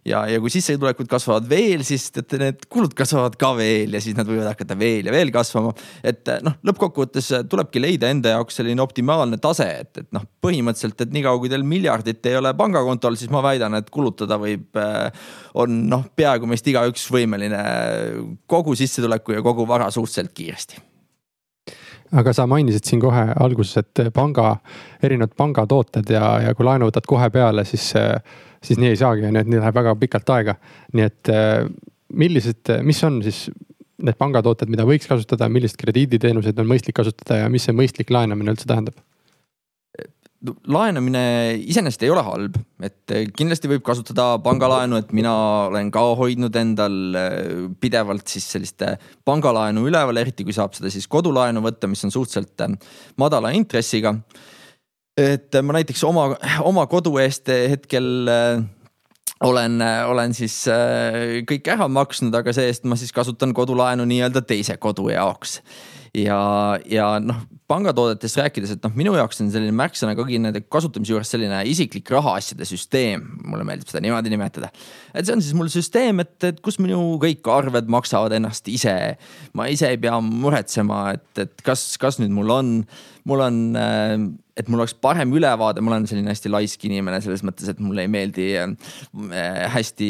Ja, 0.07 0.23
ja 0.31 0.41
kui 0.43 0.51
sissetulekud 0.53 1.09
kasvavad 1.11 1.49
veel, 1.51 1.83
siis 1.87 2.09
teate, 2.15 2.39
need 2.41 2.67
kulud 2.71 2.95
kasvavad 2.99 3.37
ka 3.41 3.53
veel 3.59 3.97
ja 3.97 4.03
siis 4.03 4.17
nad 4.19 4.29
võivad 4.29 4.51
hakata 4.51 4.77
veel 4.79 5.09
ja 5.09 5.15
veel 5.15 5.33
kasvama. 5.35 5.73
et 6.07 6.31
noh, 6.45 6.59
lõppkokkuvõttes 6.69 7.31
tulebki 7.51 7.83
leida 7.83 8.11
enda 8.13 8.37
jaoks 8.37 8.61
selline 8.61 8.83
optimaalne 8.85 9.41
tase, 9.43 9.69
et, 9.85 9.93
et 10.05 10.11
noh, 10.17 10.25
põhimõtteliselt, 10.45 11.07
et 11.07 11.15
niikaua 11.15 11.41
kui 11.43 11.53
teil 11.53 11.67
miljardit 11.69 12.27
ei 12.31 12.39
ole 12.39 12.55
pangakontol, 12.59 13.19
siis 13.19 13.33
ma 13.35 13.43
väidan, 13.45 13.79
et 13.79 13.91
kulutada 13.95 14.39
võib, 14.41 14.79
on 15.59 15.81
noh, 15.91 16.05
peaaegu 16.17 16.49
meist 16.51 16.69
igaüks 16.69 17.09
võimeline 17.13 17.63
kogu 18.51 18.77
sissetuleku 18.79 19.39
ja 19.39 19.45
kogu 19.45 19.67
vara 19.69 19.91
suhteliselt 19.95 20.35
kiiresti 20.37 20.85
aga 22.17 22.33
sa 22.33 22.47
mainisid 22.49 22.87
siin 22.89 23.01
kohe 23.03 23.25
alguses, 23.37 23.83
et 23.83 24.13
panga, 24.17 24.55
erinevad 25.05 25.35
pangatooted 25.37 26.09
ja, 26.15 26.39
ja 26.47 26.55
kui 26.57 26.65
laenu 26.65 26.89
võtad 26.89 27.05
kohe 27.09 27.29
peale, 27.35 27.67
siis, 27.69 27.91
siis 28.65 28.81
nii 28.81 28.93
ei 28.93 29.01
saagi, 29.01 29.27
on 29.29 29.39
ju, 29.39 29.45
et 29.45 29.51
nii 29.53 29.63
läheb 29.63 29.81
väga 29.81 29.95
pikalt 30.01 30.35
aega. 30.35 30.55
nii 30.97 31.07
et 31.07 31.33
millised, 32.09 32.73
mis 32.87 33.03
on 33.05 33.21
siis 33.27 33.47
need 33.99 34.19
pangatooted, 34.19 34.71
mida 34.71 34.87
võiks 34.87 35.09
kasutada, 35.11 35.49
millised 35.51 35.79
krediiditeenuseid 35.81 36.59
on 36.63 36.69
mõistlik 36.71 36.97
kasutada 37.01 37.43
ja 37.43 37.53
mis 37.53 37.67
see 37.67 37.75
mõistlik 37.77 38.13
laenamine 38.15 38.55
üldse 38.55 38.69
tähendab? 38.71 38.99
laenamine 40.71 41.21
iseenesest 41.67 42.05
ei 42.07 42.13
ole 42.15 42.23
halb, 42.23 42.59
et 42.87 43.15
kindlasti 43.35 43.71
võib 43.73 43.83
kasutada 43.87 44.37
pangalaenu, 44.43 45.01
et 45.01 45.11
mina 45.17 45.33
olen 45.67 45.91
ka 45.95 46.05
hoidnud 46.19 46.55
endal 46.61 46.99
äh, 47.19 47.39
pidevalt 47.83 48.31
siis 48.31 48.47
sellist 48.55 48.85
äh, 48.87 48.95
pangalaenu 49.27 49.83
üleval, 49.91 50.21
eriti 50.23 50.47
kui 50.47 50.55
saab 50.55 50.77
seda 50.79 50.93
siis 50.95 51.09
kodulaenu 51.11 51.63
võtta, 51.65 51.91
mis 51.91 52.07
on 52.07 52.15
suhteliselt 52.15 52.63
äh, 52.69 52.77
madala 53.19 53.51
intressiga. 53.57 54.15
Et 55.19 55.61
ma 55.63 55.79
näiteks 55.79 56.05
oma, 56.07 56.31
oma 56.63 56.87
kodu 56.91 57.17
eest 57.23 57.51
hetkel 57.51 58.29
olen, 59.45 59.83
olen 59.83 60.35
siis 60.35 60.61
kõik 61.49 61.71
ära 61.75 61.89
maksnud, 61.91 62.35
aga 62.35 62.55
see-eest 62.55 62.87
ma 62.91 62.99
siis 62.99 63.15
kasutan 63.15 63.55
kodulaenu 63.55 64.07
nii-öelda 64.09 64.43
teise 64.47 64.79
kodu 64.83 65.11
jaoks 65.11 65.59
ja, 66.17 66.41
ja 66.89 67.07
noh, 67.23 67.41
pangatoodetest 67.69 68.39
rääkides, 68.41 68.73
et 68.75 68.85
noh, 68.85 68.95
minu 68.97 69.13
jaoks 69.17 69.43
on 69.43 69.51
selline 69.53 69.75
märksõna 69.77 70.15
kõigi 70.19 70.41
nende 70.41 70.63
kasutamise 70.73 71.13
juures 71.13 71.33
selline 71.35 71.61
isiklik 71.69 72.09
rahaasjade 72.13 72.67
süsteem, 72.69 73.25
mulle 73.45 73.67
meeldib 73.69 73.91
seda 73.91 74.03
niimoodi 74.05 74.33
nimetada. 74.33 74.71
et 75.13 75.27
see 75.27 75.37
on 75.37 75.45
siis 75.45 75.57
mul 75.59 75.71
süsteem, 75.73 76.23
et, 76.25 76.37
et 76.49 76.63
kus 76.65 76.81
minu 76.83 77.19
kõik 77.23 77.47
arved 77.53 77.91
maksavad 77.93 78.35
ennast 78.39 78.69
ise. 78.73 78.97
ma 79.53 79.69
ise 79.69 79.93
ei 79.93 80.01
pea 80.01 80.17
muretsema, 80.25 81.03
et, 81.19 81.45
et 81.45 81.65
kas, 81.67 81.91
kas 82.01 82.21
nüüd 82.23 82.33
mul 82.35 82.55
on, 82.57 82.75
mul 83.29 83.45
on 83.45 83.63
äh, 83.77 84.17
et 84.59 84.69
mul 84.69 84.83
oleks 84.83 84.95
parem 84.99 85.31
ülevaade, 85.39 85.83
ma 85.85 85.93
olen 85.93 86.07
selline 86.11 86.33
hästi 86.33 86.51
laisk 86.51 86.83
inimene 86.89 87.21
selles 87.23 87.45
mõttes, 87.47 87.69
et 87.71 87.79
mulle 87.83 88.03
ei 88.05 88.11
meeldi 88.11 88.49
äh, 88.59 88.73
hästi 89.75 90.09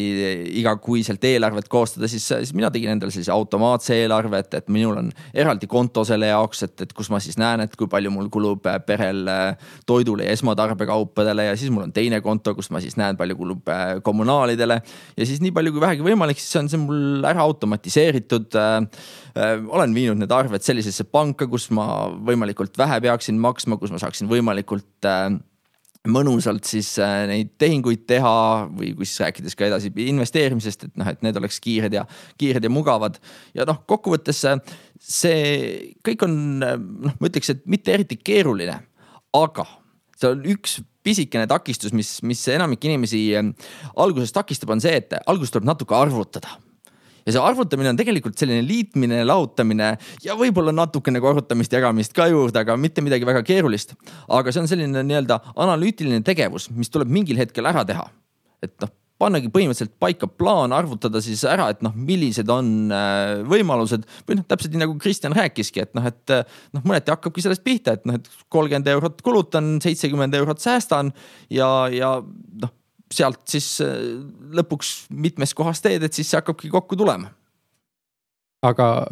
igakuiselt 0.60 1.24
eelarvet 1.28 1.68
koostada, 1.72 2.08
siis, 2.08 2.24
siis 2.30 2.54
mina 2.56 2.70
tegin 2.72 2.94
endale 2.94 3.12
sellise 3.12 3.34
automaatse 3.34 3.98
eelarve, 3.98 4.40
et, 4.40 4.56
et 4.62 4.72
minul 4.72 5.02
on 5.02 5.10
eraldi 5.36 5.68
konto 5.70 6.04
selle 6.08 6.30
jaoks, 6.32 6.64
et, 6.64 6.86
et 6.86 6.96
kus 6.96 7.12
ma 7.12 7.20
siis 7.24 7.36
näen, 7.40 7.66
et 7.66 7.76
kui 7.76 7.90
palju 7.92 8.12
mul 8.14 8.30
kulub 8.32 8.66
äh, 8.70 8.80
perel 8.86 9.28
äh, 9.28 9.70
toidule 9.88 10.24
ja 10.24 10.36
esmatarbekaupadele 10.36 11.50
ja 11.50 11.56
siis 11.60 11.72
mul 11.74 11.84
on 11.90 11.94
teine 11.96 12.22
konto, 12.24 12.56
kus 12.56 12.72
ma 12.72 12.80
siis 12.84 12.96
näen, 13.00 13.20
palju 13.20 13.36
kulub 13.36 13.68
kommunaalidele. 14.04 14.80
ja 15.16 15.28
siis 15.28 15.42
nii 15.44 15.52
palju 15.52 15.74
kui 15.74 15.84
vähegi 15.84 16.04
võimalik, 16.06 16.40
siis 16.40 16.56
on 16.62 16.72
see 16.72 16.80
mul 16.80 17.26
ära 17.28 17.44
automatiseeritud 17.44 18.56
olen 19.68 19.92
viinud 19.94 20.18
need 20.18 20.32
arved 20.34 20.64
sellisesse 20.64 21.04
panka, 21.12 21.46
kus 21.50 21.68
ma 21.74 22.08
võimalikult 22.26 22.74
vähe 22.78 22.98
peaksin 23.04 23.38
maksma, 23.40 23.76
kus 23.78 23.92
ma 23.94 24.00
saaksin 24.02 24.26
võimalikult 24.30 24.37
võimalikult 24.38 25.08
äh, 25.08 25.28
mõnusalt 26.08 26.68
siis 26.68 26.90
äh, 27.02 27.24
neid 27.28 27.54
tehinguid 27.60 28.04
teha 28.08 28.34
või 28.70 28.92
siis 29.02 29.18
rääkides 29.24 29.56
ka 29.58 29.66
edasi 29.68 29.90
investeerimisest, 30.08 30.86
et 30.88 31.00
noh, 31.00 31.10
et 31.10 31.24
need 31.26 31.40
oleks 31.40 31.58
kiired 31.64 31.94
ja 31.94 32.04
kiired 32.40 32.64
ja 32.64 32.72
mugavad. 32.72 33.18
ja 33.56 33.66
noh, 33.68 33.82
kokkuvõttes 33.90 34.44
äh, 34.48 34.60
see 34.98 35.96
kõik 36.06 36.24
on 36.26 36.38
noh, 36.62 37.18
ma 37.18 37.30
ütleks, 37.30 37.52
et 37.54 37.66
mitte 37.70 37.94
eriti 37.94 38.20
keeruline, 38.20 38.78
aga 39.36 39.66
see 40.18 40.32
on 40.32 40.46
üks 40.54 40.78
pisikene 41.06 41.46
takistus, 41.48 41.94
mis, 41.96 42.18
mis 42.26 42.40
enamik 42.52 42.82
inimesi 42.84 43.20
alguses 43.96 44.32
takistab, 44.34 44.74
on 44.74 44.82
see, 44.82 44.96
et 44.98 45.14
alguses 45.26 45.54
tuleb 45.54 45.68
natuke 45.68 45.96
arvutada 45.96 46.58
ja 47.28 47.34
see 47.36 47.44
arvutamine 47.44 47.92
on 47.92 47.98
tegelikult 47.98 48.38
selline 48.40 48.64
liitmine, 48.66 49.20
lahutamine 49.28 49.90
ja 50.24 50.36
võib-olla 50.38 50.72
natukene 50.74 51.20
korrutamist, 51.22 51.74
jagamist 51.74 52.16
ka 52.16 52.28
juurde, 52.30 52.62
aga 52.64 52.76
mitte 52.80 53.04
midagi 53.04 53.28
väga 53.28 53.44
keerulist. 53.46 53.94
aga 54.28 54.54
see 54.54 54.64
on 54.64 54.70
selline 54.70 55.04
nii-öelda 55.04 55.42
analüütiline 55.56 56.22
tegevus, 56.26 56.70
mis 56.74 56.92
tuleb 56.92 57.12
mingil 57.12 57.40
hetkel 57.40 57.68
ära 57.68 57.84
teha. 57.88 58.08
et 58.64 58.72
noh, 58.82 58.90
pannagi 59.18 59.50
põhimõtteliselt 59.54 59.96
paika 60.00 60.28
plaan, 60.30 60.72
arvutada 60.74 61.20
siis 61.22 61.42
ära, 61.46 61.68
et 61.74 61.82
noh, 61.82 61.94
millised 61.94 62.48
on 62.54 62.90
äh, 62.94 63.42
võimalused 63.50 64.06
või 64.26 64.38
noh, 64.38 64.46
täpselt 64.48 64.74
nii 64.74 64.82
nagu 64.84 64.96
Kristjan 65.02 65.34
rääkiski, 65.36 65.84
et 65.84 65.94
noh, 65.98 66.06
et 66.06 66.34
noh, 66.74 66.82
mõneti 66.84 67.12
hakkabki 67.14 67.44
sellest 67.44 67.66
pihta, 67.66 67.98
et 67.98 68.08
noh, 68.08 68.18
et 68.18 68.30
kolmkümmend 68.48 68.90
eurot 68.94 69.22
kulutan, 69.26 69.76
seitsekümmend 69.84 70.38
eurot 70.38 70.62
säästan 70.62 71.12
ja, 71.50 71.70
ja 71.92 72.16
noh 72.62 72.77
sealt 73.14 73.40
siis 73.48 73.78
äh, 73.84 73.94
lõpuks 74.54 75.08
mitmes 75.10 75.54
kohas 75.56 75.82
teed, 75.84 76.04
et 76.04 76.16
siis 76.16 76.30
see 76.30 76.40
hakkabki 76.40 76.70
kokku 76.72 76.98
tulema. 76.98 77.32
aga 78.66 79.06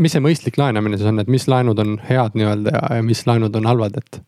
mis 0.00 0.14
see 0.14 0.24
mõistlik 0.24 0.56
laenamine 0.60 0.96
siis 0.96 1.08
on, 1.10 1.20
et 1.20 1.30
mis 1.30 1.46
laenud 1.50 1.78
on 1.82 1.96
head 2.08 2.36
nii-öelda 2.38 2.72
ja, 2.72 2.82
ja 2.98 3.04
mis 3.04 3.22
laenud 3.28 3.56
on 3.56 3.68
halvad, 3.68 4.00
et? 4.00 4.20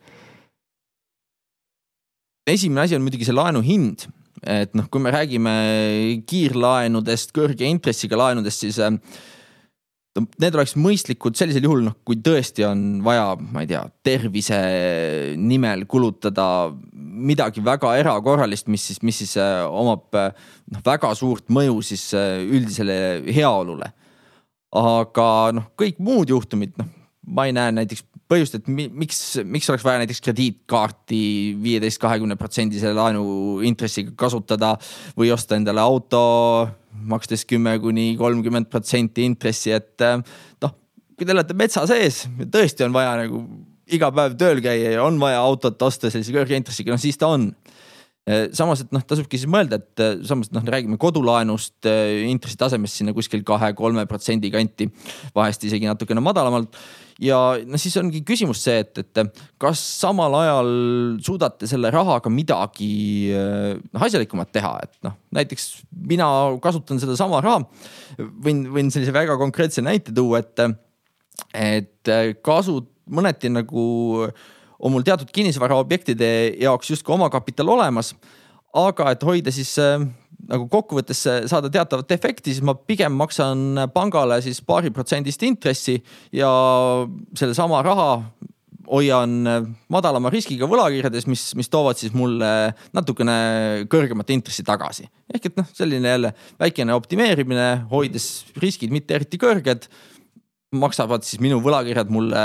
esimene 2.48 2.86
asi 2.86 2.96
on 2.96 3.04
muidugi 3.04 3.28
see 3.28 3.36
laenu 3.36 3.60
hind, 3.64 4.06
et 4.46 4.74
noh, 4.78 4.86
kui 4.92 5.02
me 5.04 5.12
räägime 5.12 5.52
kiirlaenudest, 6.28 7.34
kõrge 7.36 7.68
intressiga 7.68 8.16
laenudest, 8.20 8.64
siis 8.64 8.78
äh, 10.18 10.26
need 10.42 10.58
oleks 10.58 10.74
mõistlikud 10.78 11.38
sellisel 11.38 11.66
juhul, 11.66 11.84
noh, 11.88 11.96
kui 12.06 12.20
tõesti 12.24 12.66
on 12.68 12.82
vaja, 13.06 13.30
ma 13.38 13.64
ei 13.64 13.70
tea, 13.70 13.84
tervise 14.04 14.58
nimel 15.38 15.86
kulutada 15.90 16.68
midagi 16.92 17.62
väga 17.64 17.94
erakorralist, 17.98 18.68
mis 18.72 18.84
siis, 18.90 19.02
mis 19.06 19.22
siis 19.22 19.36
äh, 19.40 19.64
omab 19.66 20.12
noh, 20.14 20.84
väga 20.84 21.14
suurt 21.18 21.48
mõju 21.52 21.80
siis 21.86 22.10
äh, 22.18 22.38
üldisele 22.44 22.98
heaolule. 23.32 23.92
aga 24.78 25.26
noh, 25.56 25.70
kõik 25.80 26.00
muud 26.04 26.28
juhtumid, 26.28 26.76
noh, 26.76 26.90
ma 27.28 27.48
ei 27.48 27.54
näe 27.56 27.72
näiteks 27.72 28.04
põhjust, 28.28 28.58
et 28.58 28.68
miks, 28.68 29.20
miks 29.48 29.68
oleks 29.72 29.84
vaja 29.86 30.02
näiteks 30.02 30.20
krediitkaarti 30.26 31.20
viieteist, 31.62 32.00
kahekümne 32.02 32.36
protsendise 32.40 32.92
laenu 32.96 33.62
intressiga 33.64 34.12
kasutada 34.18 34.74
või 35.16 35.32
osta 35.32 35.56
endale 35.56 35.80
auto 35.80 36.20
makstes 37.08 37.44
kümme 37.48 37.76
kuni 37.82 38.12
kolmkümmend 38.18 38.68
protsenti 38.72 39.24
intressi, 39.26 39.72
et 39.76 40.04
eh, 40.04 40.20
noh, 40.64 40.76
kui 41.16 41.26
te 41.26 41.34
olete 41.34 41.56
metsa 41.58 41.86
sees 41.90 42.24
tõesti 42.52 42.86
on 42.86 42.94
vaja 42.96 43.16
nagu 43.22 43.42
iga 43.94 44.10
päev 44.14 44.36
tööl 44.40 44.62
käia 44.64 44.94
ja 44.96 45.04
on 45.04 45.18
vaja 45.20 45.40
autot 45.40 45.80
osta 45.82 46.10
sellise 46.12 46.34
kõrge 46.34 46.58
intressiga, 46.58 46.92
noh 46.92 47.02
siis 47.02 47.18
ta 47.20 47.30
on. 47.32 47.50
Samas, 48.52 48.82
et 48.84 48.94
noh, 48.94 49.02
tasubki 49.08 49.40
siis 49.40 49.50
mõelda, 49.50 49.78
et 49.80 50.04
samas 50.28 50.52
noh, 50.52 50.64
räägime 50.68 50.98
kodulaenust 51.00 51.88
intressitasemest 52.28 53.00
sinna 53.00 53.14
kuskil 53.16 53.44
kahe-kolme 53.46 54.04
protsendi 54.10 54.50
kanti, 54.52 54.90
vahest 55.36 55.64
isegi 55.68 55.88
natukene 55.88 56.24
madalamalt 56.24 56.76
ja 57.22 57.38
no 57.66 57.78
siis 57.80 57.96
ongi 57.98 58.22
küsimus 58.26 58.60
see, 58.62 58.82
et, 58.84 59.00
et 59.02 59.40
kas 59.60 59.80
samal 60.00 60.34
ajal 60.38 60.68
suudate 61.24 61.68
selle 61.70 61.90
rahaga 61.94 62.30
midagi 62.32 62.90
noh 63.34 64.04
asjalikumat 64.06 64.52
teha, 64.54 64.74
et 64.86 64.94
noh, 65.06 65.16
näiteks 65.34 65.68
mina 66.10 66.28
kasutan 66.62 67.00
sedasama 67.02 67.42
raha. 67.44 67.64
võin, 68.18 68.66
võin 68.74 68.92
sellise 68.94 69.14
väga 69.14 69.38
konkreetse 69.40 69.82
näite 69.84 70.14
tuua, 70.14 70.42
et, 70.44 70.62
et 71.54 72.14
kasu 72.44 72.80
mõneti 73.08 73.50
nagu 73.50 74.28
on 74.78 74.94
mul 74.94 75.06
teatud 75.06 75.30
kinnisvaraobjektide 75.34 76.30
jaoks 76.62 76.90
justkui 76.94 77.14
omakapital 77.14 77.68
olemas. 77.76 78.14
aga 78.74 79.10
et 79.10 79.22
hoida 79.24 79.50
siis 79.50 79.72
nagu 80.48 80.66
kokkuvõttes 80.70 81.22
saada 81.50 81.70
teatavat 81.72 82.10
efekti, 82.12 82.52
siis 82.52 82.62
ma 82.62 82.74
pigem 82.76 83.14
maksan 83.16 83.88
pangale 83.94 84.42
siis 84.44 84.60
paariprotsendist 84.62 85.42
intressi 85.42 85.96
ja 86.32 86.50
sellesama 87.34 87.80
raha 87.82 88.10
hoian 88.88 89.32
madalama 89.92 90.30
riskiga 90.32 90.68
võlakirjades, 90.68 91.26
mis, 91.28 91.42
mis 91.58 91.68
toovad 91.72 91.98
siis 92.00 92.14
mulle 92.16 92.72
natukene 92.96 93.38
kõrgemat 93.90 94.30
intressi 94.32 94.64
tagasi. 94.64 95.08
ehk 95.34 95.50
et 95.50 95.58
noh, 95.60 95.66
selline 95.76 96.14
jälle 96.14 96.32
väikene 96.60 96.94
optimeerimine, 96.96 97.68
hoides 97.90 98.28
riskid 98.56 98.94
mitte 98.94 99.16
eriti 99.18 99.40
kõrged 99.40 99.88
maksavad 100.76 101.24
siis 101.24 101.40
minu 101.40 101.62
võlakirjad 101.64 102.10
mulle 102.12 102.42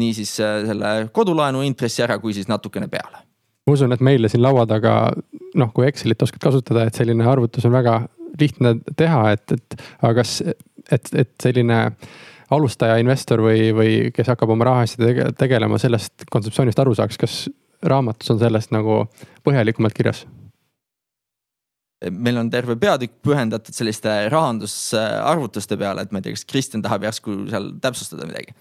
niisiis 0.00 0.34
selle 0.36 0.96
kodulaenu 1.12 1.62
intressi 1.64 2.04
ära, 2.04 2.18
kui 2.20 2.34
siis 2.36 2.50
natukene 2.50 2.90
peale 2.92 3.24
ma 3.64 3.72
usun, 3.72 3.94
et 3.96 4.02
meile 4.04 4.28
siin 4.28 4.42
laua 4.44 4.66
taga 4.68 4.94
noh, 5.56 5.72
kui 5.72 5.86
Excelit 5.88 6.22
oskad 6.22 6.42
kasutada, 6.42 6.84
et 6.84 6.98
selline 6.98 7.24
arvutus 7.28 7.64
on 7.64 7.72
väga 7.72 8.02
lihtne 8.40 8.74
teha, 8.96 9.22
et, 9.32 9.56
et 9.56 9.76
aga 10.02 10.14
kas, 10.20 10.38
et, 10.44 11.10
et 11.14 11.32
selline 11.42 11.80
alustaja 12.54 12.98
investor 13.00 13.40
või, 13.44 13.70
või 13.76 13.92
kes 14.14 14.28
hakkab 14.32 14.52
oma 14.54 14.68
rahaasjadega 14.68 15.30
tegelema, 15.38 15.80
sellest 15.80 16.26
kontseptsioonist 16.30 16.80
aru 16.82 16.94
saaks, 16.98 17.18
kas 17.20 17.38
raamatus 17.84 18.34
on 18.34 18.40
sellest 18.42 18.74
nagu 18.74 19.04
põhjalikumalt 19.46 19.96
kirjas? 19.96 20.24
Meil 22.10 22.36
on 22.40 22.50
terve 22.52 22.76
peatükk 22.76 23.20
pühendatud 23.24 23.74
selliste 23.76 24.12
rahandusarvutuste 24.32 25.78
peale, 25.80 26.04
et 26.04 26.12
ma 26.12 26.20
ei 26.20 26.26
tea, 26.26 26.36
kas 26.36 26.46
Kristjan 26.50 26.84
tahab 26.84 27.06
järsku 27.06 27.44
seal 27.48 27.72
täpsustada 27.82 28.28
midagi 28.28 28.54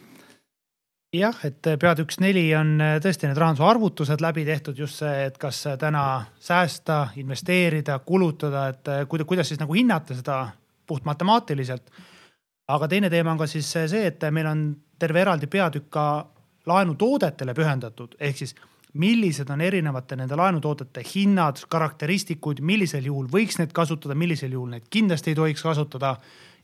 jah, 1.14 1.38
et 1.46 1.62
peatükk 1.80 2.18
neli 2.24 2.48
on 2.58 2.76
äh, 2.82 2.96
tõesti 3.04 3.30
need 3.30 3.40
rahanduse 3.40 3.66
arvutused 3.68 4.24
läbi 4.24 4.46
tehtud, 4.48 4.78
just 4.80 5.02
see, 5.02 5.28
et 5.28 5.38
kas 5.42 5.64
äh, 5.70 5.78
täna 5.80 6.26
säästa, 6.42 7.08
investeerida, 7.22 8.00
kulutada, 8.06 8.68
et 8.74 8.90
äh, 8.90 9.04
kuidas, 9.10 9.30
kuidas 9.30 9.52
siis 9.52 9.62
nagu 9.62 9.78
hinnata 9.78 10.18
seda 10.18 10.40
puht 10.88 11.06
matemaatiliselt. 11.06 11.92
aga 12.68 12.88
teine 12.88 13.10
teema 13.10 13.32
on 13.32 13.38
ka 13.38 13.48
siis 13.48 13.72
see, 13.72 14.06
et 14.08 14.22
meil 14.32 14.48
on 14.48 14.76
terve 15.00 15.22
eraldi 15.22 15.48
peatükk 15.48 15.90
ka 15.90 16.06
laenutoodetele 16.66 17.54
pühendatud, 17.54 18.16
ehk 18.20 18.38
siis 18.38 18.56
millised 18.94 19.50
on 19.50 19.62
erinevate 19.62 20.16
nende 20.16 20.36
laenutoodete 20.38 21.02
hinnad, 21.16 21.64
karakteristikud, 21.70 22.62
millisel 22.62 23.06
juhul 23.10 23.30
võiks 23.32 23.58
neid 23.58 23.74
kasutada, 23.74 24.16
millisel 24.16 24.54
juhul 24.54 24.70
neid 24.76 24.86
kindlasti 24.94 25.34
ei 25.34 25.40
tohiks 25.40 25.64
kasutada 25.66 26.16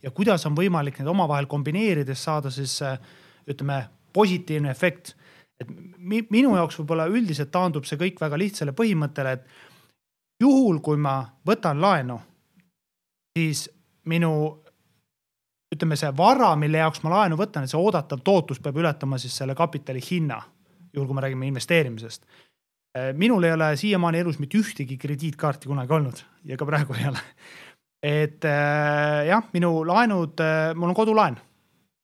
ja 0.04 0.12
kuidas 0.12 0.46
on 0.46 0.58
võimalik 0.58 1.00
neid 1.00 1.10
omavahel 1.10 1.50
kombineerides 1.50 2.24
saada 2.24 2.52
siis 2.54 2.78
ütleme 3.50 3.82
positiivne 4.14 4.70
efekt. 4.72 5.16
et 5.60 5.68
minu 6.32 6.56
jaoks 6.56 6.78
võib-olla 6.80 7.10
üldiselt 7.12 7.52
taandub 7.52 7.84
see 7.84 7.98
kõik 8.00 8.22
väga 8.22 8.38
lihtsale 8.40 8.72
põhimõttele, 8.72 9.34
et 9.34 9.46
juhul, 10.40 10.80
kui 10.80 10.98
ma 10.98 11.26
võtan 11.46 11.82
laenu, 11.82 12.16
siis 13.36 13.66
minu 14.08 14.32
ütleme, 15.76 15.98
see 16.00 16.12
vara, 16.18 16.54
mille 16.56 16.80
jaoks 16.82 17.04
ma 17.04 17.12
laenu 17.14 17.38
võtan, 17.40 17.68
see 17.68 17.80
oodatav 17.80 18.24
tootlus 18.24 18.62
peab 18.64 18.80
ületama 18.80 19.20
siis 19.22 19.36
selle 19.38 19.56
kapitali 19.56 20.02
hinna. 20.12 20.40
Juhul, 20.94 21.08
kui 21.08 21.16
me 21.16 21.26
räägime 21.26 21.48
investeerimisest. 21.48 22.26
minul 23.14 23.44
ei 23.44 23.52
ole 23.54 23.76
siiamaani 23.78 24.20
elus 24.20 24.40
mitte 24.40 24.58
ühtegi 24.58 24.98
krediitkaarti 24.98 25.68
kunagi 25.70 25.94
olnud 25.94 26.24
ja 26.46 26.58
ka 26.58 26.66
praegu 26.66 26.94
ei 26.98 27.08
ole. 27.08 27.20
et 28.04 28.48
jah, 29.28 29.44
minu 29.54 29.86
laenud, 29.86 30.42
mul 30.76 30.90
on 30.90 30.96
kodulaen, 30.96 31.38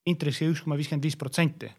intressi 0.06 0.45
üks 0.45 0.62
koma 0.62 0.78
viiskümmend 0.78 1.04
viis 1.04 1.17
protsenti 1.17 1.71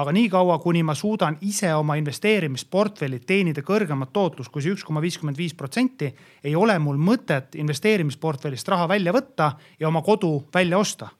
aga 0.00 0.12
niikaua, 0.12 0.58
kuni 0.58 0.82
ma 0.86 0.94
suudan 0.94 1.36
ise 1.44 1.72
oma 1.74 1.96
investeerimisportfellit 1.98 3.26
teenida 3.26 3.62
kõrgemat 3.66 4.12
tootlust 4.14 4.52
kui 4.52 4.62
see 4.62 4.74
üks 4.74 4.84
koma 4.86 5.02
viiskümmend 5.02 5.38
viis 5.38 5.54
protsenti, 5.56 6.10
ei 6.44 6.54
ole 6.56 6.78
mul 6.78 7.00
mõtet 7.00 7.56
investeerimisportfellist 7.58 8.68
raha 8.70 8.88
välja 8.88 9.14
võtta 9.14 9.52
ja 9.80 9.88
oma 9.88 10.02
kodu 10.06 10.36
välja 10.54 10.78
osta. 10.78 11.10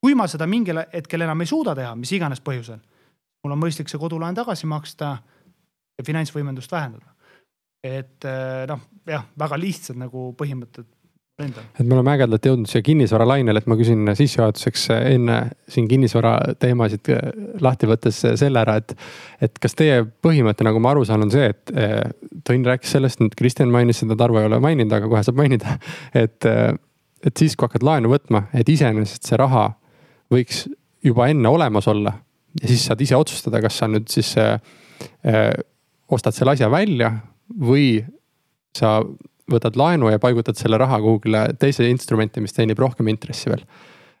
kui 0.00 0.14
ma 0.14 0.26
seda 0.28 0.46
mingil 0.46 0.78
hetkel 0.92 1.22
enam 1.24 1.40
ei 1.40 1.48
suuda 1.50 1.74
teha, 1.74 1.94
mis 1.96 2.12
iganes 2.12 2.40
põhjusel, 2.40 2.78
mul 3.46 3.54
on 3.54 3.62
mõistlik 3.62 3.90
see 3.92 4.02
kodulaen 4.02 4.34
tagasi 4.34 4.66
maksta 4.66 5.16
ja 5.96 6.04
finantsvõimendust 6.04 6.72
vähendada. 6.72 7.14
et 7.86 8.24
eh, 8.26 8.66
noh, 8.66 8.82
jah, 9.06 9.24
väga 9.38 9.58
lihtsad 9.62 9.98
nagu 10.00 10.32
põhimõtted 10.38 10.88
et 11.36 11.84
me 11.84 11.92
oleme 11.92 12.14
ägedalt 12.14 12.46
jõudnud 12.48 12.68
siia 12.70 12.80
kinnisvaralainele, 12.84 13.60
et 13.60 13.66
ma 13.68 13.76
küsin 13.76 14.08
sissejuhatuseks 14.16 14.86
enne 14.96 15.34
siin 15.68 15.84
kinnisvara 15.90 16.32
teemasid 16.56 17.10
äh, 17.12 17.26
lahti 17.60 17.88
võttes 17.90 18.22
selle 18.40 18.62
ära, 18.62 18.78
et. 18.80 18.94
et 19.44 19.60
kas 19.60 19.76
teie 19.76 20.00
põhimõte, 20.24 20.64
nagu 20.64 20.80
ma 20.80 20.94
aru 20.94 21.04
saan, 21.04 21.26
on 21.26 21.32
see, 21.34 21.50
et 21.52 21.74
äh, 21.76 22.00
Tõnn 22.46 22.64
rääkis 22.64 22.96
sellest, 22.96 23.20
nüüd 23.20 23.36
Kristjan 23.36 23.72
mainis 23.74 24.00
seda, 24.00 24.16
Tarvo 24.16 24.40
ei 24.40 24.48
ole 24.48 24.60
maininud, 24.62 24.92
aga 24.96 25.10
kohe 25.10 25.22
saab 25.26 25.36
mainida. 25.40 25.76
et, 26.24 26.46
et 26.46 27.36
siis, 27.36 27.56
kui 27.56 27.66
hakkad 27.68 27.84
laenu 27.84 28.12
võtma, 28.12 28.46
et 28.56 28.68
iseenesest 28.70 29.28
see 29.28 29.38
raha 29.40 29.68
võiks 30.32 30.64
juba 31.04 31.28
enne 31.32 31.50
olemas 31.52 31.88
olla. 31.90 32.14
Ja 32.60 32.68
siis 32.68 32.84
saad 32.88 33.00
ise 33.04 33.16
otsustada, 33.18 33.60
kas 33.64 33.80
sa 33.80 33.88
nüüd 33.90 34.08
siis 34.12 34.32
äh, 34.40 34.58
ostad 36.12 36.36
selle 36.36 36.54
asja 36.56 36.70
välja 36.72 37.12
või 37.60 38.00
sa 38.76 39.00
võtad 39.50 39.76
laenu 39.78 40.10
ja 40.10 40.20
paigutad 40.22 40.58
selle 40.58 40.78
raha 40.80 40.98
kuhugile 41.02 41.46
teise 41.60 41.86
instrumenti, 41.88 42.42
mis 42.42 42.54
teenib 42.56 42.80
rohkem 42.82 43.08
intressi 43.12 43.50
veel. 43.52 43.62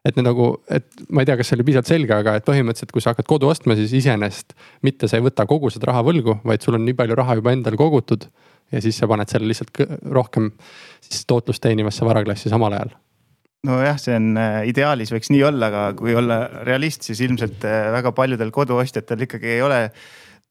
et 0.06 0.14
need 0.14 0.28
nagu, 0.28 0.52
et 0.70 0.86
ma 1.10 1.24
ei 1.24 1.26
tea, 1.26 1.34
kas 1.34 1.48
see 1.50 1.56
oli 1.56 1.64
piisavalt 1.66 1.88
selge, 1.90 2.14
aga 2.14 2.36
et 2.38 2.44
põhimõtteliselt, 2.46 2.92
kui 2.94 3.02
sa 3.02 3.10
hakkad 3.10 3.26
kodu 3.26 3.48
ostma, 3.50 3.74
siis 3.74 3.90
iseenesest 3.98 4.54
mitte 4.86 5.08
sa 5.10 5.18
ei 5.18 5.24
võta 5.24 5.48
kogu 5.50 5.66
seda 5.74 5.90
raha 5.90 6.04
võlgu, 6.06 6.36
vaid 6.46 6.62
sul 6.62 6.78
on 6.78 6.86
nii 6.86 6.94
palju 6.94 7.16
raha 7.18 7.34
juba 7.40 7.56
endal 7.56 7.78
kogutud. 7.80 8.28
ja 8.70 8.82
siis 8.82 8.98
sa 8.98 9.06
paned 9.06 9.30
selle 9.30 9.46
lihtsalt 9.46 9.82
rohkem 10.10 10.52
siis 11.00 11.26
tootlust 11.26 11.62
teenivasse 11.62 12.06
varaklassi 12.06 12.50
samal 12.50 12.74
ajal 12.74 12.94
nojah, 13.66 13.98
see 14.00 14.14
on 14.16 14.36
äh, 14.40 14.60
ideaalis 14.70 15.12
võiks 15.14 15.30
nii 15.32 15.42
olla, 15.46 15.70
aga 15.70 15.88
kui 15.98 16.14
olla 16.16 16.44
realist, 16.66 17.06
siis 17.06 17.20
ilmselt 17.26 17.64
äh, 17.66 17.88
väga 17.94 18.12
paljudel 18.16 18.52
koduostjatel 18.54 19.26
ikkagi 19.26 19.56
ei 19.56 19.64
ole 19.64 19.80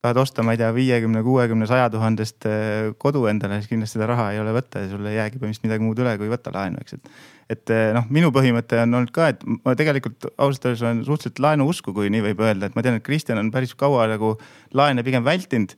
tahad 0.06 0.20
osta, 0.22 0.44
ma 0.46 0.54
ei 0.54 0.60
tea, 0.62 0.70
viiekümne, 0.76 1.24
kuuekümne, 1.26 1.66
saja 1.70 1.88
tuhandest 1.94 2.48
äh, 2.50 2.92
kodu 3.02 3.26
endale, 3.32 3.58
siis 3.62 3.72
kindlasti 3.72 3.98
seda 3.98 4.10
raha 4.12 4.30
ei 4.36 4.42
ole 4.42 4.54
võtta 4.56 4.84
ja 4.84 4.92
sul 4.92 5.08
ei 5.10 5.18
jäägi 5.18 5.42
põhimõtteliselt 5.42 5.68
midagi 5.68 5.88
muud 5.88 6.02
üle, 6.04 6.14
kui 6.22 6.30
võtta 6.32 6.54
laenu, 6.54 6.82
eks, 6.84 6.98
et. 7.00 7.20
et 7.58 7.76
noh, 7.98 8.08
minu 8.14 8.32
põhimõte 8.36 8.80
on 8.84 9.02
olnud 9.02 9.14
ka, 9.16 9.34
et 9.34 9.46
ma 9.66 9.76
tegelikult 9.80 10.30
ausalt 10.36 10.70
öeldes 10.70 10.86
olen 10.86 11.04
suhteliselt 11.08 11.44
laenuusku, 11.48 11.94
kui 11.98 12.14
nii 12.14 12.26
võib 12.30 12.46
öelda, 12.46 12.70
et 12.70 12.78
ma 12.78 12.86
tean, 12.86 13.00
et 13.00 13.06
Kristjan 13.06 13.42
on 13.42 13.52
päris 13.54 13.76
kaua 13.78 14.10
nagu 14.14 14.36
laene 14.78 15.06
pigem 15.06 15.26
vältinud. 15.26 15.78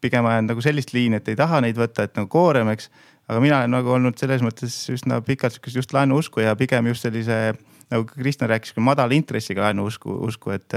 Pigem 0.00 0.24
ajan 0.30 0.46
nagu 0.48 0.62
sellist 0.64 0.94
liini, 0.94 1.18
et 1.18 1.28
ei 1.28 1.36
taha 1.36 1.58
neid 1.60 1.76
võtta, 1.76 2.06
et 2.06 2.14
nagu 2.16 2.30
koorem, 2.32 2.70
eks. 2.72 2.88
Aga 3.28 3.40
mina 3.44 3.60
olen 3.60 3.76
nagu 3.76 3.92
olnud 3.92 4.18
selles 4.20 4.42
mõttes 4.44 4.74
üsna 4.92 5.20
pikalt 5.24 5.56
sihukest 5.56 5.82
just 5.82 5.92
laenuusku 5.92 6.40
ja 6.40 6.56
pigem 6.58 6.88
just 6.88 7.04
sellise 7.04 7.52
nagu 7.92 8.08
Kristjan 8.08 8.50
rääkis, 8.50 8.74
madala 8.84 9.16
intressiga 9.16 9.66
laenuusku, 9.68 10.18
usku, 10.28 10.52
et 10.56 10.76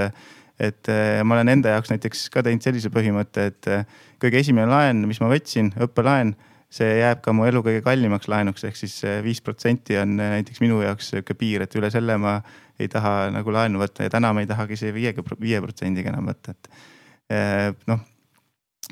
et 0.62 0.88
äh, 0.92 1.22
ma 1.24 1.38
olen 1.38 1.48
enda 1.56 1.72
jaoks 1.72 1.90
näiteks 1.90 2.26
ka 2.30 2.42
teinud 2.44 2.62
sellise 2.62 2.90
põhimõtte, 2.92 3.46
et 3.50 3.68
äh, 3.72 3.86
kõige 4.22 4.38
esimene 4.42 4.68
laen, 4.70 5.00
mis 5.08 5.18
ma 5.22 5.30
võtsin, 5.32 5.72
õppelaen, 5.82 6.34
see 6.72 7.00
jääb 7.00 7.22
ka 7.24 7.34
mu 7.34 7.48
elu 7.48 7.64
kõige 7.64 7.80
kallimaks 7.84 8.28
laenuks, 8.30 8.62
ehk 8.68 8.78
siis 8.78 8.98
äh, 9.08 9.18
viis 9.24 9.42
protsenti 9.42 9.96
on 9.98 10.14
näiteks 10.20 10.62
minu 10.62 10.78
jaoks 10.84 11.10
sihuke 11.10 11.34
piir, 11.40 11.64
et 11.64 11.74
üle 11.80 11.90
selle 11.90 12.18
ma 12.20 12.36
ei 12.78 12.88
taha 12.92 13.32
nagu 13.34 13.52
laenu 13.54 13.82
võtta 13.82 14.06
ja 14.06 14.12
täna 14.12 14.30
ma 14.36 14.44
ei 14.44 14.50
tahagi 14.50 14.78
see 14.78 14.94
viie, 14.94 15.16
viie 15.40 15.60
protsendiga 15.64 16.12
enam 16.12 16.30
võtta, 16.30 16.54
et 16.54 17.82
noh 17.88 18.11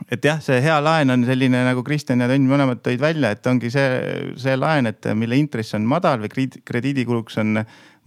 et 0.09 0.25
jah, 0.25 0.39
see 0.43 0.61
hea 0.63 0.77
laen 0.83 1.13
on 1.13 1.25
selline 1.27 1.63
nagu 1.67 1.83
Kristjan 1.87 2.23
ja 2.23 2.29
Tõnn 2.31 2.47
mõlemad 2.49 2.83
tõid 2.85 3.01
välja, 3.03 3.33
et 3.35 3.47
ongi 3.51 3.73
see, 3.73 3.89
see 4.41 4.55
laen, 4.59 4.89
et 4.91 5.09
mille 5.19 5.39
intress 5.39 5.77
on 5.79 5.89
madal 5.89 6.23
või 6.23 6.47
krediidikuluks 6.67 7.41
on 7.43 7.61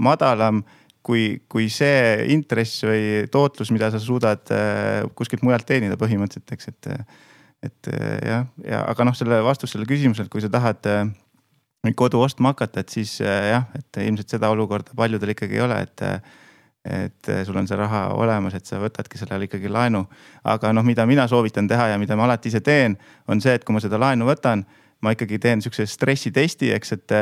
madalam 0.03 0.63
kui, 1.03 1.25
kui 1.51 1.67
see 1.71 2.29
intress 2.33 2.85
või 2.87 3.03
tootlus, 3.31 3.73
mida 3.75 3.91
sa 3.93 3.99
suudad 4.01 4.53
äh, 4.55 5.03
kuskilt 5.17 5.43
mujalt 5.45 5.67
teenida 5.67 5.99
põhimõtteliselt, 5.99 6.55
eks, 6.55 6.71
et. 6.71 7.19
et 7.63 7.91
äh, 7.91 8.15
jah, 8.29 8.47
ja 8.67 8.85
aga 8.91 9.07
noh, 9.07 9.17
selle 9.17 9.41
vastus 9.43 9.75
sellele 9.75 9.91
küsimusele, 9.91 10.31
kui 10.31 10.43
sa 10.43 10.51
tahad 10.53 10.87
äh, 10.89 11.03
kodu 11.99 12.23
ostma 12.23 12.53
hakata, 12.53 12.83
et 12.83 12.95
siis 12.95 13.17
jah, 13.19 13.67
et 13.75 13.99
ilmselt 14.05 14.31
seda 14.31 14.49
olukorda 14.55 14.95
paljudel 14.95 15.35
ikkagi 15.35 15.59
ei 15.59 15.65
ole, 15.65 15.81
et 15.83 16.03
et 16.83 17.29
äh, 17.29 17.43
sul 17.47 17.57
on 17.57 17.67
see 17.67 17.77
raha 17.79 18.09
olemas, 18.19 18.55
et 18.57 18.67
sa 18.67 18.79
võtadki 18.81 19.19
sellele 19.19 19.47
ikkagi 19.47 19.71
laenu. 19.71 20.05
aga 20.43 20.73
noh, 20.73 20.83
mida 20.83 21.05
mina 21.05 21.27
soovitan 21.27 21.67
teha 21.67 21.87
ja 21.93 21.97
mida 21.97 22.15
ma 22.19 22.27
alati 22.27 22.51
ise 22.51 22.59
teen, 22.61 22.97
on 23.27 23.41
see, 23.41 23.53
et 23.55 23.63
kui 23.63 23.73
ma 23.73 23.79
seda 23.83 23.99
laenu 23.99 24.27
võtan 24.27 24.65
ma 25.03 25.11
ikkagi 25.11 25.39
teen 25.43 25.61
sihukese 25.61 25.85
stressitesti, 25.91 26.71
eks, 26.75 26.93
et, 26.95 27.13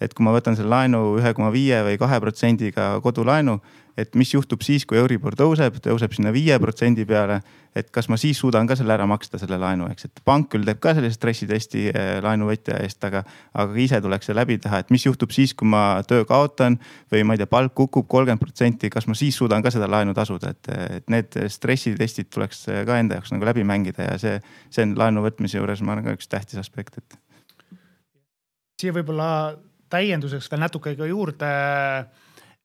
et 0.00 0.14
kui 0.14 0.24
ma 0.24 0.32
võtan 0.34 0.56
selle 0.56 0.68
laenu 0.72 1.16
ühe 1.20 1.32
koma 1.36 1.48
viie 1.52 1.78
või 1.86 1.96
kahe 2.00 2.20
protsendiga 2.20 2.90
kodulaenu, 3.04 3.56
et 3.98 4.14
mis 4.18 4.34
juhtub 4.34 4.62
siis, 4.64 4.84
kui 4.88 4.98
Euribor 5.00 5.36
tõuseb, 5.38 5.80
tõuseb 5.82 6.14
sinna 6.16 6.32
viie 6.34 6.58
protsendi 6.60 7.06
peale. 7.06 7.40
et 7.70 7.86
kas 7.94 8.08
ma 8.10 8.16
siis 8.18 8.38
suudan 8.38 8.66
ka 8.66 8.74
selle 8.74 8.90
ära 8.90 9.04
maksta, 9.06 9.38
selle 9.38 9.54
laenu, 9.58 9.86
eks, 9.92 10.08
et 10.08 10.20
pank 10.26 10.48
küll 10.50 10.64
teeb 10.66 10.80
ka 10.82 10.90
sellise 10.96 11.14
stressitesti 11.14 11.84
eh, 11.92 12.08
laenuvõtja 12.22 12.80
eest, 12.82 13.04
aga, 13.06 13.22
aga 13.54 13.78
ise 13.78 14.00
tuleks 14.02 14.26
see 14.26 14.34
läbi 14.34 14.56
teha, 14.58 14.80
et 14.82 14.90
mis 14.90 15.06
juhtub 15.06 15.30
siis, 15.30 15.54
kui 15.54 15.70
ma 15.70 16.02
töö 16.02 16.24
kaotan 16.26 16.80
või 17.12 17.22
ma 17.22 17.36
ei 17.36 17.42
tea, 17.42 17.46
palk 17.46 17.76
kukub 17.78 18.08
kolmkümmend 18.10 18.42
protsenti, 18.42 18.90
kas 18.90 19.06
ma 19.06 19.14
siis 19.14 19.38
suudan 19.38 19.62
ka 19.62 19.70
seda 19.70 19.86
laenu 19.86 20.14
tasuda, 20.18 20.50
et, 20.50 20.74
et 20.98 21.14
need 21.14 21.38
stressitestid 21.46 22.32
tuleks 22.34 22.66
ka 22.86 22.98
enda 22.98 23.20
jaoks 23.20 23.30
nagu 23.36 23.46
läbi 23.46 23.62
mängida 23.62 24.10
ja 24.10 24.18
see, 24.18 24.40
see 24.70 24.88
on 24.88 24.98
laenu 24.98 25.22
võtmise 25.22 25.62
juures, 25.62 25.86
ma 25.86 25.94
arvan 25.94 26.10
ka 26.10 26.18
üks 26.18 26.26
tähtis 26.26 26.58
aspekt, 26.58 26.98
et 26.98 27.20
siia 28.80 28.94
võib-olla 28.96 29.30
täienduseks 29.90 30.48
veel 30.50 30.62
natuke 30.64 30.94
ka 30.98 31.08
juurde, 31.08 31.50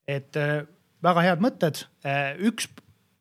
et 0.08 0.40
äh, 0.40 0.62
väga 1.06 1.24
head 1.26 1.44
mõtted. 1.44 1.86
Äh, 2.06 2.34
üks 2.50 2.68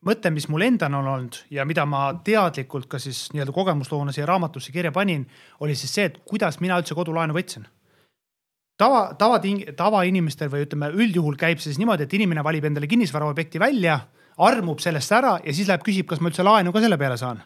mõte, 0.05 0.31
mis 0.33 0.47
mul 0.51 0.65
endal 0.65 0.93
on 0.99 1.07
olnud 1.09 1.39
ja 1.53 1.65
mida 1.65 1.85
ma 1.89 2.07
teadlikult 2.25 2.89
ka 2.91 2.99
siis 3.01 3.27
nii-öelda 3.33 3.53
kogemusloona 3.55 4.13
siia 4.15 4.27
raamatusse 4.29 4.73
kirja 4.73 4.93
panin, 4.95 5.25
oli 5.65 5.77
siis 5.77 5.93
see, 5.97 6.09
et 6.09 6.19
kuidas 6.29 6.59
mina 6.61 6.77
üldse 6.81 6.97
kodulaenu 6.97 7.35
võtsin. 7.37 7.65
tava, 8.77 9.15
tavating-, 9.19 9.65
tavainimestel 9.77 10.51
või 10.51 10.65
ütleme, 10.67 10.91
üldjuhul 10.93 11.37
käib 11.39 11.61
see 11.61 11.71
siis 11.71 11.81
niimoodi, 11.81 12.05
et 12.05 12.13
inimene 12.13 12.43
valib 12.43 12.65
endale 12.65 12.87
kinnisvaraobjekti 12.87 13.59
välja, 13.59 13.99
armub 14.37 14.79
sellest 14.83 15.11
ära 15.15 15.37
ja 15.43 15.53
siis 15.53 15.67
läheb, 15.67 15.83
küsib, 15.85 16.07
kas 16.09 16.21
ma 16.21 16.29
üldse 16.29 16.43
laenu 16.43 16.73
ka 16.75 16.83
selle 16.83 16.97
peale 16.97 17.17
saan. 17.17 17.41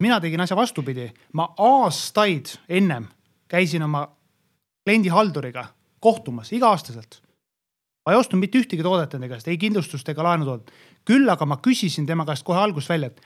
mina 0.00 0.20
tegin 0.20 0.40
asja 0.40 0.56
vastupidi, 0.56 1.12
ma 1.32 1.54
aastaid 1.58 2.56
ennem 2.68 3.06
käisin 3.48 3.82
oma 3.82 4.08
kliendihalduriga 4.84 5.66
kohtumas 6.00 6.52
iga-aastaselt. 6.52 7.22
Ma 8.04 8.12
ei 8.12 8.18
ostnud 8.18 8.40
mitte 8.40 8.60
ühtegi 8.60 8.84
toodet 8.84 9.14
enda 9.16 9.28
käest, 9.28 9.48
ei 9.48 9.58
kindlustust 9.58 10.08
ega 10.08 10.22
laenutoodet. 10.26 10.70
küll 11.04 11.28
aga 11.28 11.46
ma 11.46 11.56
küsisin 11.56 12.06
tema 12.06 12.24
käest 12.24 12.44
kohe 12.44 12.58
algusest 12.60 12.90
välja, 12.90 13.06
et 13.06 13.20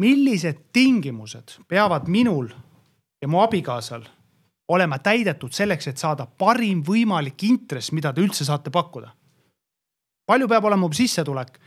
millised 0.00 0.68
tingimused 0.72 1.58
peavad 1.68 2.08
minul 2.08 2.48
ja 3.22 3.28
mu 3.28 3.40
abikaasal 3.40 4.04
olema 4.68 4.98
täidetud 4.98 5.52
selleks, 5.52 5.88
et 5.88 6.00
saada 6.00 6.26
parim 6.26 6.82
võimalik 6.84 7.42
intress, 7.44 7.92
mida 7.92 8.12
te 8.12 8.20
üldse 8.24 8.44
saate 8.44 8.70
pakkuda. 8.70 9.12
palju 10.26 10.48
peab 10.48 10.64
olema 10.64 10.88
mu 10.88 10.92
sissetulek? 10.92 11.58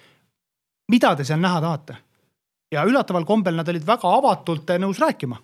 mida 0.91 1.15
te 1.15 1.23
seal 1.23 1.39
näha 1.39 1.61
tahate? 1.61 1.97
ja 2.71 2.83
üllataval 2.85 3.25
kombel 3.25 3.55
nad 3.55 3.69
olid 3.69 3.85
väga 3.85 4.09
avatult 4.17 4.69
nõus 4.79 4.99
rääkima 4.99 5.37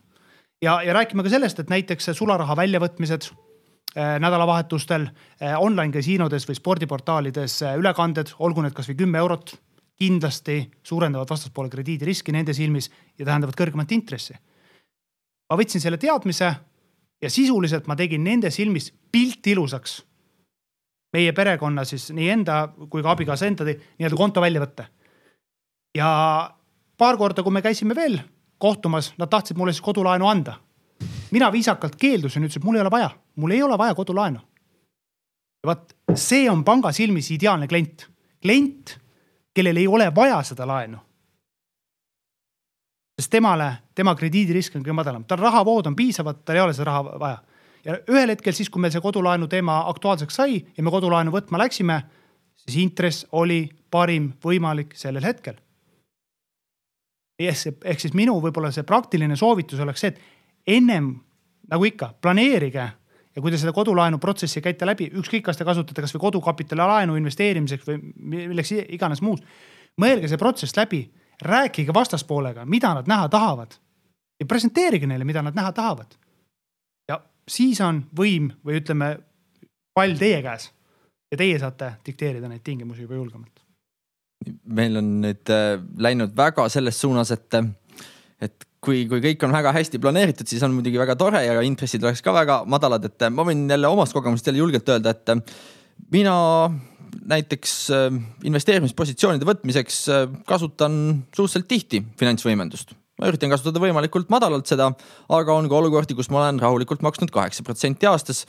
ja, 0.61 0.81
ja 0.81 0.93
räägime 0.93 1.23
ka 1.23 1.29
sellest, 1.29 1.59
et 1.59 1.69
näiteks 1.69 2.11
sularaha 2.13 2.55
väljavõtmised 2.55 3.29
nädalavahetustel 3.95 5.05
äh, 5.05 5.53
online 5.61 5.93
kasiinodes 5.93 6.47
või 6.49 6.57
spordiportaalides 6.57 7.61
äh, 7.61 7.75
ülekanded, 7.77 8.33
olgu 8.39 8.63
need 8.65 8.73
kasvõi 8.73 8.95
kümme 8.97 9.21
eurot, 9.21 9.55
kindlasti 9.99 10.71
suurendavad 10.83 11.29
vastaspoole 11.29 11.69
krediidiriski 11.69 12.33
nende 12.33 12.53
silmis 12.57 12.89
ja 13.17 13.25
tähendavad 13.25 13.57
kõrgemat 13.57 13.91
intressi. 13.93 14.33
ma 15.49 15.57
võtsin 15.59 15.81
selle 15.81 15.97
teadmise 15.97 16.55
ja 17.21 17.29
sisuliselt 17.29 17.87
ma 17.87 17.95
tegin 17.95 18.23
nende 18.23 18.51
silmis 18.51 18.91
pilt 19.11 19.47
ilusaks. 19.47 20.03
meie 21.13 21.31
perekonna 21.31 21.85
siis 21.85 22.09
nii 22.11 22.29
enda 22.29 22.67
kui 22.89 23.03
ka 23.03 23.11
abikaasa 23.11 23.45
enda 23.45 23.63
nii-öelda 23.63 24.17
konto 24.17 24.41
väljavõtte. 24.41 24.85
ja 25.95 26.09
paar 26.97 27.17
korda, 27.17 27.43
kui 27.43 27.51
me 27.51 27.61
käisime 27.61 27.95
veel 27.95 28.19
kohtumas, 28.57 29.13
nad 29.17 29.29
tahtsid 29.29 29.57
mulle 29.57 29.73
siis 29.73 29.81
kodulaenu 29.81 30.27
anda. 30.27 30.53
mina 31.31 31.51
viisakalt 31.51 31.95
keeldusin, 31.95 32.43
ütlesin, 32.43 32.61
et 32.61 32.65
mul 32.65 32.75
ei 32.75 32.81
ole 32.81 32.91
vaja, 32.91 33.09
mul 33.35 33.51
ei 33.51 33.63
ole 33.63 33.77
vaja 33.77 33.95
kodulaenu. 33.95 34.39
vot 35.65 35.93
see 36.15 36.49
on 36.49 36.63
panga 36.63 36.91
silmis 36.91 37.31
ideaalne 37.31 37.67
klient, 37.67 38.07
klient, 38.41 38.97
kellel 39.53 39.77
ei 39.77 39.87
ole 39.87 40.15
vaja 40.15 40.43
seda 40.43 40.67
laenu. 40.67 40.97
sest 43.21 43.31
temale, 43.31 43.73
tema 43.95 44.15
krediidirisk 44.15 44.75
on 44.75 44.83
kõige 44.83 44.95
madalam, 44.95 45.23
tal 45.23 45.37
rahavood 45.37 45.87
on 45.87 45.95
piisavad, 45.95 46.43
tal 46.45 46.55
ei 46.55 46.61
ole 46.61 46.73
seda 46.73 46.91
raha 46.91 47.19
vaja. 47.19 47.37
ja 47.85 47.97
ühel 48.09 48.29
hetkel 48.29 48.53
siis, 48.53 48.69
kui 48.69 48.81
meil 48.81 48.91
see 48.91 49.01
kodulaenu 49.01 49.47
teema 49.47 49.83
aktuaalseks 49.89 50.35
sai 50.35 50.65
ja 50.77 50.83
me 50.83 50.91
kodulaenu 50.91 51.31
võtma 51.31 51.61
läksime, 51.61 52.01
siis 52.55 52.77
intress 52.77 53.25
oli 53.31 53.69
parim 53.91 54.33
võimalik 54.43 54.97
sellel 54.97 55.23
hetkel 55.23 55.59
ehk 57.39 57.99
siis 57.99 58.13
minu 58.13 58.35
võib-olla 58.41 58.71
see 58.73 58.85
praktiline 58.87 59.35
soovitus 59.39 59.81
oleks 59.83 60.03
see, 60.03 60.13
et 60.13 60.77
ennem 60.77 61.13
nagu 61.69 61.87
ikka 61.87 62.13
planeerige 62.21 62.85
ja 63.35 63.41
kui 63.41 63.51
te 63.51 63.57
seda 63.57 63.73
kodulaenu 63.73 64.19
protsessi 64.21 64.61
käite 64.61 64.85
läbi, 64.85 65.09
ükskõik, 65.19 65.43
kas 65.47 65.57
te 65.57 65.65
kasutate 65.65 66.05
kasvõi 66.05 66.21
kodukapitali 66.27 66.81
laenu 66.81 67.15
investeerimiseks 67.19 67.87
või 67.87 67.99
milleks 68.33 68.73
iganes 68.83 69.21
muus. 69.21 69.41
mõelge 70.01 70.27
see 70.27 70.37
protsess 70.37 70.77
läbi, 70.77 71.03
rääkige 71.41 71.93
vastaspoolega, 71.93 72.65
mida 72.65 72.93
nad 72.93 73.07
näha 73.07 73.29
tahavad 73.29 73.73
ja 74.39 74.45
presenteerige 74.45 75.07
neile, 75.07 75.23
mida 75.23 75.41
nad 75.41 75.55
näha 75.55 75.71
tahavad. 75.71 76.15
ja 77.09 77.19
siis 77.47 77.81
on 77.81 78.05
võim 78.17 78.51
või 78.65 78.81
ütleme, 78.81 79.17
pall 79.93 80.17
teie 80.17 80.41
käes 80.41 80.71
ja 81.31 81.37
teie 81.37 81.59
saate 81.59 81.93
dikteerida 82.05 82.47
neid 82.47 82.61
tingimusi 82.63 83.01
juba 83.01 83.15
julgemalt 83.15 83.63
meil 84.63 84.97
on 84.99 85.09
nüüd 85.23 85.51
äh, 85.53 85.77
läinud 85.97 86.35
väga 86.37 86.67
selles 86.69 86.99
suunas, 86.99 87.31
et, 87.31 87.59
et 88.41 88.65
kui, 88.83 89.03
kui 89.09 89.21
kõik 89.23 89.45
on 89.47 89.53
väga 89.55 89.73
hästi 89.75 90.01
planeeritud, 90.03 90.49
siis 90.49 90.63
on 90.65 90.73
muidugi 90.75 90.99
väga 91.01 91.15
tore 91.19 91.43
ja 91.45 91.59
intressid 91.65 92.03
oleks 92.03 92.23
ka 92.25 92.33
väga 92.35 92.63
madalad, 92.69 93.05
et 93.07 93.29
ma 93.33 93.45
võin 93.47 93.65
jälle 93.71 93.91
omast 93.91 94.15
kogemusest 94.15 94.49
jälle 94.51 94.63
julgelt 94.63 94.89
öelda, 94.95 95.13
et 95.13 95.53
mina 96.13 96.35
näiteks 97.29 97.73
äh, 97.93 98.19
investeerimispositsioonide 98.49 99.47
võtmiseks 99.47 100.03
äh, 100.11 100.27
kasutan 100.49 100.99
suhteliselt 101.35 101.69
tihti 101.69 102.03
finantsvõimendust. 102.19 102.95
Ma 103.21 103.29
üritan 103.29 103.51
kasutada 103.53 103.81
võimalikult 103.81 104.31
madalalt 104.33 104.67
seda, 104.67 104.89
aga 105.31 105.55
on 105.55 105.67
ka 105.69 105.77
olukordi, 105.77 106.15
kus 106.17 106.31
ma 106.33 106.41
olen 106.41 106.61
rahulikult 106.63 107.03
maksnud 107.05 107.31
kaheksa 107.33 107.65
protsenti 107.65 108.09
aastas. 108.09 108.41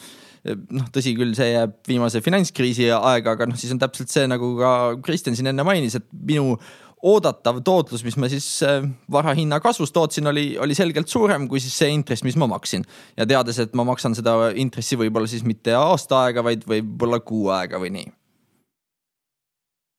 Noh, 0.44 0.88
tõsi 0.92 1.12
küll, 1.16 1.32
see 1.36 1.50
jääb 1.52 1.76
viimase 1.88 2.20
finantskriisi 2.24 2.90
aega, 2.92 3.32
aga 3.36 3.46
noh, 3.48 3.56
siis 3.60 3.72
on 3.72 3.80
täpselt 3.80 4.12
see, 4.12 4.24
nagu 4.28 4.50
ka 4.58 4.72
Kristjan 5.04 5.36
siin 5.36 5.48
enne 5.52 5.64
mainis, 5.64 5.96
et 6.00 6.08
minu 6.12 6.58
oodatav 7.04 7.60
tootlus, 7.64 8.04
mis 8.06 8.16
ma 8.20 8.28
siis 8.32 8.46
äh, 8.66 8.84
varahinna 9.12 9.60
kasvust 9.60 9.94
tootsin, 9.94 10.26
oli, 10.30 10.46
oli 10.58 10.76
selgelt 10.76 11.10
suurem 11.12 11.48
kui 11.48 11.60
siis 11.62 11.76
see 11.82 11.92
intress, 11.92 12.24
mis 12.24 12.38
ma 12.40 12.48
maksin. 12.50 12.84
ja 13.16 13.26
teades, 13.28 13.60
et 13.60 13.74
ma 13.76 13.84
maksan 13.84 14.16
seda 14.16 14.50
intressi 14.60 14.98
võib-olla 15.00 15.30
siis 15.30 15.44
mitte 15.44 15.76
aasta 15.76 16.24
aega, 16.24 16.44
vaid 16.44 16.64
võib-olla 16.68 17.20
kuu 17.20 17.50
aega 17.54 17.80
või 17.82 17.92
nii. 17.98 18.12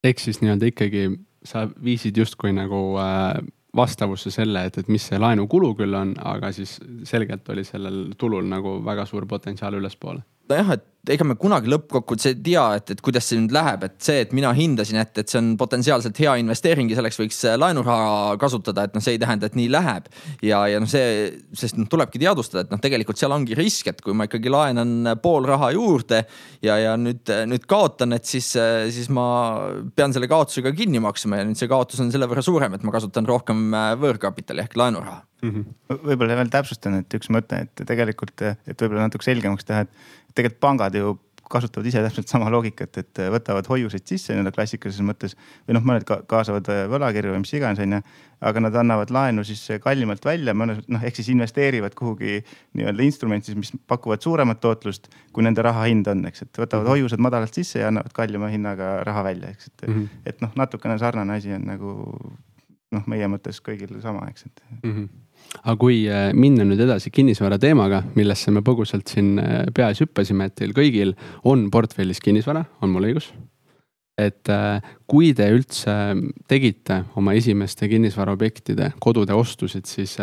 ehk 0.09 0.21
siis 0.21 0.41
nii-öelda 0.41 0.71
ikkagi 0.73 1.07
sa 1.45 1.67
viisid 1.83 2.17
justkui 2.17 2.53
nagu 2.57 2.81
äh, 3.01 3.37
vastavusse 3.75 4.31
selle, 4.31 4.65
et, 4.65 4.77
et 4.77 4.89
mis 4.89 5.03
see 5.11 5.19
laenukulu 5.21 5.73
küll 5.77 5.93
on, 5.97 6.15
aga 6.23 6.51
siis 6.55 6.79
selgelt 7.03 7.49
oli 7.53 7.65
sellel 7.67 8.15
tulul 8.17 8.47
nagu 8.49 8.79
väga 8.85 9.05
suur 9.09 9.27
potentsiaal 9.29 9.77
ülespoole 9.81 10.23
nojah, 10.51 10.75
et 10.77 10.83
ega 11.13 11.25
me 11.27 11.35
kunagi 11.37 11.69
lõppkokkuvõttes 11.69 12.31
ei 12.31 12.37
tea, 12.47 12.63
et, 12.79 12.91
et 12.95 13.01
kuidas 13.03 13.27
see 13.29 13.37
nüüd 13.37 13.53
läheb, 13.53 13.83
et 13.85 13.95
see, 14.01 14.23
et 14.23 14.31
mina 14.35 14.51
hindasin, 14.57 14.97
et, 15.01 15.11
et 15.21 15.31
see 15.31 15.39
on 15.41 15.51
potentsiaalselt 15.59 16.17
hea 16.21 16.35
investeering 16.41 16.89
ja 16.91 16.99
selleks 16.99 17.19
võiks 17.21 17.41
laenuraha 17.61 18.35
kasutada, 18.41 18.87
et 18.87 18.95
noh, 18.95 19.03
see 19.05 19.15
ei 19.17 19.21
tähenda, 19.21 19.49
et 19.49 19.57
nii 19.57 19.69
läheb. 19.73 20.09
ja, 20.45 20.63
ja 20.71 20.81
noh, 20.81 20.89
see, 20.89 21.27
sest 21.57 21.77
noh, 21.79 21.89
tulebki 21.91 22.21
teadvustada, 22.21 22.65
et 22.65 22.73
noh, 22.73 22.81
tegelikult 22.81 23.21
seal 23.21 23.35
ongi 23.35 23.57
risk, 23.57 23.91
et 23.91 24.01
kui 24.05 24.17
ma 24.17 24.29
ikkagi 24.29 24.53
laenan 24.53 25.13
pool 25.21 25.45
raha 25.49 25.71
juurde 25.75 26.23
ja, 26.65 26.79
ja 26.81 26.95
nüüd, 26.97 27.29
nüüd 27.51 27.69
kaotan, 27.69 28.15
et 28.17 28.25
siis, 28.29 28.51
siis 28.95 29.11
ma 29.13 29.27
pean 29.95 30.15
selle 30.15 30.29
kaotusega 30.31 30.73
kinni 30.75 31.03
maksma 31.03 31.41
ja 31.41 31.47
nüüd 31.47 31.59
see 31.59 31.69
kaotus 31.71 32.01
on 32.03 32.11
selle 32.13 32.29
võrra 32.31 32.45
suurem, 32.45 32.73
et 32.73 32.85
ma 32.87 32.95
kasutan 32.95 33.29
rohkem 33.29 33.69
võõrkapitali 34.01 34.65
ehk 34.65 34.77
laenuraha 34.79 35.21
mm 35.45 35.51
-hmm.. 35.51 36.03
võib-olla 36.09 36.37
veel 36.39 36.51
täpsustan, 36.53 36.99
et 37.01 37.17
üks 37.17 37.29
mõte, 37.33 37.61
et 37.65 37.85
tegelikult, 37.87 38.41
et 38.41 38.81
võib-olla 38.81 39.07
natuke 39.07 39.27
selgemaks 39.27 39.67
teha, 39.67 39.85
et 39.85 40.24
tegelikult 40.35 40.61
pangad 40.61 40.95
ju 40.95 41.15
kasutavad 41.49 41.87
ise 41.87 42.01
täpselt 42.01 42.29
sama 42.29 42.49
loogikat, 42.49 42.97
et 43.01 43.19
võtavad 43.33 43.67
hoiuseid 43.69 44.05
sisse 44.09 44.33
nii-öelda 44.33 44.53
klassikalises 44.55 45.05
mõttes 45.05 45.35
või 45.67 45.77
noh, 45.77 45.83
mõned 45.85 46.05
ka 46.07 46.19
kaasavad 46.29 46.69
võlakirju 46.91 47.35
või 47.35 47.43
mis 47.43 47.53
iganes, 47.53 47.81
onju. 47.83 47.99
aga 48.49 48.63
nad 48.65 48.77
annavad 48.81 49.13
laenu 49.13 49.45
siis 49.47 49.61
kallimalt 49.83 50.25
välja, 50.25 50.55
mõnes 50.57 50.81
noh, 50.91 51.03
ehk 51.05 51.19
siis 51.19 51.29
investeerivad 51.33 51.95
kuhugi 51.97 52.39
nii-öelda 52.77 53.05
instrumenti, 53.05 53.55
mis 53.57 53.73
pakuvad 53.87 54.25
suuremat 54.25 54.61
tootlust, 54.63 55.11
kui 55.33 55.45
nende 55.45 55.63
raha 55.65 55.85
hind 55.89 56.09
on, 56.11 56.25
eks, 56.29 56.47
et 56.47 56.61
võtavad 56.63 56.87
mhm. 56.87 56.95
hoiused 56.95 57.21
madalalt 57.21 57.61
sisse 57.61 57.83
ja 57.83 57.91
annavad 57.93 58.15
kallima 58.15 58.49
hinnaga 58.53 58.97
raha 59.05 59.27
välja, 59.29 59.53
eks, 59.53 59.69
et 59.69 59.87
mm, 59.87 59.93
-hmm. 59.93 60.25
et 60.25 60.41
noh, 60.41 60.57
natukene 60.63 60.97
sarnane 60.99 61.37
asi 61.37 61.53
on 61.53 61.69
nagu 61.69 61.93
noh, 62.95 63.05
meie 63.11 63.29
mõttes 63.29 63.61
kõigil 63.61 64.01
sama, 64.01 64.25
eks, 64.33 64.49
et 64.49 64.65
mm. 64.81 64.91
-hmm 64.91 65.24
aga 65.65 65.75
kui 65.81 66.03
äh, 66.09 66.29
minna 66.37 66.65
nüüd 66.67 66.83
edasi 66.85 67.11
kinnisvara 67.13 67.59
teemaga, 67.61 68.03
millesse 68.17 68.53
me 68.53 68.63
põgusalt 68.65 69.09
siin 69.11 69.35
äh, 69.41 69.65
peas 69.75 70.01
hüppasime, 70.03 70.49
et 70.49 70.59
teil 70.59 70.75
kõigil 70.77 71.15
on 71.47 71.69
portfellis 71.73 72.23
kinnisvara, 72.23 72.65
on 72.81 72.95
mul 72.95 73.11
õigus? 73.11 73.33
et 74.15 74.47
äh, 74.47 74.77
kui 75.11 75.33
te 75.35 75.43
üldse 75.51 75.91
tegite 76.47 77.01
oma 77.19 77.33
esimeste 77.35 77.89
kinnisvaraobjektide, 77.91 78.93
kodude 79.03 79.35
ostusid, 79.35 79.83
siis 79.91 80.13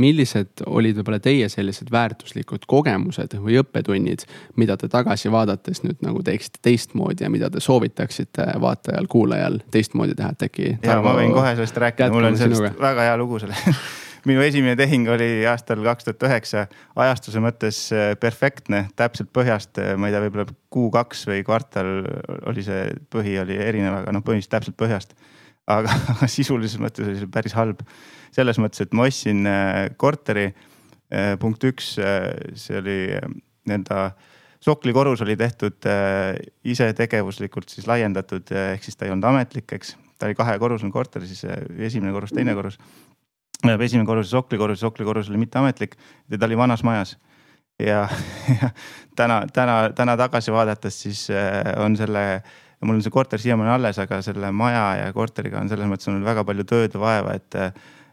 millised 0.00 0.62
olid 0.64 0.96
võib-olla 0.96 1.18
teie 1.20 1.50
sellised 1.52 1.92
väärtuslikud 1.92 2.64
kogemused 2.64 3.36
või 3.44 3.58
õppetunnid, 3.60 4.24
mida 4.56 4.78
te 4.80 4.88
tagasi 4.88 5.28
vaadates 5.34 5.84
nüüd 5.84 6.00
nagu 6.06 6.24
teeksite 6.24 6.62
teistmoodi 6.64 7.26
ja 7.26 7.30
mida 7.34 7.50
te 7.52 7.60
soovitaksite 7.60 8.48
vaatajal-kuulajal 8.64 9.60
teistmoodi 9.76 10.16
teha, 10.16 10.32
et 10.32 10.46
äkki. 10.48 10.70
ja 10.80 10.96
ma 11.04 11.12
võin 11.20 11.36
kohe 11.36 11.52
sellest 11.52 11.84
rääkida, 11.84 12.08
mul 12.16 12.30
on 12.30 12.40
sellest 12.40 12.62
sinuga. 12.62 12.72
väga 12.80 13.10
hea 13.10 13.20
lugu 13.20 13.44
selle 13.44 13.60
minu 14.28 14.42
esimene 14.44 14.76
tehing 14.78 15.08
oli 15.12 15.44
aastal 15.48 15.82
kaks 15.84 16.06
tuhat 16.06 16.24
üheksa, 16.28 16.64
ajastuse 17.04 17.42
mõttes 17.44 17.78
äh, 17.94 18.12
perfektne, 18.20 18.86
täpselt 18.96 19.30
põhjast, 19.36 19.78
äh, 19.80 19.94
ma 20.00 20.08
ei 20.08 20.14
tea, 20.14 20.22
võib-olla 20.24 20.46
kuu-kaks 20.74 21.26
või 21.30 21.44
kvartal 21.46 21.90
oli 22.50 22.64
see 22.64 22.86
põhi 23.12 23.36
oli 23.42 23.58
erinev, 23.60 24.00
aga 24.00 24.14
noh, 24.14 24.24
põhimõtteliselt 24.24 24.56
täpselt 24.56 24.78
põhjast. 24.80 25.16
aga 25.70 25.92
sisulises 26.36 26.80
mõttes 26.80 27.08
oli 27.08 27.18
see 27.20 27.30
päris 27.32 27.56
halb. 27.56 27.82
selles 28.34 28.58
mõttes, 28.58 28.82
et 28.82 28.94
ma 28.96 29.08
ostsin 29.08 29.46
äh, 29.46 29.90
korteri. 29.96 30.52
punkt 31.38 31.62
üks, 31.62 31.92
see 31.94 32.78
oli 32.80 32.94
nii-öelda 33.68 33.98
soklikorrus 34.64 35.20
oli 35.22 35.36
tehtud 35.36 35.86
isetegevuslikult 36.64 37.68
siis 37.70 37.86
laiendatud, 37.86 38.50
ehk 38.72 38.82
siis 38.82 38.96
ta 38.96 39.04
ei 39.06 39.12
olnud 39.12 39.28
ametlik, 39.28 39.68
eks. 39.76 39.94
ta 40.18 40.26
oli 40.26 40.34
kahekorruseline 40.34 40.90
korter, 40.90 41.22
siis 41.28 41.44
esimene 41.76 42.10
korrus, 42.16 42.32
teine 42.34 42.56
korrus 42.56 42.80
esimene 43.72 44.06
korrus, 44.06 44.30
Sokli 44.30 44.58
korrus, 44.58 44.80
Sokli 44.80 45.04
korrus 45.04 45.30
oli 45.30 45.40
mitteametlik 45.42 45.96
ja 46.30 46.38
ta 46.38 46.46
oli 46.46 46.56
vanas 46.56 46.84
majas. 46.84 47.16
ja, 47.78 48.08
ja 48.60 48.70
täna, 49.16 49.44
täna, 49.52 49.90
täna 49.96 50.16
tagasi 50.16 50.52
vaadates, 50.52 51.02
siis 51.02 51.26
äh, 51.30 51.74
on 51.82 51.96
selle, 51.96 52.42
mul 52.80 52.96
on 52.98 53.02
see 53.02 53.10
korter 53.10 53.40
siiamaani 53.40 53.74
alles, 53.74 53.98
aga 53.98 54.22
selle 54.22 54.52
maja 54.52 54.86
ja 55.00 55.12
korteriga 55.12 55.60
on 55.60 55.68
selles 55.68 55.90
mõttes 55.90 56.10
olnud 56.10 56.26
väga 56.26 56.44
palju 56.44 56.64
tööd 56.70 56.94
ja 56.94 57.00
vaeva, 57.00 57.34
et 57.34 57.58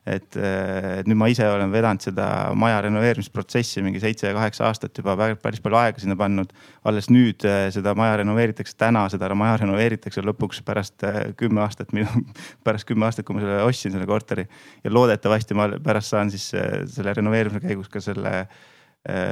et, 0.08 0.34
et 0.34 1.06
nüüd 1.10 1.18
ma 1.20 1.28
ise 1.30 1.46
olen 1.46 1.70
vedanud 1.74 2.02
seda 2.02 2.26
maja 2.58 2.80
renoveerimisprotsessi 2.88 3.84
mingi 3.86 4.02
seitse-kaheksa 4.02 4.66
aastat 4.66 4.98
juba 4.98 5.14
päris 5.38 5.62
palju 5.62 5.78
aega 5.78 6.02
sinna 6.02 6.16
pannud. 6.18 6.50
alles 6.90 7.10
nüüd 7.14 7.46
eh, 7.46 7.68
seda 7.74 7.94
maja 7.98 8.18
renoveeritakse, 8.24 8.74
täna 8.82 9.06
seda 9.14 9.30
maja 9.38 9.60
renoveeritakse 9.62 10.24
lõpuks 10.26 10.64
pärast 10.66 11.06
eh, 11.06 11.20
kümme 11.38 11.62
aastat, 11.66 11.94
pärast 12.66 12.90
kümme 12.90 13.06
aastat, 13.06 13.28
kui 13.28 13.38
ma 13.38 13.44
selle 13.46 13.60
ostsin, 13.68 13.94
selle 13.94 14.10
korteri. 14.10 14.48
ja 14.84 14.94
loodetavasti 14.94 15.58
ma 15.58 15.70
pärast 15.84 16.16
saan 16.16 16.34
siis 16.34 16.50
selle 16.50 17.14
renoveerimise 17.18 17.62
käigus 17.68 17.90
ka 17.90 18.02
selle 18.02 18.46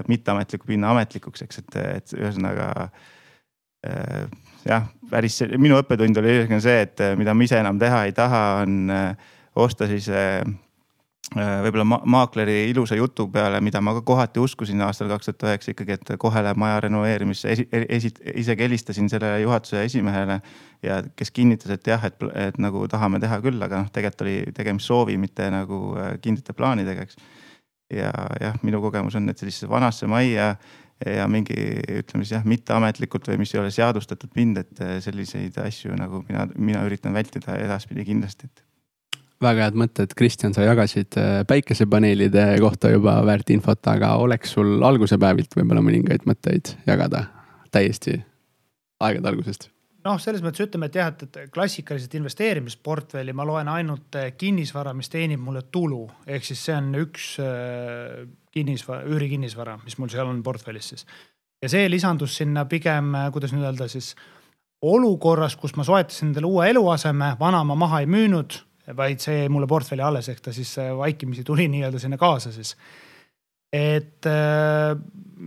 mitteametliku 0.09 0.65
pinna 0.65 0.89
ametlikuks, 0.95 1.43
eks, 1.45 1.59
et, 1.61 1.75
et 1.77 2.13
ühesõnaga 2.17 2.69
jah, 4.65 4.87
päris 5.11 5.35
minu 5.61 5.77
õppetund 5.77 6.17
oli 6.17 6.39
see, 6.57 6.79
et 6.87 7.03
mida 7.19 7.35
ma 7.37 7.45
ise 7.45 7.59
enam 7.61 7.77
teha 7.81 7.99
ei 8.07 8.15
taha, 8.17 8.41
on 8.63 8.89
osta 9.55 9.87
siis 9.87 10.09
äh, 10.09 10.41
äh, 11.37 11.51
võib-olla 11.65 11.85
ma 11.87 11.99
maakleri 12.05 12.69
ilusa 12.69 12.97
jutu 12.99 13.27
peale, 13.31 13.61
mida 13.61 13.81
ma 13.81 13.93
ka 13.97 14.03
kohati 14.05 14.41
uskusin 14.43 14.81
aastal 14.85 15.09
kaks 15.11 15.29
tuhat 15.29 15.47
üheksa 15.49 15.73
ikkagi, 15.73 15.97
et 15.97 16.11
kohe 16.21 16.43
läheb 16.43 16.59
maja 16.59 16.79
renoveerimisse 16.85 17.53
esi,, 17.53 17.67
esi, 17.87 18.13
isegi 18.35 18.65
helistasin 18.65 19.09
sellele 19.11 19.41
juhatuse 19.43 19.83
esimehele. 19.83 20.41
ja 20.83 21.01
kes 21.15 21.31
kinnitas, 21.31 21.71
et 21.75 21.87
jah, 21.87 22.05
et, 22.05 22.15
et 22.35 22.57
nagu 22.57 22.85
tahame 22.87 23.19
teha 23.19 23.41
küll, 23.43 23.61
aga 23.61 23.83
noh, 23.83 23.89
tegelikult 23.91 24.21
oli 24.27 24.37
tegemist 24.55 24.87
soovi, 24.87 25.17
mitte 25.17 25.49
nagu 25.51 25.81
äh, 25.97 26.13
kindlate 26.21 26.53
plaanidega, 26.53 27.07
eks. 27.07 27.17
ja 27.93 28.13
jah, 28.41 28.61
minu 28.63 28.81
kogemus 28.81 29.17
on, 29.19 29.29
et 29.29 29.37
sellisesse 29.37 29.69
vanasse 29.69 30.07
majja 30.07 30.53
ja 30.99 31.27
mingi 31.31 31.55
ütleme 31.99 32.25
siis 32.25 32.35
jah, 32.35 32.47
mitteametlikult 32.47 33.29
või 33.31 33.39
mis 33.43 33.53
ei 33.55 33.61
ole 33.61 33.71
seadustatud 33.71 34.31
pind, 34.35 34.59
et 34.59 34.81
selliseid 35.03 35.55
asju 35.63 35.95
nagu 35.95 36.23
mina, 36.27 36.43
mina 36.55 36.83
üritan 36.87 37.15
vältida 37.15 37.55
edaspidi 37.55 38.03
kindlasti, 38.07 38.49
et 38.51 38.65
väga 39.43 39.67
head 39.67 39.79
mõtted, 39.79 40.13
Kristjan, 40.17 40.53
sa 40.55 40.65
jagasid 40.67 41.15
äh, 41.19 41.41
päikesepaneelide 41.47 42.45
kohta 42.63 42.91
juba 42.91 43.19
väärt 43.27 43.51
infot, 43.53 43.81
aga 43.91 44.15
oleks 44.21 44.55
sul 44.57 44.79
alguse 44.85 45.19
päevilt 45.21 45.55
võib-olla 45.55 45.83
mõningaid 45.85 46.27
mõtteid 46.29 46.75
jagada 46.87 47.25
täiesti 47.71 48.19
aegade 48.99 49.31
algusest? 49.31 49.69
noh, 50.03 50.15
selles 50.21 50.43
mõttes 50.43 50.63
ütleme, 50.63 50.87
et 50.87 50.95
jah, 50.95 51.09
et, 51.11 51.25
et 51.27 51.51
klassikaliselt 51.53 52.13
investeerimisportfelli 52.19 53.33
ma 53.35 53.45
loen 53.47 53.71
ainult 53.71 54.19
äh, 54.19 54.31
kinnisvara, 54.37 54.93
mis 54.95 55.11
teenib 55.11 55.41
mulle 55.43 55.65
tulu, 55.71 56.05
ehk 56.27 56.47
siis 56.47 56.61
see 56.69 56.75
on 56.75 56.93
üks 57.01 57.33
äh, 57.43 58.23
kinnisvara, 58.55 59.05
üürikinnisvara, 59.07 59.77
mis 59.83 59.99
mul 59.99 60.11
seal 60.11 60.27
on 60.27 60.43
portfellis 60.43 60.93
siis. 60.93 61.05
ja 61.63 61.71
see 61.71 61.87
lisandus 61.91 62.35
sinna 62.41 62.65
pigem, 62.67 63.13
kuidas 63.35 63.55
nüüd 63.55 63.67
öelda 63.67 63.87
siis 63.91 64.15
olukorras, 64.83 65.55
kus 65.59 65.75
ma 65.75 65.83
soetasin 65.83 66.29
endale 66.31 66.47
uue 66.47 66.69
eluaseme, 66.71 67.35
vana 67.39 67.63
ma 67.67 67.75
maha 67.75 67.99
ei 68.03 68.07
müünud 68.07 68.55
vaid 68.97 69.21
see 69.21 69.43
jäi 69.43 69.51
mulle 69.51 69.67
portfelli 69.67 70.03
alles, 70.05 70.29
ehk 70.31 70.41
ta 70.43 70.53
siis 70.55 70.71
äh, 70.81 70.91
vaikimisi 70.97 71.43
tuli 71.43 71.67
nii-öelda 71.71 71.99
sinna 71.99 72.17
kaasa 72.17 72.51
siis. 72.51 72.75
et 73.73 74.25
äh, 74.25 74.97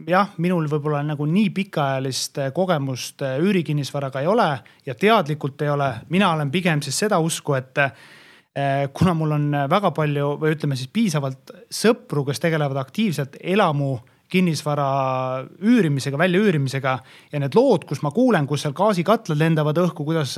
jah, 0.06 0.32
minul 0.38 0.68
võib-olla 0.70 1.02
nagu 1.06 1.26
nii 1.26 1.50
pikaajalist 1.50 2.38
äh, 2.38 2.52
kogemust 2.54 3.22
üürikinnisvaraga 3.22 4.22
ei 4.22 4.30
ole 4.30 4.48
ja 4.86 4.94
teadlikult 4.94 5.62
ei 5.62 5.70
ole, 5.70 5.92
mina 6.08 6.32
olen 6.32 6.50
pigem 6.50 6.82
siis 6.82 6.98
seda 7.04 7.18
usku, 7.18 7.54
et 7.58 7.86
kuna 8.92 9.14
mul 9.16 9.30
on 9.32 9.44
väga 9.72 9.90
palju 9.96 10.34
või 10.36 10.50
ütleme 10.52 10.76
siis 10.76 10.90
piisavalt 10.92 11.54
sõpru, 11.72 12.20
kes 12.26 12.40
tegelevad 12.42 12.76
aktiivselt 12.82 13.38
elamu 13.40 13.94
kinnisvara 14.32 14.86
üürimisega, 15.60 16.18
väljaüürimisega 16.20 16.94
ja 17.32 17.40
need 17.42 17.56
lood, 17.58 17.84
kus 17.88 18.02
ma 18.04 18.12
kuulen, 18.14 18.46
kus 18.48 18.64
seal 18.64 18.74
gaasikatlad 18.76 19.40
lendavad 19.40 19.78
õhku, 19.84 20.06
kuidas, 20.08 20.34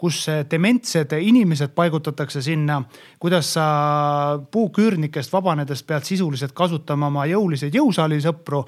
kus 0.00 0.24
dementsed 0.50 1.12
inimesed 1.18 1.74
paigutatakse 1.76 2.42
sinna, 2.44 2.80
kuidas 3.20 3.54
sa 3.58 3.66
puuküürnikest 4.50 5.32
vabanedes 5.34 5.84
pead 5.86 6.08
sisuliselt 6.08 6.56
kasutama 6.56 7.12
oma 7.12 7.28
jõuliseid 7.30 7.74
jõusaali 7.76 8.20
sõpru 8.24 8.64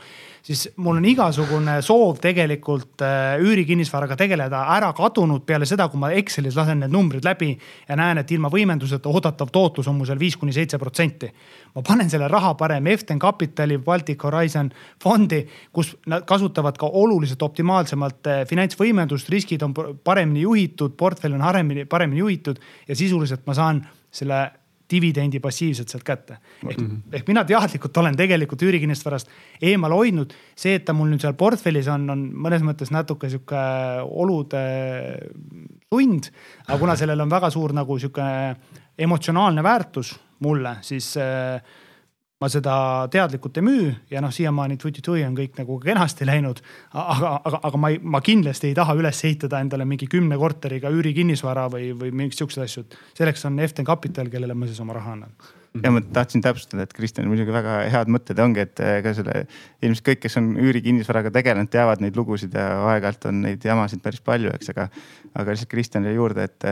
siis 0.47 0.69
mul 0.79 1.01
on 1.01 1.07
igasugune 1.11 1.81
soov 1.83 2.21
tegelikult 2.23 3.03
äh, 3.03 3.35
üürikinnisvaraga 3.43 4.17
tegeleda 4.19 4.61
ära 4.77 4.93
kadunud 4.95 5.43
peale 5.47 5.67
seda, 5.67 5.89
kui 5.91 5.99
ma 5.99 6.13
Excelis 6.15 6.55
lasen 6.59 6.85
need 6.85 6.93
numbrid 6.95 7.27
läbi 7.27 7.51
ja 7.89 7.97
näen, 7.99 8.21
et 8.23 8.31
ilma 8.35 8.51
võimenduseta 8.53 9.11
oodatav 9.11 9.51
tootlus 9.55 9.89
on 9.91 9.99
mul 9.99 10.07
seal 10.07 10.21
viis 10.21 10.37
kuni 10.39 10.55
seitse 10.55 10.79
protsenti. 10.79 11.33
ma 11.75 11.83
panen 11.83 12.11
selle 12.11 12.29
raha 12.31 12.55
parem 12.55 12.87
Eften 12.87 13.19
Capitali, 13.19 13.79
Baltic 13.79 14.23
Horizon 14.23 14.71
fondi, 15.03 15.43
kus 15.73 15.97
nad 16.07 16.25
kasutavad 16.25 16.79
ka 16.79 16.87
oluliselt 16.87 17.43
optimaalsemalt 17.43 18.31
äh, 18.31 18.45
finantsvõimendust, 18.47 19.29
riskid 19.33 19.67
on 19.67 19.75
paremini 20.05 20.47
juhitud, 20.47 20.95
portfell 20.97 21.35
on 21.35 21.43
paremini, 21.43 21.85
paremini 21.91 22.23
juhitud 22.23 22.63
ja 22.87 22.97
sisuliselt 22.97 23.43
ma 23.47 23.55
saan 23.55 23.83
selle 24.15 24.45
dividendi 24.91 25.41
passiivselt 25.41 25.89
sealt 25.89 26.05
kätte. 26.05 26.39
ehk 26.69 26.79
mm, 26.81 26.87
-hmm. 26.87 27.17
ehk 27.17 27.29
mina 27.29 27.45
teadlikult 27.45 27.97
olen 27.97 28.17
tegelikult 28.17 28.63
üürikinnisvarast 28.63 29.29
eemale 29.63 29.95
hoidnud. 29.95 30.35
see, 30.57 30.75
et 30.75 30.85
ta 30.85 30.93
mul 30.93 31.09
nüüd 31.09 31.21
seal 31.21 31.35
portfellis 31.35 31.89
on, 31.89 32.11
on 32.11 32.31
mõnes 32.33 32.63
mõttes 32.63 32.91
natuke 32.91 33.31
sihuke 33.31 33.63
olude 34.07 34.63
sund. 35.91 36.31
aga 36.69 36.79
kuna 36.79 36.97
sellel 36.97 37.21
on 37.21 37.31
väga 37.31 37.51
suur 37.51 37.73
nagu 37.73 37.99
sihuke 37.99 38.57
emotsionaalne 38.99 39.63
väärtus 39.63 40.15
mulle, 40.41 40.77
siis 40.83 41.17
äh, 41.17 41.63
ma 42.41 42.49
seda 42.53 42.77
teadlikult 43.13 43.57
ei 43.57 43.65
müü 43.65 43.93
ja 44.13 44.21
noh, 44.21 44.33
siiamaani 44.35 44.77
tuti-tui 44.81 45.23
on 45.25 45.37
kõik 45.39 45.57
nagu 45.57 45.79
kenasti 45.81 46.27
läinud. 46.29 46.61
aga, 46.93 47.31
aga, 47.49 47.61
aga 47.71 47.81
ma 47.81 47.91
ei, 47.95 48.01
ma 48.03 48.21
kindlasti 48.21 48.71
ei 48.71 48.77
taha 48.77 48.97
üles 48.99 49.23
ehitada 49.25 49.61
endale 49.65 49.87
mingi 49.89 50.09
kümne 50.11 50.37
korteriga 50.41 50.93
üürikinnisvara 50.93 51.69
või, 51.73 51.95
või 51.97 52.13
mingeid 52.13 52.37
siukseid 52.43 52.67
asju. 52.67 52.85
selleks 53.17 53.47
on 53.49 53.61
Eften 53.65 53.89
Capital, 53.89 54.29
kellele 54.33 54.55
ma 54.55 54.69
siis 54.69 54.83
oma 54.85 54.99
raha 54.99 55.17
annan 55.17 55.33
ja 55.83 55.91
ma 55.93 56.01
tahtsin 56.01 56.45
täpsustada, 56.45 56.85
et 56.85 56.93
Kristjanil 56.97 57.29
muidugi 57.31 57.53
väga 57.53 57.79
head 57.93 58.13
mõtted 58.13 58.39
ongi, 58.41 58.63
et 58.65 58.81
ka 59.05 59.13
selle 59.17 59.43
ilmselt 59.85 60.07
kõik, 60.11 60.23
kes 60.25 60.39
on 60.41 60.53
üürikinnisvaraga 60.61 61.33
tegelenud, 61.35 61.73
teavad 61.73 62.05
neid 62.05 62.17
lugusid 62.17 62.55
ja 62.57 62.69
aeg-ajalt 62.93 63.29
on 63.31 63.43
neid 63.45 63.65
jamasid 63.65 64.05
päris 64.05 64.23
palju, 64.25 64.53
eks, 64.57 64.73
aga, 64.73 64.89
aga 65.35 65.53
lihtsalt 65.57 65.73
Kristjanile 65.73 66.17
juurde, 66.17 66.49
et 66.49 66.69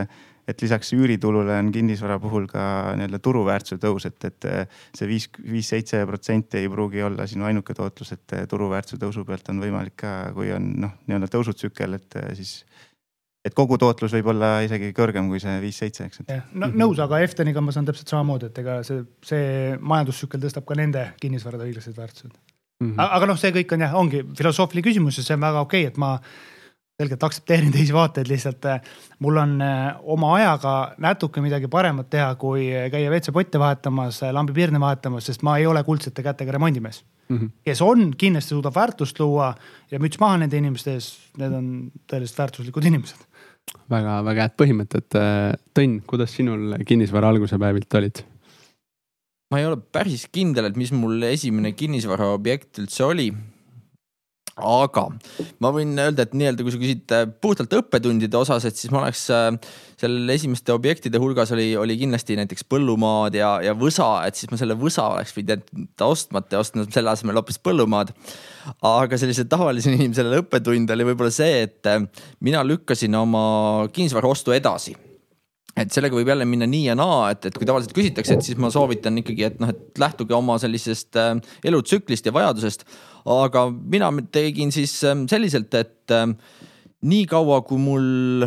et 0.47 0.61
lisaks 0.61 0.93
üüritulule 0.93 1.59
on 1.59 1.71
kinnisvara 1.73 2.19
puhul 2.21 2.45
ka 2.51 2.63
nii-öelda 2.99 3.19
turuväärtuse 3.23 3.79
tõus, 3.81 4.05
et, 4.09 4.27
et 4.29 4.49
see 4.97 5.09
viis, 5.09 5.29
viis, 5.41 5.69
seitse 5.73 6.03
protsenti 6.05 6.61
ei 6.61 6.69
pruugi 6.71 7.03
olla 7.05 7.27
sinu 7.29 7.47
ainuke 7.49 7.73
tootlus, 7.77 8.13
et 8.15 8.35
turuväärtuse 8.51 9.01
tõusu 9.01 9.25
pealt 9.25 9.49
on 9.53 9.63
võimalik 9.63 9.97
ka, 10.03 10.15
kui 10.37 10.53
on 10.55 10.73
noh, 10.85 10.97
nii-öelda 11.07 11.31
tõusutsükkel, 11.33 11.97
et 11.97 12.19
siis 12.37 12.59
et 13.45 13.53
kogu 13.53 13.77
tootlus 13.81 14.13
võib 14.17 14.31
olla 14.33 14.57
isegi 14.65 14.89
kõrgem 14.97 15.29
kui 15.29 15.41
see 15.41 15.53
viis-seitse, 15.61 16.07
eks. 16.09 16.23
jah, 16.29 16.49
no 16.57 16.69
nõus, 16.73 16.99
aga 17.03 17.21
Efteniga 17.25 17.61
ma 17.61 17.73
saan 17.75 17.85
täpselt 17.87 18.09
samamoodi, 18.11 18.49
et 18.49 18.59
ega 18.63 18.79
see, 18.87 19.05
see 19.25 19.45
majandustsükkel 19.81 20.41
tõstab 20.41 20.65
ka 20.67 20.77
nende 20.79 21.05
kinnisvarade 21.21 21.67
õiglased 21.67 21.97
väärtused 21.97 22.33
mm. 22.33 22.91
-hmm. 22.91 23.13
aga 23.19 23.29
noh, 23.29 23.39
see 23.39 23.53
kõik 23.55 23.77
on 23.77 23.85
jah, 23.85 23.95
ongi 24.01 24.23
filosoofiline 24.37 24.87
küsimus 24.89 25.21
ja 25.21 25.27
see 25.27 25.37
on 25.37 25.45
väga 25.45 25.63
okei 25.67 25.85
okay,, 25.85 25.93
et 25.93 26.01
ma 26.01 26.17
selgelt 26.95 27.23
aktsepteerin 27.27 27.73
teisi 27.75 27.93
vaateid, 27.93 28.29
lihtsalt 28.31 28.65
äh, 28.71 28.83
mul 29.23 29.39
on 29.41 29.57
äh, 29.63 29.97
oma 30.15 30.31
ajaga 30.37 30.75
natuke 31.03 31.43
midagi 31.43 31.67
paremat 31.71 32.07
teha, 32.11 32.29
kui 32.39 32.69
käia 32.91 33.09
WC-potte 33.11 33.59
vahetamas, 33.59 34.21
äh, 34.23 34.31
lambipirne 34.35 34.79
vahetamas, 34.79 35.27
sest 35.27 35.43
ma 35.43 35.57
ei 35.59 35.67
ole 35.67 35.83
kuldsete 35.83 36.23
kätega 36.23 36.55
remondimees 36.55 37.01
mm. 37.27 37.37
-hmm. 37.37 37.49
kes 37.67 37.81
on, 37.83 38.13
kindlasti 38.17 38.55
suudab 38.55 38.75
väärtust 38.75 39.19
luua 39.19 39.53
ja 39.91 39.99
müts 39.99 40.19
maha 40.23 40.37
nende 40.43 40.57
inimeste 40.57 40.93
ees, 40.95 41.09
need 41.37 41.57
on 41.57 41.67
tõeliselt 42.11 42.39
väärtuslikud 42.43 42.87
inimesed 42.91 43.27
väga-väga 43.89 44.45
head 44.45 44.53
põhimõtted. 44.61 45.15
Tõnn, 45.75 45.99
kuidas 46.05 46.35
sinul 46.37 46.77
kinnisvara 46.85 47.29
alguse 47.33 47.59
päevilt 47.59 47.93
olid? 47.99 48.23
ma 49.51 49.59
ei 49.59 49.65
ole 49.65 49.77
päris 49.77 50.27
kindel, 50.31 50.69
et 50.69 50.77
mis 50.77 50.91
mul 50.95 51.21
esimene 51.27 51.73
kinnisvaraobjekt 51.75 52.79
üldse 52.79 53.03
oli 53.03 53.27
aga 54.55 55.09
ma 55.59 55.71
võin 55.75 55.91
öelda, 55.99 56.23
et 56.23 56.35
nii-öelda, 56.37 56.63
kui 56.63 56.71
sa 56.71 56.79
küsid 56.79 57.13
äh, 57.15 57.25
puhtalt 57.43 57.73
õppetundide 57.75 58.39
osas, 58.39 58.63
et 58.67 58.77
siis 58.79 58.91
ma 58.93 59.01
oleks 59.01 59.25
äh, 59.35 59.49
seal 59.99 60.31
esimeste 60.31 60.71
objektide 60.71 61.19
hulgas 61.19 61.51
oli, 61.55 61.73
oli 61.79 61.97
kindlasti 61.99 62.37
näiteks 62.39 62.63
põllumaad 62.71 63.35
ja, 63.35 63.51
ja 63.65 63.75
võsa, 63.75 64.23
et 64.27 64.39
siis 64.39 64.51
ma 64.51 64.59
selle 64.59 64.77
võsa 64.79 65.09
oleks 65.11 65.35
jätta 65.35 66.07
ostmata 66.07 66.55
ja 66.55 66.63
ostnud 66.63 66.93
selle 66.95 67.11
asemel 67.11 67.35
hoopis 67.41 67.59
põllumaad. 67.59 68.13
aga 68.79 69.19
sellisele 69.19 69.51
tavalisele 69.51 69.97
inimesele 69.99 70.39
õppetund 70.45 70.93
oli 70.95 71.09
võib-olla 71.11 71.35
see, 71.35 71.65
et 71.67 71.91
äh, 71.91 72.05
mina 72.39 72.63
lükkasin 72.63 73.15
oma 73.19 73.89
kinnisvara 73.91 74.31
ostu 74.31 74.55
edasi 74.55 74.95
et 75.75 75.91
sellega 75.91 76.15
võib 76.15 76.29
jälle 76.31 76.45
minna 76.47 76.63
nii 76.71 76.85
ja 76.85 76.93
naa, 76.95 77.33
et, 77.33 77.49
et 77.49 77.57
kui 77.59 77.67
tavaliselt 77.67 77.91
küsitakse, 77.97 78.37
et 78.37 78.45
siis 78.47 78.55
ma 78.55 78.69
soovitan 78.71 79.19
ikkagi, 79.19 79.43
et 79.49 79.59
noh, 79.59 79.73
et 79.73 79.99
lähtuge 79.99 80.31
oma 80.31 80.55
sellisest 80.61 81.19
elutsüklist 81.67 82.29
ja 82.29 82.31
vajadusest 82.31 82.87
aga 83.25 83.65
mina 83.73 84.11
tegin 84.31 84.71
siis 84.73 84.97
ähm, 85.07 85.25
selliselt, 85.29 85.73
et 85.73 86.13
ähm, 86.13 86.37
nii 87.05 87.25
kaua, 87.29 87.61
kui 87.65 87.81
mul 87.81 88.45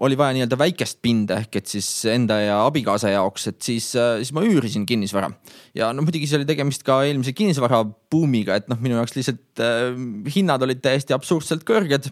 oli 0.00 0.16
vaja 0.16 0.32
nii-öelda 0.32 0.56
väikest 0.56 1.00
pinda 1.04 1.40
ehk 1.42 1.58
et 1.60 1.68
siis 1.68 1.88
enda 2.08 2.38
ja 2.40 2.60
abikaasa 2.64 3.12
jaoks, 3.12 3.48
et 3.50 3.58
siis, 3.64 3.90
äh, 3.98 4.20
siis 4.22 4.32
ma 4.36 4.44
üürisin 4.46 4.86
kinnisvara. 4.88 5.30
ja 5.74 5.92
no 5.92 6.04
muidugi 6.06 6.28
see 6.28 6.40
oli 6.40 6.48
tegemist 6.48 6.84
ka 6.86 7.02
eelmise 7.04 7.34
kinnisvarabuumiga, 7.36 8.56
et 8.56 8.70
noh, 8.72 8.80
minu 8.80 8.96
jaoks 8.96 9.16
lihtsalt 9.18 9.64
äh, 9.64 9.90
hinnad 10.36 10.62
olid 10.64 10.80
täiesti 10.84 11.16
absurdselt 11.16 11.66
kõrged. 11.68 12.08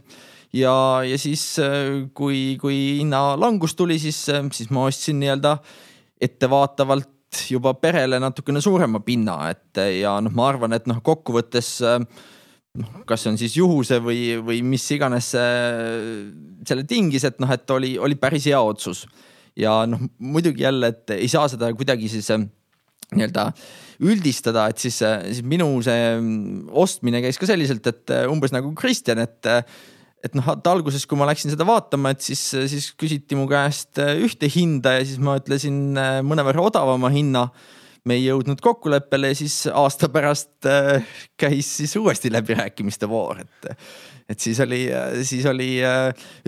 ja, 0.52 0.74
ja 1.06 1.20
siis 1.20 1.44
äh, 1.64 2.08
kui, 2.14 2.58
kui 2.60 2.98
hinnalangus 3.00 3.78
tuli, 3.78 3.98
siis, 4.02 4.20
äh, 4.32 4.44
siis 4.52 4.74
ma 4.74 4.88
ostsin 4.90 5.22
nii-öelda 5.22 5.56
ettevaatavalt 6.20 7.08
juba 7.50 7.74
perele 7.76 8.20
natukene 8.22 8.60
suurema 8.64 9.00
pinna, 9.04 9.38
et 9.52 9.80
ja 10.00 10.16
noh, 10.24 10.32
ma 10.34 10.48
arvan, 10.52 10.74
et 10.76 10.86
noh, 10.88 11.00
kokkuvõttes 11.04 11.70
noh, 11.82 12.92
kas 13.08 13.24
see 13.24 13.32
on 13.32 13.40
siis 13.40 13.56
juhuse 13.58 13.98
või, 14.04 14.38
või 14.44 14.62
mis 14.66 14.84
iganes 14.94 15.32
selle 15.32 16.86
tingis, 16.88 17.26
et 17.28 17.40
noh, 17.42 17.50
et 17.52 17.74
oli, 17.74 17.96
oli 18.00 18.18
päris 18.20 18.48
hea 18.48 18.60
otsus. 18.60 19.06
ja 19.58 19.82
noh, 19.90 20.00
muidugi 20.18 20.62
jälle, 20.62 20.92
et 20.94 21.16
ei 21.18 21.28
saa 21.28 21.48
seda 21.50 21.72
kuidagi 21.74 22.08
siis 22.08 22.30
nii-öelda 22.32 23.48
üldistada, 24.04 24.68
et 24.70 24.78
siis, 24.78 25.00
siis 25.00 25.42
minu 25.42 25.70
see 25.82 26.10
ostmine 26.70 27.22
käis 27.24 27.40
ka 27.40 27.48
selliselt, 27.48 27.86
et 27.90 28.12
umbes 28.30 28.52
nagu 28.54 28.72
Kristjan, 28.78 29.24
et 29.24 29.48
et 30.24 30.34
noh, 30.36 30.50
et 30.52 30.70
alguses, 30.70 31.04
kui 31.06 31.18
ma 31.18 31.28
läksin 31.28 31.52
seda 31.52 31.66
vaatama, 31.68 32.12
et 32.14 32.24
siis, 32.24 32.42
siis 32.70 32.90
küsiti 32.98 33.38
mu 33.38 33.46
käest 33.50 34.00
äh, 34.02 34.16
ühte 34.24 34.50
hinda 34.50 34.96
ja 34.98 35.06
siis 35.06 35.20
ma 35.22 35.38
ütlesin 35.38 35.98
äh, 35.98 36.20
mõnevõrra 36.26 36.68
odavama 36.70 37.12
hinna. 37.14 37.48
me 38.08 38.14
ei 38.16 38.22
jõudnud 38.24 38.60
kokkuleppele 38.64 39.28
ja 39.28 39.36
siis 39.36 39.66
aasta 39.68 40.08
pärast 40.08 40.64
äh, 40.66 41.04
käis 41.36 41.68
siis 41.80 41.96
uuesti 41.98 42.30
läbirääkimiste 42.32 43.08
voor, 43.10 43.42
et, 43.42 43.84
et 44.28 44.40
siis 44.40 44.60
oli, 44.64 44.86
siis 45.28 45.44
oli 45.46 45.82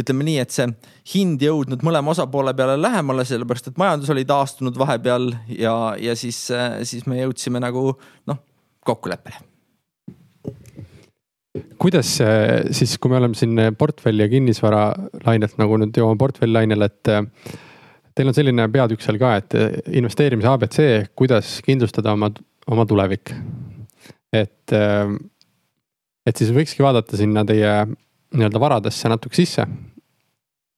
ütleme 0.01 0.25
nii, 0.25 0.39
et 0.41 0.55
see 0.55 0.71
hind 1.15 1.43
jõudnud 1.43 1.85
mõlema 1.85 2.15
osapoole 2.15 2.55
peale 2.57 2.79
lähemale, 2.81 3.27
sellepärast 3.29 3.71
et 3.73 3.83
majandus 3.83 4.15
oli 4.15 4.25
taastunud 4.25 4.79
vahepeal 4.79 5.35
ja, 5.59 5.77
ja 6.01 6.17
siis, 6.17 6.47
siis 6.83 7.07
me 7.11 7.21
jõudsime 7.21 7.61
nagu 7.61 7.93
noh, 8.31 8.43
kokkuleppele 8.87 9.50
kuidas 11.81 12.13
siis, 12.77 12.99
kui 13.01 13.13
me 13.13 13.19
oleme 13.21 13.39
siin 13.39 13.57
portfelli 13.79 14.27
ja 14.27 14.29
kinnisvara 14.29 14.85
lainelt 15.25 15.57
nagu 15.61 15.79
nüüd 15.81 15.97
jõuame 15.97 16.21
portfelli 16.21 16.59
lainele, 16.59 16.91
et 16.91 17.11
äh, 17.13 17.25
teil 18.15 18.31
on 18.31 18.37
selline 18.37 18.67
peatükk 18.73 19.05
seal 19.05 19.19
ka, 19.21 19.35
et 19.41 19.57
äh, 19.59 19.77
investeerimise 20.01 20.51
abc, 20.51 20.81
kuidas 21.19 21.59
kindlustada 21.67 22.15
oma, 22.17 22.31
oma 22.71 22.87
tulevik. 22.89 23.33
et, 24.33 24.73
äh, 24.77 25.15
et 26.27 26.37
siis 26.37 26.53
võikski 26.55 26.85
vaadata 26.85 27.19
sinna 27.19 27.45
teie 27.49 27.73
nii-öelda 28.37 28.61
varadesse 28.63 29.09
natuke 29.11 29.41
sisse. 29.41 29.67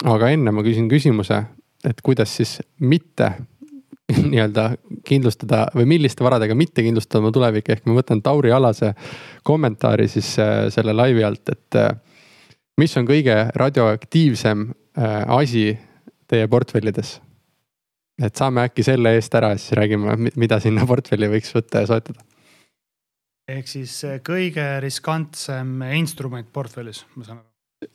aga 0.05 0.31
enne 0.35 0.51
ma 0.51 0.63
küsin 0.63 0.89
küsimuse, 0.91 1.43
et 1.85 2.01
kuidas 2.03 2.37
siis 2.37 2.61
mitte 2.79 3.33
nii-öelda 4.33 4.69
kindlustada 5.07 5.67
või 5.77 5.87
milliste 5.95 6.25
varadega 6.25 6.57
mitte 6.59 6.85
kindlustada 6.85 7.23
oma 7.23 7.33
tulevik, 7.35 7.69
ehk 7.75 7.87
ma 7.89 7.97
võtan 7.99 8.23
Tauri 8.25 8.53
Alase 8.53 8.93
kommentaari 9.47 10.09
siis 10.11 10.35
äh, 10.43 10.67
selle 10.75 10.95
laivi 10.97 11.25
alt, 11.27 11.53
et 11.53 11.79
äh, 11.81 11.93
mis 12.81 12.97
on 12.99 13.09
kõige 13.09 13.37
radioaktiivsem 13.59 14.67
äh, 14.71 15.21
asi 15.39 15.71
teie 16.29 16.49
portfellides? 16.49 17.21
et 18.23 18.37
saame 18.39 18.67
äkki 18.69 18.85
selle 18.87 19.15
eest 19.17 19.35
ära 19.35 19.55
ja 19.55 19.59
siis 19.59 19.73
räägime, 19.75 20.15
mida 20.39 20.59
sinna 20.63 20.85
portfelli 20.87 21.31
võiks 21.33 21.55
võtta 21.57 21.83
ja 21.83 21.89
soetada. 21.91 22.21
ehk 23.49 23.71
siis 23.71 23.97
kõige 24.23 24.67
riskantsem 24.85 25.81
instrument 25.97 26.53
portfellis, 26.53 27.07
ma 27.17 27.25
saan 27.25 27.41
aru? 27.41 27.49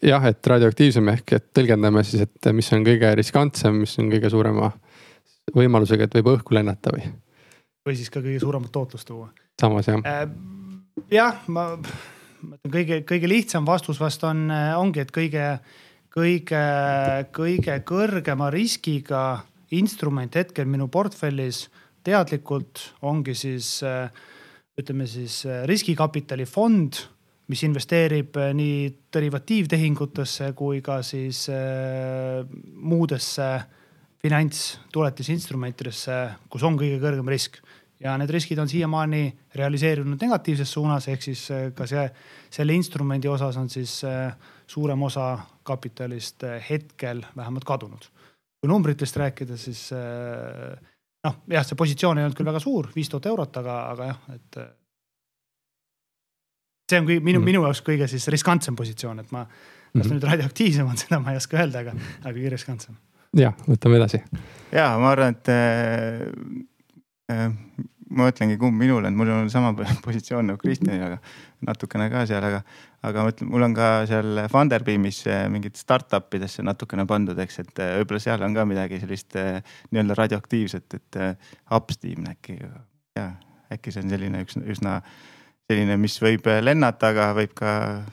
jah, 0.03 0.25
et 0.27 0.51
radioaktiivsem 0.51 1.13
ehk 1.13 1.37
et 1.37 1.47
tõlgendame 1.55 2.03
siis, 2.03 2.25
et 2.27 2.49
mis 2.55 2.73
on 2.75 2.83
kõige 2.85 3.13
riskantsem, 3.19 3.83
mis 3.85 3.93
on 4.01 4.11
kõige 4.11 4.31
suurema 4.33 4.71
võimalusega, 5.55 6.07
et 6.07 6.19
võib 6.19 6.33
õhku 6.35 6.55
lennata 6.57 6.93
või? 6.95 7.07
või 7.87 7.95
siis 7.95 8.11
ka 8.11 8.19
kõige 8.19 8.39
suuremat 8.43 8.71
tootlust 8.71 9.07
tuua. 9.07 9.29
samas 9.61 9.87
jah 9.87 10.01
äh,. 10.03 10.27
jah, 11.11 11.41
ma, 11.47 11.69
ma 11.77 12.57
ütlen 12.57 12.73
kõige, 12.73 13.01
kõige 13.07 13.31
lihtsam 13.31 13.67
vastus 13.67 13.99
vast 14.01 14.23
on, 14.27 14.47
äh, 14.51 14.73
ongi, 14.79 15.03
et 15.05 15.13
kõige, 15.15 15.49
kõige, 16.13 16.63
kõige 17.35 17.79
kõrgema 17.87 18.51
riskiga 18.53 19.43
instrument 19.75 20.35
hetkel 20.35 20.67
minu 20.67 20.87
portfellis 20.91 21.67
teadlikult 22.07 22.91
ongi 23.07 23.35
siis 23.35 23.77
äh, 23.83 24.09
ütleme 24.77 25.07
siis 25.09 25.41
äh, 25.47 25.63
riskikapitalifond, 25.67 26.99
mis 27.47 27.63
investeerib 27.63 28.35
nii 28.35 28.79
derivatiivtehingutesse 29.15 30.51
kui 30.59 30.81
ka 30.83 30.99
siis 31.07 31.45
muudesse 32.75 33.45
äh, 33.55 33.67
finantstuletisinstrumentidesse, 34.23 36.13
kus 36.49 36.63
on 36.65 36.77
kõige 36.79 36.97
kõrgem 37.01 37.29
risk 37.29 37.61
ja 38.03 38.13
need 38.19 38.31
riskid 38.33 38.59
on 38.61 38.69
siiamaani 38.69 39.21
realiseerunud 39.55 40.21
negatiivses 40.21 40.71
suunas, 40.73 41.07
ehk 41.11 41.23
siis 41.25 41.47
äh, 41.53 41.67
ka 41.75 41.87
see, 41.89 42.05
selle 42.53 42.75
instrumendi 42.77 43.29
osas 43.31 43.57
on 43.57 43.69
siis 43.73 43.99
äh, 44.07 44.33
suurem 44.67 45.03
osa 45.07 45.31
kapitalist 45.67 46.45
äh, 46.47 46.61
hetkel 46.69 47.23
vähemalt 47.35 47.65
kadunud. 47.65 48.09
kui 48.57 48.69
numbritest 48.71 49.17
rääkida, 49.21 49.53
siis 49.57 49.91
noh, 49.93 51.33
jah, 51.53 51.65
see 51.65 51.77
positsioon 51.77 52.17
ei 52.17 52.25
olnud 52.25 52.37
küll 52.39 52.47
väga 52.49 52.57
suur, 52.57 52.87
viis 52.95 53.09
tuhat 53.11 53.27
eurot, 53.29 53.59
aga, 53.61 53.75
aga 53.91 54.07
jah, 54.07 54.23
et. 54.33 54.57
see 56.89 56.97
on 56.97 57.05
kõige, 57.05 57.21
minu 57.21 57.37
mm., 57.37 57.45
minu 57.51 57.61
jaoks 57.67 57.83
kõige 57.85 58.07
siis 58.09 58.25
riskantsem 58.33 58.75
positsioon, 58.75 59.21
et 59.21 59.29
ma, 59.31 59.45
kas 59.45 59.93
mm 59.93 60.01
-hmm. 60.01 60.15
nüüd 60.15 60.25
radioaktiivsem 60.31 60.89
on, 60.89 60.97
seda 60.97 61.19
ma 61.21 61.35
ei 61.35 61.37
oska 61.37 61.61
öelda, 61.61 61.85
aga, 61.85 61.93
aga 62.23 62.33
kõige 62.33 62.55
riskantsem 62.55 62.97
ja 63.37 63.53
võtame 63.67 63.99
edasi. 63.99 64.21
ja 64.73 64.89
ma 65.01 65.11
arvan, 65.13 65.37
et 65.37 65.51
äh, 65.53 66.25
äh, 67.31 67.47
ma 68.07 68.29
mõtlengi, 68.29 68.57
kumb 68.59 68.77
minul 68.79 69.07
on, 69.07 69.17
mul 69.19 69.31
on 69.35 69.49
sama 69.53 69.73
positsioon 70.05 70.51
nagu 70.51 70.61
Kristjanil, 70.61 71.03
aga 71.09 71.67
natukene 71.67 72.09
ka 72.13 72.25
seal, 72.29 72.45
aga, 72.49 72.61
aga 73.07 73.25
ma 73.25 73.33
ütlen, 73.33 73.51
mul 73.53 73.67
on 73.67 73.77
ka 73.77 73.89
seal 74.09 74.43
Funderbeamis 74.53 75.23
äh, 75.31 75.45
mingit 75.53 75.79
startup 75.79 76.33
idesse 76.37 76.65
natukene 76.65 77.07
pandud, 77.09 77.39
eks, 77.43 77.63
et 77.65 77.83
äh, 77.83 77.95
võib-olla 78.01 78.23
seal 78.23 78.45
on 78.47 78.57
ka 78.57 78.67
midagi 78.69 79.01
sellist 79.03 79.37
nii-öelda 79.37 80.21
radioaktiivset, 80.21 80.99
et 80.99 81.21
Upsteam 81.73 82.29
äkki, 82.31 82.59
ja 83.17 83.31
äkki 83.73 83.91
see 83.91 84.05
on 84.05 84.13
selline 84.13 84.45
üks 84.45 84.59
üsna 84.63 85.01
selline, 85.67 85.97
mis 85.99 86.15
võib 86.23 86.45
lennata, 86.63 87.11
aga 87.11 87.31
võib 87.35 87.51
ka, 87.57 87.71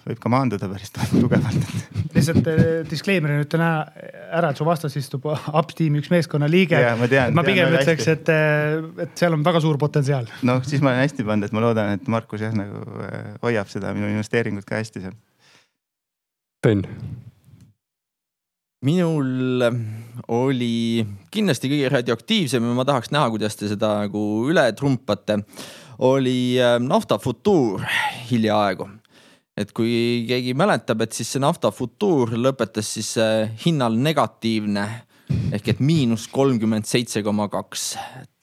võib 0.09 0.18
ka 0.22 0.32
maanduda 0.32 0.68
päris 0.72 0.90
tugevalt 1.12 2.05
lihtsalt 2.14 2.48
eh, 2.50 2.62
disclaimer'ina 2.88 3.44
ütlen 3.44 3.64
ära, 3.64 4.50
et 4.50 4.59
su 4.59 4.66
vastas 4.66 4.96
istub 4.98 5.26
Upsteami 5.30 6.00
üks 6.02 6.11
meeskonnaliige. 6.12 6.80
ma, 6.98 7.09
tean, 7.11 7.34
ma 7.36 7.44
pigem 7.46 7.74
ütleks, 7.74 8.09
et, 8.11 8.32
eh, 8.32 8.78
et 9.07 9.14
seal 9.18 9.36
on 9.36 9.44
väga 9.46 9.62
suur 9.64 9.78
potentsiaal. 9.80 10.26
noh, 10.46 10.62
siis 10.66 10.82
ma 10.84 10.92
olen 10.92 11.05
hästi 11.05 11.26
pannud, 11.26 11.50
et 11.50 11.55
ma 11.57 11.62
loodan, 11.64 11.94
et 11.98 12.11
Markus 12.11 12.42
jah 12.44 12.55
nagu 12.57 12.82
hoiab 13.44 13.70
seda 13.70 13.94
minu 13.96 14.11
investeeringut 14.12 14.66
ka 14.68 14.80
hästi 14.82 15.07
seal. 15.07 15.14
Tõnn 16.64 16.86
minul 18.84 19.64
oli 20.28 21.05
kindlasti 21.32 21.70
kõige 21.72 21.88
radioaktiivsem 21.88 22.66
ja 22.68 22.74
ma 22.76 22.84
tahaks 22.84 23.09
näha, 23.14 23.30
kuidas 23.32 23.57
te 23.57 23.70
seda 23.70 23.94
nagu 24.02 24.24
üle 24.50 24.66
trumpate 24.76 25.38
oli 25.99 26.61
äh, 26.61 26.78
nafta 26.80 27.18
futuur 27.18 27.82
hiljaaegu. 28.30 28.88
et 29.57 29.70
kui 29.72 30.24
keegi 30.26 30.55
mäletab, 30.59 31.05
et 31.05 31.12
siis 31.14 31.28
see 31.30 31.42
nafta 31.42 31.70
futuur 31.70 32.32
lõpetas 32.34 32.95
siis 32.97 33.12
äh, 33.22 33.51
hinnal 33.66 33.95
negatiivne 33.95 34.88
ehk 35.55 35.68
et 35.68 35.80
miinus 35.80 36.26
kolmkümmend 36.28 36.86
seitse 36.86 37.22
koma 37.22 37.49
kaks 37.49 37.95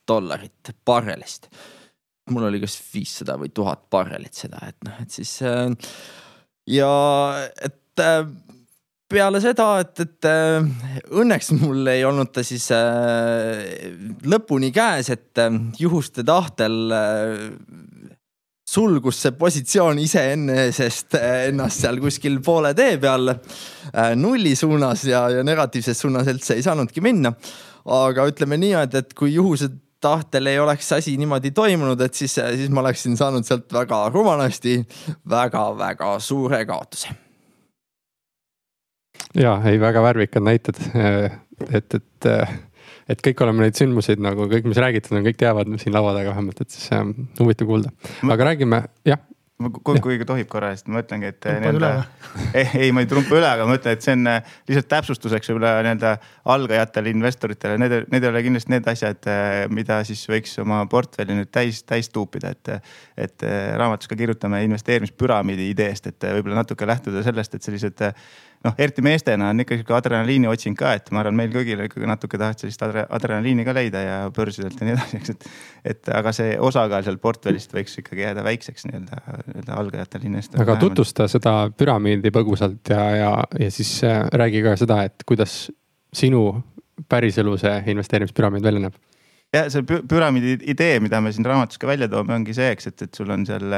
dollarit 0.07 0.73
barrelist. 0.85 1.49
mul 2.31 2.47
oli 2.47 2.61
kas 2.63 2.77
viissada 2.93 3.35
või 3.37 3.51
tuhat 3.53 3.89
barrelit 3.91 4.33
seda, 4.33 4.61
et 4.67 4.77
noh, 4.87 5.01
et 5.01 5.11
siis 5.11 5.41
äh, 5.43 5.67
ja 6.67 6.91
et 7.61 7.77
peale 9.11 9.41
seda, 9.43 9.67
et, 9.83 9.99
et 10.03 10.27
äh, 10.29 10.65
õnneks 11.19 11.51
mul 11.59 11.87
ei 11.91 12.03
olnud 12.07 12.31
ta 12.33 12.43
siis 12.45 12.69
äh, 12.75 13.91
lõpuni 14.27 14.71
käes, 14.75 15.11
et 15.13 15.41
äh, 15.41 15.57
juhuste 15.79 16.25
tahtel 16.27 16.77
sulgus 18.71 19.19
see 19.19 19.33
positsioon 19.35 19.99
iseenesest 19.99 21.17
ennast 21.19 21.83
seal 21.83 21.99
kuskil 21.99 22.39
poole 22.45 22.71
tee 22.77 22.95
peal 23.01 23.33
nulli 24.15 24.53
suunas 24.55 25.03
ja, 25.09 25.25
ja 25.33 25.41
negatiivses 25.43 25.99
suunas 26.05 26.29
üldse 26.31 26.55
ei 26.55 26.63
saanudki 26.63 27.03
minna. 27.03 27.33
aga 27.91 28.27
ütleme 28.29 28.59
nii, 28.61 28.75
et, 28.85 29.15
kui 29.17 29.33
juhused 29.33 29.75
tahtel 30.01 30.47
ei 30.47 30.61
oleks 30.61 30.87
asi 30.95 31.17
niimoodi 31.19 31.51
toimunud, 31.51 31.99
et 32.01 32.15
siis, 32.15 32.37
siis 32.37 32.71
ma 32.71 32.85
oleksin 32.85 33.17
saanud 33.19 33.45
sealt 33.45 33.73
väga 33.75 34.05
rumalasti 34.13 34.79
väga-väga 35.29 36.15
suure 36.23 36.63
kaotuse 36.69 37.30
ja 39.39 39.55
ei, 39.69 39.79
väga 39.81 40.03
värvikad 40.03 40.45
näited, 40.45 40.79
et, 41.71 41.97
et, 41.97 42.29
et 43.11 43.25
kõik 43.27 43.43
oleme 43.45 43.65
neid 43.65 43.79
sündmuseid 43.79 44.23
nagu 44.23 44.47
kõik, 44.51 44.67
mis 44.69 44.81
räägitud 44.81 45.17
on, 45.17 45.25
kõik 45.27 45.39
teavad 45.39 45.71
siin 45.81 45.95
laua 45.95 46.15
taga 46.17 46.33
vähemalt, 46.33 46.63
et 46.63 46.73
siis 46.73 46.91
ähm, 46.95 47.13
huvitav 47.39 47.69
kuulda. 47.69 47.93
aga 48.27 48.51
räägime, 48.51 48.85
jah 49.07 49.21
kui, 49.69 49.99
kui 50.01 50.17
tohib 50.27 50.49
korra, 50.51 50.71
sest 50.75 50.89
ma 50.91 51.01
ütlengi, 51.03 51.29
et 51.31 51.45
nii-öelda. 51.45 51.89
ei, 52.57 52.67
ei, 52.85 52.91
ma 52.95 53.03
ei 53.03 53.09
trumpa 53.09 53.37
üle, 53.37 53.47
aga 53.47 53.65
ma 53.69 53.77
ütlen, 53.77 53.97
et 53.97 54.05
see 54.05 54.15
on 54.17 54.29
äh, 54.31 54.53
lihtsalt 54.69 54.89
täpsustuseks 54.91 55.51
võib-olla 55.51 55.73
nii-öelda 55.85 56.13
algajatele 56.55 57.13
investoritele, 57.13 57.77
need, 57.81 57.95
need 58.13 58.25
ei 58.25 58.31
ole 58.31 58.43
kindlasti 58.47 58.73
need 58.73 58.89
asjad, 58.91 59.29
äh, 59.31 59.57
mida 59.73 60.01
siis 60.07 60.23
võiks 60.31 60.55
oma 60.63 60.81
portfelli 60.91 61.37
nüüd 61.37 61.51
täis, 61.53 61.83
täis 61.87 62.09
tuupida, 62.13 62.53
et. 62.55 62.93
et 63.21 63.45
äh, 63.45 63.73
raamatus 63.79 64.09
ka 64.09 64.17
kirjutame 64.17 64.63
investeerimispüramiidi 64.65 65.69
ideest, 65.73 66.09
et 66.09 66.29
võib-olla 66.39 66.61
natuke 66.61 66.87
lähtuda 66.89 67.23
sellest, 67.25 67.57
et 67.57 67.67
sellised 67.67 68.05
noh, 68.65 68.75
eriti 68.77 69.03
meestena 69.05 69.49
on 69.51 69.63
ikka 69.63 69.77
sihuke 69.77 69.95
adrenaliini 69.97 70.49
otsing 70.51 70.77
ka, 70.77 70.93
et 70.97 71.09
ma 71.13 71.21
arvan, 71.23 71.37
meil 71.37 71.51
kõigil 71.53 71.81
ikkagi 71.85 72.09
natuke 72.09 72.39
tahad 72.41 72.61
sellist 72.61 72.83
adre, 72.85 73.05
adrenaliini 73.17 73.65
ka 73.67 73.75
leida 73.75 74.03
ja 74.05 74.17
börsidelt 74.35 74.79
ja 74.79 74.87
nii 74.87 74.95
edasi, 74.95 75.21
eks, 75.21 75.33
et. 75.35 75.47
et 75.93 76.11
aga 76.21 76.33
see 76.35 76.55
osakaal 76.69 77.05
seal 77.07 77.19
portfellist 77.23 77.73
võiks 77.75 77.97
ikkagi 78.03 78.25
jääda 78.25 78.45
väikseks 78.45 78.87
nii-öelda, 78.89 79.21
nii-öelda 79.51 79.77
algajatel 79.83 80.27
inimestel. 80.29 80.63
aga 80.63 80.77
tutvusta 80.81 81.27
seda 81.31 81.55
püramiidi 81.77 82.33
põgusalt 82.33 82.93
ja, 82.93 83.05
ja, 83.17 83.31
ja 83.59 83.71
siis 83.73 83.95
äh, 84.07 84.23
räägi 84.41 84.63
ka 84.65 84.75
seda, 84.79 85.01
et 85.09 85.25
kuidas 85.27 85.63
sinu 86.13 86.45
päriselu 87.09 87.55
see 87.57 87.77
investeerimispüramiid 87.95 88.65
välja 88.65 88.85
näeb 88.87 88.99
jah, 89.51 89.67
see 89.71 89.83
püramiidi 89.83 90.53
idee, 90.71 90.99
mida 91.03 91.19
me 91.23 91.31
siin 91.35 91.45
raamatus 91.47 91.79
ka 91.81 91.89
välja 91.89 92.07
toome, 92.11 92.33
ongi 92.37 92.53
see, 92.55 92.69
eks, 92.71 92.87
et, 92.87 93.01
et 93.03 93.17
sul 93.17 93.31
on 93.33 93.43
seal 93.47 93.73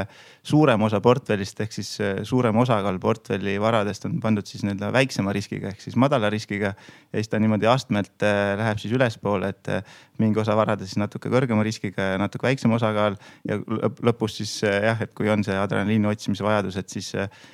suurem 0.46 0.82
osa 0.86 1.00
portfellist 1.02 1.64
ehk 1.66 1.74
siis 1.74 1.90
äh, 2.04 2.20
suurem 2.28 2.60
osakaal 2.62 3.00
portfelli 3.02 3.56
varadest 3.62 4.06
on 4.06 4.20
pandud 4.22 4.46
siis 4.50 4.62
nii-öelda 4.66 4.92
väiksema 4.94 5.34
riskiga 5.34 5.72
ehk 5.72 5.82
siis 5.82 5.98
madala 5.98 6.30
riskiga. 6.34 6.76
ja 6.78 7.16
siis 7.18 7.32
ta 7.32 7.40
niimoodi 7.42 7.70
astmelt 7.72 8.26
äh, 8.28 8.54
läheb 8.60 8.82
siis 8.84 8.94
ülespoole, 8.94 9.50
et 9.56 9.72
äh, 9.74 9.98
mingi 10.22 10.40
osa 10.44 10.56
varade 10.60 10.86
siis 10.86 11.00
natuke 11.02 11.32
kõrgema 11.34 11.66
riskiga 11.66 12.12
ja 12.14 12.22
natuke 12.22 12.48
väiksem 12.52 12.78
osakaal. 12.78 13.18
ja 13.50 13.58
lõpus 14.06 14.38
siis 14.44 14.54
jah, 14.62 15.02
et 15.02 15.14
kui 15.18 15.32
on 15.34 15.42
see 15.46 15.58
adrenaliini 15.58 16.12
otsimise 16.12 16.46
vajadus, 16.46 16.78
et 16.78 16.94
siis 16.94 17.10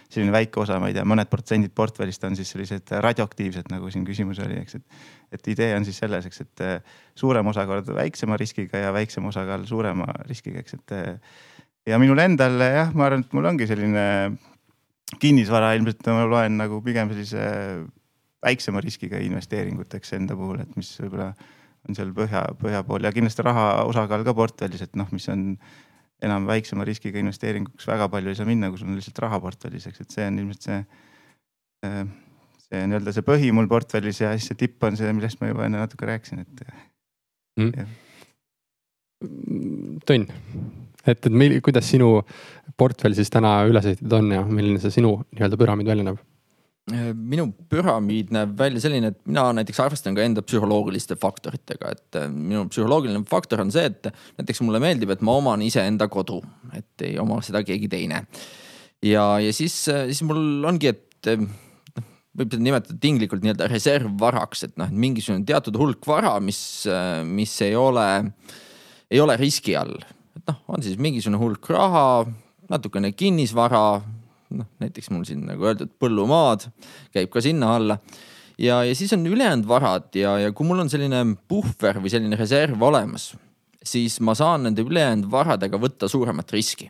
selline 0.10 0.36
väike 0.36 0.60
osa, 0.60 0.80
ma 0.82 0.92
ei 0.92 0.98
tea, 0.98 1.08
mõned 1.08 1.32
protsendid 1.32 1.72
portfellist 1.76 2.24
on 2.28 2.36
siis 2.36 2.52
sellised 2.52 2.92
radioaktiivsed, 3.08 3.72
nagu 3.72 3.92
siin 3.94 4.04
küsimus 4.08 4.44
oli, 4.44 4.60
eks, 4.60 4.76
et 4.76 5.19
et 5.34 5.52
idee 5.54 5.74
on 5.78 5.86
siis 5.88 6.00
selles, 6.02 6.26
eks, 6.26 6.42
et 6.46 6.64
äh, 6.66 6.98
suurem 7.18 7.48
osakaal 7.52 7.84
väiksema 7.86 8.38
riskiga 8.40 8.82
ja 8.86 8.94
väiksem 8.96 9.26
osakaal 9.30 9.66
suurema 9.70 10.08
riskiga, 10.28 10.64
eks, 10.64 10.80
et. 10.80 10.96
Äh, 10.98 11.58
ja 11.90 11.98
minul 12.02 12.20
endal 12.22 12.60
jah, 12.62 12.92
ma 12.94 13.08
arvan, 13.08 13.24
et 13.26 13.32
mul 13.34 13.48
ongi 13.50 13.66
selline 13.70 14.04
kinnisvara 15.22 15.72
ilmselt 15.78 16.06
ma 16.14 16.26
loen 16.30 16.60
nagu 16.60 16.84
pigem 16.86 17.10
sellise 17.10 17.46
väiksema 18.46 18.82
riskiga 18.84 19.20
investeeringuteks 19.26 20.14
enda 20.20 20.38
puhul, 20.38 20.62
et 20.64 20.76
mis 20.78 20.92
võib-olla 21.02 21.32
on 21.88 21.98
seal 21.98 22.12
põhja, 22.16 22.44
põhja 22.60 22.84
pool 22.88 23.08
ja 23.08 23.12
kindlasti 23.16 23.46
raha 23.46 23.68
osakaal 23.90 24.26
ka 24.28 24.36
portfellis, 24.38 24.84
et 24.86 25.00
noh, 25.00 25.10
mis 25.16 25.26
on 25.32 25.54
enam 26.24 26.48
väiksema 26.50 26.86
riskiga 26.88 27.22
investeeringuks 27.22 27.88
väga 27.88 28.10
palju 28.12 28.32
ei 28.32 28.38
saa 28.38 28.48
minna, 28.48 28.70
kui 28.70 28.82
sul 28.82 28.92
on 28.92 29.00
lihtsalt 29.00 29.22
raha 29.24 29.40
portfellis, 29.44 29.88
eks, 29.90 30.04
et 30.04 30.16
see 30.16 30.28
on 30.28 30.42
ilmselt 30.44 30.68
see 30.68 30.80
äh, 31.88 32.04
see 32.70 32.86
nii-öelda 32.90 33.14
see 33.16 33.26
põhi 33.26 33.52
mul 33.56 33.70
portfellis 33.72 34.22
ja 34.24 34.34
siis 34.38 34.52
see 34.52 34.60
tipp 34.60 34.86
on 34.86 34.98
see, 35.00 35.12
millest 35.16 35.42
ma 35.42 35.52
juba 35.52 35.66
enne 35.68 35.82
natuke 35.82 36.10
rääkisin, 36.10 36.46
et 36.46 36.64
mm.. 37.60 37.98
Tõnn, 40.08 40.30
et, 41.04 41.18
et 41.18 41.34
meil, 41.36 41.58
kuidas 41.66 41.90
sinu 41.92 42.22
portfell 42.80 43.18
siis 43.18 43.32
täna 43.34 43.58
üles 43.68 43.90
ehitatud 43.90 44.16
on 44.22 44.30
ja 44.32 44.44
milline 44.48 44.80
see 44.80 44.94
sinu 44.96 45.18
nii-öelda 45.34 45.60
püramiid 45.60 45.90
välja 45.92 46.08
näeb? 46.08 46.22
minu 46.90 47.50
püramiid 47.70 48.32
näeb 48.34 48.56
välja 48.58 48.82
selline, 48.82 49.12
et 49.12 49.20
mina 49.28 49.44
näiteks 49.60 49.78
arvestan 49.84 50.16
ka 50.18 50.24
enda 50.26 50.42
psühholoogiliste 50.42 51.20
faktoritega, 51.22 51.92
et 51.94 52.18
äh, 52.18 52.30
minu 52.34 52.64
psühholoogiline 52.72 53.22
faktor 53.30 53.62
on 53.62 53.70
see, 53.74 53.86
et 53.92 54.10
näiteks 54.40 54.64
mulle 54.66 54.82
meeldib, 54.82 55.14
et 55.14 55.22
ma 55.26 55.36
oman 55.38 55.62
iseenda 55.66 56.08
kodu, 56.10 56.40
et 56.74 57.06
ei 57.06 57.20
oma 57.22 57.44
seda 57.46 57.62
keegi 57.68 57.92
teine. 57.92 58.24
ja, 59.06 59.26
ja 59.44 59.54
siis, 59.54 59.76
siis 59.86 60.24
mul 60.26 60.66
ongi, 60.66 60.96
et 60.96 61.30
võib 62.40 62.54
seda 62.54 62.64
nimetada 62.64 62.98
tinglikult 63.02 63.44
nii-öelda 63.44 63.68
reservvaraks, 63.70 64.64
et 64.70 64.78
noh, 64.80 64.92
mingisugune 64.92 65.46
teatud 65.48 65.76
hulk 65.80 66.08
vara, 66.08 66.38
mis, 66.44 66.62
mis 67.28 67.56
ei 67.66 67.76
ole, 67.80 68.06
ei 69.12 69.20
ole 69.24 69.36
riski 69.40 69.76
all. 69.80 69.98
et 70.38 70.46
noh, 70.48 70.62
on 70.72 70.86
siis 70.86 71.00
mingisugune 71.02 71.42
hulk 71.42 71.70
raha, 71.74 72.06
natukene 72.72 73.12
kinnisvara, 73.18 73.84
noh 74.56 74.70
näiteks 74.82 75.12
mul 75.14 75.26
siin 75.28 75.44
nagu 75.50 75.68
öeldud, 75.70 75.92
põllumaad 76.02 76.70
käib 77.14 77.30
ka 77.34 77.44
sinna 77.44 77.74
alla. 77.78 78.00
ja, 78.58 78.82
ja 78.88 78.96
siis 78.96 79.14
on 79.18 79.28
ülejäänud 79.28 79.68
varad 79.70 80.16
ja, 80.16 80.38
ja 80.46 80.54
kui 80.56 80.68
mul 80.70 80.86
on 80.86 80.92
selline 80.92 81.26
puhver 81.50 82.00
või 82.00 82.14
selline 82.14 82.40
reserv 82.40 82.82
olemas, 82.88 83.34
siis 83.84 84.20
ma 84.24 84.38
saan 84.38 84.68
nende 84.68 84.86
ülejäänud 84.86 85.30
varadega 85.32 85.82
võtta 85.82 86.10
suuremat 86.12 86.56
riski 86.56 86.90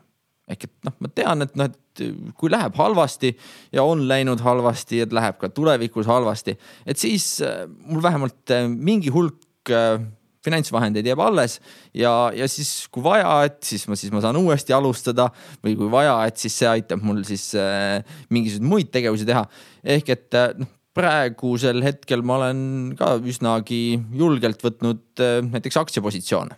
ehk 0.49 0.65
et 0.65 0.87
noh, 0.87 0.95
ma 1.03 1.11
tean, 1.13 1.45
et 1.45 1.57
noh, 1.59 1.69
et 1.69 2.05
kui 2.39 2.51
läheb 2.51 2.77
halvasti 2.79 3.33
ja 3.75 3.83
on 3.85 4.05
läinud 4.09 4.41
halvasti, 4.43 5.03
et 5.05 5.13
läheb 5.15 5.37
ka 5.41 5.51
tulevikus 5.53 6.09
halvasti, 6.09 6.55
et 6.89 7.01
siis 7.01 7.37
äh, 7.45 7.65
mul 7.67 8.03
vähemalt 8.03 8.55
äh, 8.55 8.65
mingi 8.69 9.13
hulk 9.13 9.71
äh, 9.73 9.99
finantsvahendeid 10.45 11.07
jääb 11.09 11.19
alles 11.21 11.57
ja, 11.93 12.31
ja 12.35 12.47
siis, 12.49 12.87
kui 12.93 13.03
vaja, 13.03 13.27
et 13.49 13.59
siis 13.67 13.85
ma, 13.91 13.97
siis 13.99 14.13
ma 14.15 14.23
saan 14.23 14.39
uuesti 14.39 14.75
alustada 14.75 15.27
või 15.65 15.75
kui 15.77 15.91
vaja, 15.91 16.15
et 16.29 16.39
siis 16.39 16.55
see 16.61 16.69
aitab 16.71 17.03
mul 17.05 17.21
siis 17.27 17.51
äh, 17.59 17.99
mingisuguseid 18.31 18.69
muid 18.73 18.91
tegevusi 18.93 19.27
teha. 19.29 19.45
ehk 19.83 20.13
et 20.15 20.41
noh, 20.59 20.75
praegusel 20.99 21.83
hetkel 21.85 22.23
ma 22.25 22.39
olen 22.39 22.61
ka 22.99 23.13
üsnagi 23.21 23.99
julgelt 24.17 24.63
võtnud 24.65 25.23
äh, 25.23 25.39
näiteks 25.45 25.83
aktsiapositsioone 25.83 26.57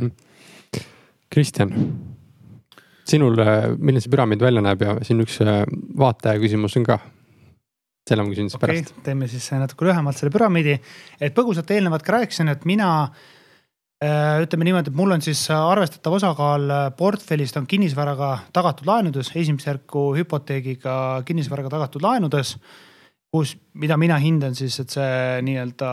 mm 0.00 0.29
Kristjan, 1.30 1.70
sinul, 3.06 3.38
äh, 3.38 3.70
milline 3.78 4.02
see 4.02 4.10
püramiid 4.10 4.42
välja 4.42 4.62
näeb 4.64 4.82
ja 4.82 4.96
siin 5.06 5.22
üks 5.22 5.38
äh, 5.44 5.62
vaataja 5.98 6.40
küsimus 6.42 6.74
on 6.80 6.86
ka 6.88 6.98
selle 8.10 8.24
ma 8.24 8.32
küsin 8.32 8.48
siis 8.48 8.58
okay, 8.58 8.80
pärast. 8.80 8.96
teeme 9.06 9.28
siis 9.30 9.44
natuke 9.54 9.86
lühemalt 9.86 10.18
selle 10.18 10.32
püramiidi, 10.34 10.74
et 11.22 11.36
põgusalt 11.36 11.70
eelnevalt 11.70 12.02
ka 12.02 12.16
rääkisin, 12.16 12.50
et 12.50 12.64
mina 12.66 12.88
äh, 13.06 14.40
ütleme 14.42 14.66
niimoodi, 14.66 14.90
et 14.90 14.98
mul 14.98 15.14
on 15.14 15.22
siis 15.22 15.44
arvestatav 15.54 16.18
osakaal 16.18 16.66
portfellist 16.98 17.60
on 17.60 17.68
kinnisvaraga 17.70 18.32
tagatud 18.56 18.90
laenudes, 18.90 19.30
esimese 19.38 19.70
järku 19.70 20.08
hüpoteegiga 20.18 20.96
kinnisvaraga 21.28 21.76
tagatud 21.76 22.02
laenudes. 22.02 22.56
kus, 23.30 23.54
mida 23.78 23.94
mina 23.94 24.16
hindan 24.18 24.56
siis, 24.58 24.80
et 24.82 24.90
see 24.90 25.42
nii-öelda 25.46 25.90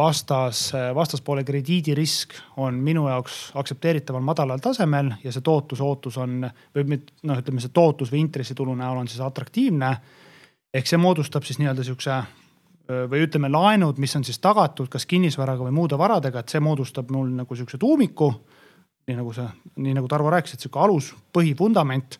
vastas, 0.00 0.70
vastaspoole 0.94 1.44
krediidirisk 1.44 2.34
on 2.64 2.80
minu 2.80 3.06
jaoks 3.08 3.50
aktsepteeritaval 3.60 4.24
madalal 4.24 4.62
tasemel 4.64 5.12
ja 5.24 5.32
see 5.32 5.44
tootlusootus 5.44 6.16
on 6.20 6.42
või 6.76 6.98
noh, 6.98 7.38
ütleme 7.38 7.60
see 7.60 7.72
tootlus 7.76 8.12
või 8.12 8.24
intressitulu 8.24 8.74
näol 8.80 9.02
on 9.02 9.08
siis 9.08 9.20
atraktiivne. 9.24 9.96
ehk 10.74 10.86
see 10.86 10.98
moodustab 10.98 11.44
siis 11.44 11.58
nii-öelda 11.60 11.84
sihukese 11.84 12.22
või 13.10 13.24
ütleme, 13.26 13.50
laenud, 13.52 13.98
mis 14.02 14.16
on 14.16 14.24
siis 14.26 14.38
tagatud 14.42 14.88
kas 14.90 15.06
kinnisvaraga 15.06 15.64
või 15.66 15.74
muude 15.74 15.98
varadega, 15.98 16.40
et 16.40 16.48
see 16.52 16.62
moodustab 16.62 17.10
mul 17.14 17.28
nagu 17.34 17.54
sihukese 17.54 17.78
tuumiku. 17.78 18.32
nii 19.08 19.16
nagu 19.16 19.32
sa, 19.34 19.48
nii 19.76 19.94
nagu 19.96 20.08
Tarvo 20.08 20.30
rääkis, 20.30 20.54
et 20.54 20.62
sihuke 20.62 20.78
alus, 20.78 21.14
põhivundament 21.34 22.18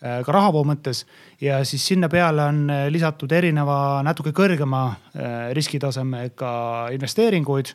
ka 0.00 0.32
rahavoo 0.32 0.62
mõttes 0.64 1.04
ja 1.40 1.60
siis 1.68 1.84
sinna 1.92 2.08
peale 2.08 2.46
on 2.48 2.62
äh, 2.72 2.86
lisatud 2.92 3.32
erineva 3.36 4.00
natuke 4.06 4.32
kõrgema 4.36 4.86
äh, 4.88 5.50
riskitasemega 5.56 6.52
investeeringuid. 6.96 7.74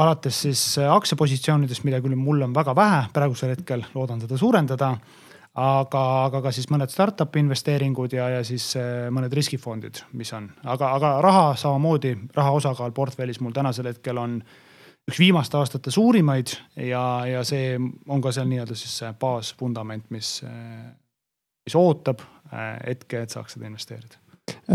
alates 0.00 0.36
siis 0.42 0.78
aktsiapositsioonidest, 0.78 1.82
mida 1.84 1.98
küll 2.00 2.14
mul 2.16 2.42
on 2.46 2.54
väga 2.54 2.74
vähe 2.76 3.00
praegusel 3.12 3.50
hetkel, 3.56 3.82
loodan 3.94 4.20
seda 4.20 4.38
suurendada. 4.38 4.96
aga, 5.54 6.02
aga 6.24 6.40
ka 6.42 6.52
siis 6.54 6.70
mõned 6.70 6.88
startup'i 6.88 7.40
investeeringud 7.42 8.12
ja, 8.12 8.28
ja 8.28 8.44
siis 8.46 8.76
mõned 9.10 9.32
riskifondid, 9.34 10.04
mis 10.12 10.30
on, 10.32 10.46
aga, 10.62 10.92
aga 10.94 11.20
raha 11.20 11.56
samamoodi, 11.58 12.14
raha 12.36 12.52
osakaal 12.52 12.92
portfellis 12.92 13.40
mul 13.40 13.52
tänasel 13.52 13.90
hetkel 13.90 14.18
on 14.18 14.40
üks 15.10 15.18
viimaste 15.18 15.58
aastate 15.58 15.90
suurimaid 15.90 16.54
ja, 16.76 17.26
ja 17.26 17.42
see 17.44 17.74
on 18.06 18.22
ka 18.22 18.30
seal 18.30 18.46
nii-öelda 18.46 18.78
siis 18.78 18.94
see 19.02 19.12
baasvundament, 19.18 20.06
mis 20.14 20.38
mis 21.66 21.76
ootab 21.78 22.22
hetke, 22.86 23.22
et 23.22 23.30
saaks 23.30 23.54
seda 23.56 23.68
investeerida. 23.68 24.18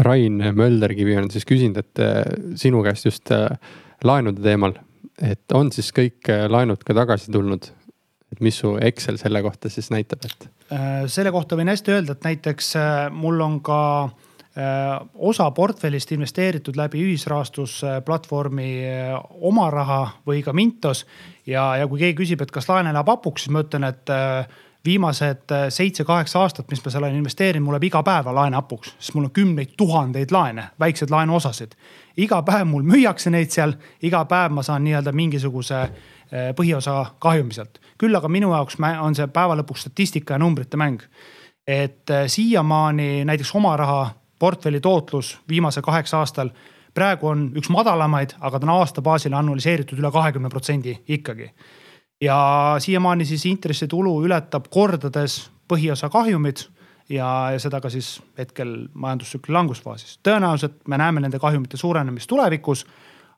Rain 0.05 0.39
Mölderkivi 0.55 1.17
on 1.19 1.25
siis 1.31 1.43
küsinud, 1.47 1.81
et 1.81 2.59
sinu 2.59 2.79
käest 2.85 3.09
just 3.09 3.31
laenude 4.05 4.39
teemal, 4.43 4.77
et 5.19 5.51
on 5.55 5.71
siis 5.75 5.89
kõik 5.95 6.29
laenud 6.51 6.85
ka 6.85 6.95
tagasi 6.95 7.33
tulnud? 7.35 7.71
et 8.31 8.39
mis 8.41 8.55
su 8.57 8.73
Excel 8.81 9.19
selle 9.21 9.39
kohta 9.43 9.69
siis 9.71 9.91
näitab, 9.91 10.23
et? 10.27 10.47
selle 11.11 11.31
kohta 11.35 11.59
võin 11.59 11.69
hästi 11.71 11.93
öelda, 11.93 12.15
et 12.15 12.25
näiteks 12.25 12.71
mul 13.15 13.43
on 13.43 13.59
ka 13.63 13.81
Äh, 14.55 15.07
osa 15.15 15.49
portfellist 15.51 16.13
investeeritud 16.15 16.77
läbi 16.79 17.01
ühisrahastusplatvormi 17.03 18.67
äh, 18.87 19.15
oma 19.43 19.65
raha 19.67 19.97
või 20.23 20.39
ka 20.45 20.53
Mintos. 20.55 21.01
ja, 21.43 21.75
ja 21.75 21.87
kui 21.91 21.99
keegi 21.99 22.15
küsib, 22.21 22.39
et 22.45 22.53
kas 22.55 22.69
laen 22.69 22.87
elab 22.87 23.11
hapuks, 23.11 23.43
siis 23.43 23.51
ma 23.51 23.65
ütlen, 23.65 23.83
et 23.83 24.13
äh, 24.15 24.47
viimased 24.85 25.53
seitse-kaheksa 25.69 26.39
aastat, 26.39 26.69
mis 26.71 26.83
ma 26.85 26.91
seal 26.91 27.03
olen 27.03 27.15
investeerinud, 27.19 27.65
mul 27.65 27.75
läheb 27.75 27.87
iga 27.89 28.03
päev 28.05 28.29
laen 28.35 28.53
hapuks, 28.53 28.95
sest 28.99 29.15
mul 29.15 29.27
on 29.29 29.33
kümneid 29.35 29.73
tuhandeid 29.77 30.31
laene, 30.31 30.69
väikseid 30.79 31.11
laenuosasid. 31.11 31.75
iga 32.17 32.41
päev 32.41 32.67
mul 32.67 32.83
müüakse 32.83 33.29
neid 33.29 33.49
seal, 33.51 33.73
iga 34.01 34.25
päev 34.25 34.51
ma 34.51 34.63
saan 34.63 34.83
nii-öelda 34.83 35.11
mingisuguse 35.11 35.89
põhiosa 36.55 37.05
kahjumi 37.19 37.53
sealt. 37.53 37.79
küll 37.97 38.15
aga 38.15 38.27
minu 38.27 38.51
jaoks 38.51 38.77
on 39.01 39.15
see 39.15 39.27
päeva 39.27 39.55
lõpuks 39.55 39.87
statistika 39.87 40.33
ja 40.33 40.39
numbrite 40.39 40.77
mäng. 40.77 41.01
et 41.67 42.07
siiamaani 42.27 43.25
näiteks 43.25 43.55
oma 43.55 43.77
raha 43.77 44.09
portfelli 44.39 44.79
tootlus 44.79 45.39
viimase 45.49 45.81
kaheksa 45.81 46.19
aastal 46.19 46.49
praegu 46.93 47.27
on 47.27 47.51
üks 47.57 47.69
madalamaid, 47.69 48.35
aga 48.39 48.59
ta 48.59 48.67
on 48.67 48.73
aasta 48.77 49.01
baasil 49.01 49.33
annualiseeritud 49.33 49.99
üle 49.99 50.11
kahekümne 50.11 50.49
protsendi 50.49 50.97
ikkagi. 51.07 51.51
Ja 52.21 52.37
siiamaani 52.79 53.25
siis 53.25 53.45
intressitulu 53.49 54.17
ületab 54.25 54.69
kordades 54.71 55.45
põhiosa 55.67 56.09
kahjumid 56.13 56.65
ja, 57.09 57.29
ja 57.53 57.61
seda 57.61 57.81
ka 57.83 57.91
siis 57.93 58.17
hetkel 58.37 58.87
majandustsükli 58.93 59.53
langusfaasis. 59.53 60.19
tõenäoliselt 60.25 60.83
me 60.87 60.99
näeme 61.01 61.23
nende 61.23 61.39
kahjumite 61.39 61.77
suurenemist 61.77 62.29
tulevikus, 62.29 62.85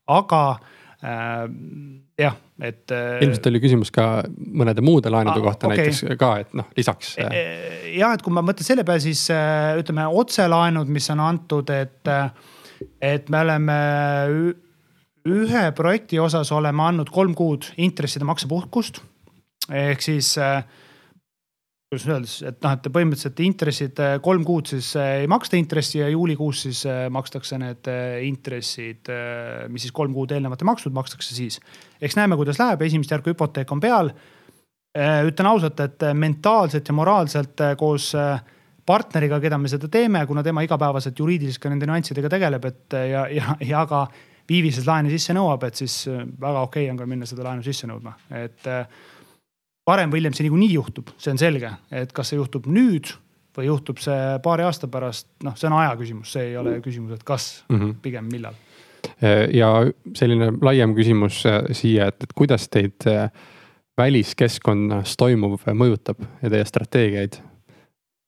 aga 0.07 0.41
äh, 1.03 1.47
jah, 2.19 2.37
et. 2.61 2.85
Äh, 2.91 3.23
ilmselt 3.25 3.49
oli 3.51 3.63
küsimus 3.63 3.91
ka 3.93 4.07
mõnede 4.37 4.85
muude 4.85 5.11
laenude 5.13 5.41
kohta 5.43 5.71
okay. 5.71 5.87
näiteks 5.87 6.19
ka, 6.19 6.31
et 6.43 6.53
noh, 6.57 6.69
lisaks. 6.77 7.15
E, 7.17 7.27
e, 7.27 7.97
jah, 7.97 8.13
et 8.15 8.23
kui 8.25 8.35
ma 8.35 8.45
mõtlen 8.45 8.67
selle 8.67 8.85
peale, 8.87 9.03
siis 9.03 9.25
äh, 9.33 9.73
ütleme 9.81 10.07
otselaenud, 10.21 10.91
mis 10.93 11.09
on 11.15 11.25
antud, 11.25 11.73
et, 11.73 12.15
et 13.01 13.29
me 13.33 13.43
oleme 13.43 13.81
ühe 15.27 15.69
projekti 15.75 16.19
osas 16.21 16.51
oleme 16.55 16.83
andnud 16.85 17.11
kolm 17.13 17.35
kuud 17.37 17.71
intresside 17.77 18.27
maksepuhkust. 18.27 19.01
ehk 19.67 20.01
siis 20.01 20.37
äh, 20.39 20.63
kuidas 21.91 22.07
öelda 22.07 22.27
siis, 22.27 22.43
et 22.47 22.61
noh, 22.63 22.75
et 22.77 22.87
põhimõtteliselt 22.93 23.41
intressid 23.43 23.99
äh, 24.03 24.15
kolm 24.23 24.45
kuud 24.47 24.69
siis 24.71 24.93
äh, 24.95 25.23
ei 25.23 25.27
maksta 25.27 25.59
intressi 25.59 25.99
ja 25.99 26.09
juulikuus 26.13 26.61
siis 26.67 26.85
makstakse 27.11 27.59
need 27.59 27.89
intressid, 28.27 29.11
mis 29.71 29.87
siis 29.87 29.95
kolm 29.95 30.15
kuud 30.15 30.31
eelnevalt 30.31 30.63
ei 30.63 30.71
makstud, 30.71 30.95
makstakse 30.95 31.35
siis. 31.35 31.59
eks 32.01 32.15
näeme, 32.19 32.39
kuidas 32.39 32.59
läheb, 32.61 32.81
esimest 32.87 33.11
järku 33.11 33.33
hüpoteek 33.33 33.71
on 33.71 33.83
peal. 33.83 34.11
ütlen 34.97 35.45
ausalt, 35.45 35.79
et 35.79 36.03
mentaalselt 36.13 36.87
ja 36.87 36.93
moraalselt 36.93 37.61
koos 37.77 38.13
partneriga, 38.85 39.39
keda 39.43 39.57
me 39.59 39.69
seda 39.69 39.89
teeme, 39.91 40.23
kuna 40.25 40.41
tema 40.43 40.63
igapäevaselt 40.65 41.19
juriidiliselt 41.19 41.61
ka 41.61 41.69
nende 41.69 41.85
nüanssidega 41.85 42.31
tegeleb, 42.31 42.65
et 42.65 42.95
ja, 43.11 43.27
ja, 43.29 43.57
ja 43.61 43.83
ka 43.85 44.07
viivises 44.49 44.87
laene 44.87 45.11
sisse 45.11 45.35
nõuab, 45.35 45.67
et 45.67 45.75
siis 45.75 46.05
väga 46.07 46.63
okei 46.63 46.87
okay 46.87 46.91
on 46.91 46.97
ka 46.99 47.05
minna 47.09 47.27
seda 47.29 47.45
laenu 47.47 47.65
sisse 47.65 47.87
nõudma, 47.89 48.15
et 48.31 48.67
varem 49.87 50.11
või 50.11 50.21
hiljem 50.21 50.35
see 50.35 50.47
niikuinii 50.47 50.73
juhtub, 50.73 51.11
see 51.17 51.33
on 51.33 51.41
selge, 51.41 51.71
et 51.91 52.13
kas 52.15 52.31
see 52.31 52.39
juhtub 52.39 52.67
nüüd 52.71 53.11
või 53.57 53.67
juhtub 53.71 53.99
see 54.01 54.37
paari 54.45 54.65
aasta 54.67 54.89
pärast, 54.91 55.29
noh, 55.45 55.55
see 55.57 55.69
on 55.69 55.77
aja 55.79 55.95
küsimus, 55.97 56.31
see 56.35 56.51
ei 56.51 56.57
ole 56.59 56.77
küsimus, 56.85 57.17
et 57.17 57.25
kas 57.27 57.63
mm, 57.67 57.79
-hmm. 57.79 57.99
pigem 58.01 58.29
millal. 58.31 58.57
ja 59.53 59.69
selline 60.15 60.51
laiem 60.61 60.93
küsimus 60.95 61.45
äh, 61.45 61.63
siia, 61.71 62.07
et, 62.07 62.23
et 62.23 62.33
kuidas 62.35 62.67
teid 62.69 63.07
äh, 63.07 63.31
väliskeskkonnas 63.97 65.17
toimuv 65.17 65.63
mõjutab 65.73 66.21
ja 66.41 66.49
teie 66.49 66.65
strateegiaid? 66.65 67.39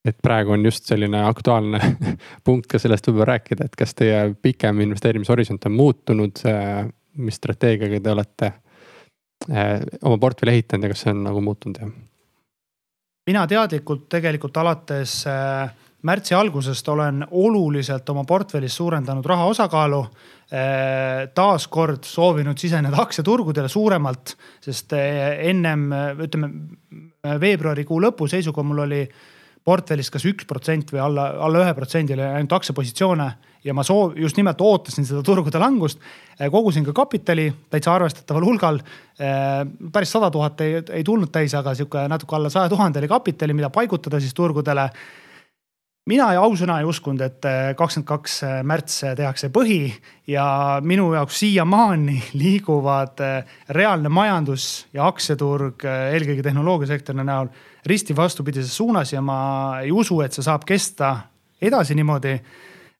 Et 0.04 0.16
praegu 0.22 0.54
on 0.56 0.64
just 0.64 0.88
selline 0.88 1.24
aktuaalne 1.26 1.80
punkt 2.46 2.66
ka 2.70 2.78
sellest 2.78 3.08
võib-olla 3.08 3.34
rääkida, 3.34 3.68
et 3.68 3.76
kas 3.76 3.94
teie 3.94 4.34
pikem 4.42 4.80
investeerimishorisont 4.86 5.66
on 5.68 5.76
muutunud, 5.76 6.42
mis 7.20 7.40
strateegiaga 7.40 8.00
te 8.00 8.12
olete 8.14 8.52
Äh, 9.48 9.80
oma 10.04 10.18
portfelli 10.20 10.52
ehitanud 10.52 10.84
ja 10.84 10.92
kas 10.92 11.00
see 11.06 11.14
on 11.14 11.22
nagu 11.24 11.40
muutunud 11.40 11.78
ja? 11.80 11.86
mina 13.30 13.46
teadlikult 13.48 14.02
tegelikult 14.12 14.58
alates 14.60 15.14
äh, 15.32 15.70
märtsi 16.04 16.34
algusest 16.36 16.88
olen 16.92 17.24
oluliselt 17.30 18.12
oma 18.12 18.26
portfellis 18.28 18.76
suurendanud 18.76 19.24
raha 19.24 19.46
osakaalu. 19.48 20.02
Äh, 20.52 21.30
taaskord 21.34 22.04
soovinud 22.04 22.60
siseneda 22.60 23.00
aktsiaturgudele 23.00 23.68
suuremalt, 23.72 24.34
sest 24.60 24.92
ennem 24.92 25.88
ütleme 26.26 26.52
veebruarikuu 27.40 28.02
lõpu 28.04 28.28
seisuga 28.28 28.64
mul 28.66 28.84
oli 28.84 29.02
portfellis 29.64 30.10
kas 30.10 30.24
üks 30.28 30.46
protsent 30.48 30.92
või 30.92 31.02
alla, 31.04 31.30
alla 31.44 31.64
ühe 31.64 31.76
protsendi 31.76 32.14
oli 32.16 32.24
ainult 32.24 32.52
aktsiapositsioone 32.56 33.28
ja 33.64 33.74
ma 33.76 33.84
soov, 33.84 34.14
just 34.16 34.38
nimelt 34.40 34.60
ootasin 34.64 35.04
seda 35.04 35.20
turgude 35.24 35.60
langust. 35.60 36.00
Eh, 36.38 36.48
kogusin 36.52 36.86
ka 36.86 36.94
kapitali 36.96 37.50
täitsa 37.70 37.92
arvestataval 37.94 38.46
hulgal. 38.48 38.80
Eh, 39.20 39.64
päris 39.92 40.12
sada 40.12 40.30
tuhat 40.32 40.60
ei, 40.64 40.80
ei 40.96 41.04
tulnud 41.04 41.32
täis, 41.32 41.54
aga 41.58 41.74
sihuke 41.76 42.06
natuke 42.08 42.36
alla 42.38 42.52
saja 42.52 42.72
tuhande 42.72 43.02
oli 43.02 43.10
kapitali, 43.10 43.56
mida 43.56 43.70
paigutada 43.70 44.20
siis 44.20 44.34
turgudele 44.34 44.88
mina 46.08 46.30
ausõna 46.40 46.78
ei 46.80 46.88
uskunud, 46.88 47.20
et 47.20 47.44
eh, 47.44 47.72
kakskümmend 47.76 48.08
kaks 48.08 48.38
märts 48.66 49.02
tehakse 49.18 49.50
põhi 49.52 49.92
ja 50.30 50.80
minu 50.82 51.12
jaoks 51.14 51.42
siiamaani 51.42 52.16
liiguvad 52.42 53.20
reaalne 53.68 54.08
majandus 54.08 54.86
ja 54.96 55.06
aktsiaturg, 55.10 55.84
eelkõige 55.84 56.46
tehnoloogiasektori 56.46 57.24
näol 57.24 57.52
risti 57.86 58.16
vastupidises 58.16 58.76
suunas 58.76 59.12
ja 59.12 59.22
ma 59.22 59.80
ei 59.84 59.92
usu, 59.92 60.20
et 60.24 60.32
see 60.32 60.44
saab 60.44 60.66
kesta 60.68 61.16
edasi 61.60 61.94
niimoodi 61.94 62.38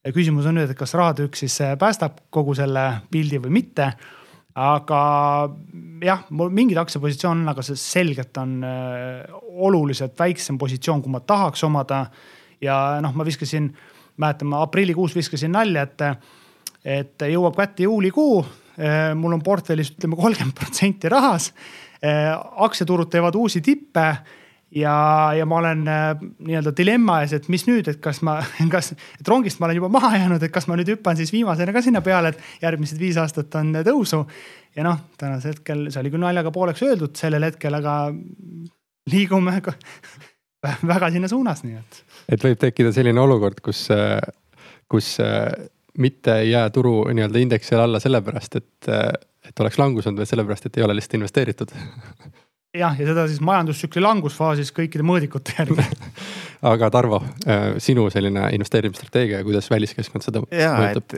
küsimus 0.08 0.48
on 0.48 0.56
nüüd, 0.56 0.70
et 0.72 0.78
kas 0.78 0.94
rahatrükk 0.96 1.36
siis 1.36 1.58
äh, 1.64 1.76
päästab 1.78 2.24
kogu 2.32 2.54
selle 2.56 3.02
pildi 3.12 3.40
või 3.42 3.60
mitte. 3.60 3.92
aga 4.60 5.00
jah, 6.02 6.24
mul 6.34 6.50
mingid 6.50 6.76
aktsiapositsioon 6.80 7.44
on, 7.44 7.50
aga 7.52 7.62
see 7.62 7.78
selgelt 7.78 8.36
on 8.40 8.56
äh, 8.66 9.28
oluliselt 9.68 10.18
väiksem 10.18 10.58
positsioon, 10.58 11.02
kui 11.02 11.12
ma 11.12 11.20
tahaks 11.20 11.64
omada. 11.64 12.06
Ja 12.60 12.76
noh, 13.02 13.14
ma 13.16 13.26
viskasin, 13.26 13.70
mäletan, 14.20 14.50
ma 14.52 14.62
aprillikuus 14.66 15.14
viskasin 15.16 15.52
nalja, 15.56 15.86
et, 15.86 16.04
et 16.84 17.28
jõuab 17.32 17.56
kätte 17.58 17.86
juulikuu. 17.88 18.42
Äh, 18.80 19.12
mul 19.18 19.36
on 19.36 19.44
portfellis 19.44 19.94
ütleme 19.96 20.16
kolmkümmend 20.16 20.56
protsenti 20.56 21.08
rahas. 21.08 21.52
aktsiaturud 22.00 23.10
teevad 23.12 23.34
uusi 23.36 23.60
tippe 23.60 24.04
ja, 24.74 24.94
ja 25.36 25.46
ma 25.46 25.58
olen 25.58 25.88
äh, 25.88 26.22
nii-öelda 26.38 26.72
dilemma 26.76 27.20
ees, 27.24 27.34
et 27.36 27.48
mis 27.52 27.64
nüüd, 27.66 27.88
et 27.90 28.00
kas 28.02 28.22
ma, 28.26 28.38
kas, 28.74 28.92
et 29.20 29.28
rongist 29.28 29.60
ma 29.60 29.68
olen 29.68 29.80
juba 29.80 29.90
maha 29.92 30.14
jäänud, 30.16 30.42
et 30.42 30.54
kas 30.54 30.68
ma 30.70 30.78
nüüd 30.78 30.92
hüppan 30.94 31.18
siis 31.18 31.32
viimasena 31.34 31.74
ka 31.74 31.82
sinna 31.84 32.02
peale, 32.04 32.32
et 32.32 32.64
järgmised 32.64 33.00
viis 33.00 33.18
aastat 33.20 33.54
on 33.60 33.74
tõusu. 33.86 34.24
ja 34.76 34.86
noh, 34.86 35.00
tänasel 35.18 35.56
hetkel, 35.56 35.88
see 35.90 36.02
oli 36.02 36.12
küll 36.14 36.24
naljaga 36.24 36.52
pooleks 36.54 36.84
öeldud 36.86 37.16
sellel 37.18 37.48
hetkel, 37.50 37.74
aga 37.80 37.96
liigume 39.10 39.58
väga 40.92 41.10
sinna 41.14 41.30
suunas, 41.30 41.64
nii 41.66 41.78
et. 41.78 42.02
et 42.36 42.44
võib 42.44 42.60
tekkida 42.60 42.92
selline 42.96 43.20
olukord, 43.20 43.62
kus, 43.64 43.86
kus 44.90 45.14
mitte 45.98 46.36
ei 46.42 46.52
jää 46.52 46.68
turu 46.74 47.02
nii-öelda 47.10 47.42
indeksile 47.42 47.84
alla 47.86 48.00
sellepärast, 48.02 48.60
et, 48.60 48.92
et 49.48 49.64
oleks 49.64 49.80
langus 49.80 50.06
olnud, 50.06 50.22
vaid 50.22 50.30
sellepärast, 50.30 50.68
et 50.68 50.78
ei 50.78 50.86
ole 50.86 50.96
lihtsalt 50.98 51.18
investeeritud 51.20 51.74
jah, 52.82 52.94
ja 53.00 53.06
seda 53.08 53.26
siis 53.28 53.40
majandustsükli 53.44 54.02
langusfaasis 54.04 54.72
kõikide 54.76 55.06
mõõdikute 55.06 55.56
järgi 55.58 55.86
aga 56.72 56.90
Tarvo, 56.92 57.22
sinu 57.82 58.06
selline 58.12 58.50
investeerimisstrateegia, 58.56 59.42
kuidas 59.46 59.70
väliskeskkond 59.72 60.26
seda 60.26 60.44
ja, 60.54 60.74
mõjutab? 60.78 61.16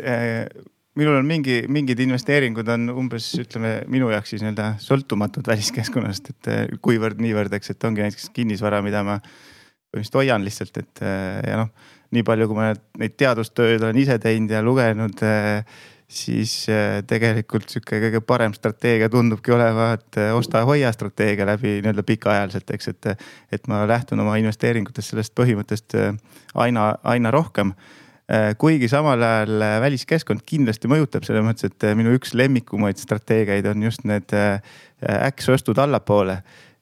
Minul 0.92 1.14
on 1.16 1.24
mingi, 1.24 1.62
mingid 1.72 2.02
investeeringud 2.04 2.68
on 2.68 2.90
umbes 2.92 3.30
ütleme 3.40 3.78
minu 3.88 4.10
jaoks 4.12 4.34
siis 4.34 4.42
nii-öelda 4.44 4.74
sõltumatud 4.82 5.46
väliskeskkonnast, 5.48 6.28
et 6.34 6.50
äh, 6.52 6.66
kuivõrd-niivõrd, 6.84 7.54
eks, 7.56 7.72
et 7.72 7.86
ongi 7.88 8.04
näiteks 8.04 8.28
kinnisvara, 8.36 8.82
mida 8.84 9.00
ma 9.06 9.16
põhimõtteliselt 9.22 10.18
hoian 10.20 10.44
lihtsalt, 10.44 10.76
et 10.82 11.00
ja 11.48 11.62
noh, 11.62 11.70
nii 12.12 12.24
palju, 12.28 12.48
kui 12.48 12.58
ma 12.58 12.68
neid 13.00 13.16
teadustööd 13.20 13.80
olen 13.80 14.02
ise 14.02 14.18
teinud 14.20 14.52
ja 14.52 14.60
lugenud 14.64 15.24
siis 16.12 16.54
äh, 16.68 17.00
tegelikult 17.08 17.72
sihuke 17.72 18.02
kõige 18.04 18.20
parem 18.28 18.52
strateegia 18.52 19.08
tundubki 19.12 19.56
olevat 19.56 20.20
osta-hoia 20.36 20.92
strateegia 20.92 21.48
läbi 21.48 21.78
nii-öelda 21.78 22.04
pikaajaliselt, 22.04 22.76
eks, 22.76 22.92
et. 22.92 23.26
et 23.52 23.68
ma 23.72 23.80
lähtun 23.88 24.20
oma 24.20 24.36
investeeringutes 24.40 25.08
sellest 25.12 25.32
põhimõttest 25.40 25.96
aina, 26.66 26.90
aina 27.16 27.32
rohkem. 27.32 27.72
Kuigi 28.58 28.88
samal 28.88 29.20
ajal 29.26 29.64
väliskeskkond 29.82 30.44
kindlasti 30.46 30.88
mõjutab 30.88 31.26
selles 31.26 31.44
mõttes, 31.44 31.72
et 31.72 31.88
minu 31.98 32.14
üks 32.16 32.36
lemmikumaid 32.38 33.00
strateegiaid 33.00 33.66
on 33.68 33.82
just 33.82 34.06
need 34.08 34.32
äkksostud 35.02 35.80
allapoole 35.82 36.38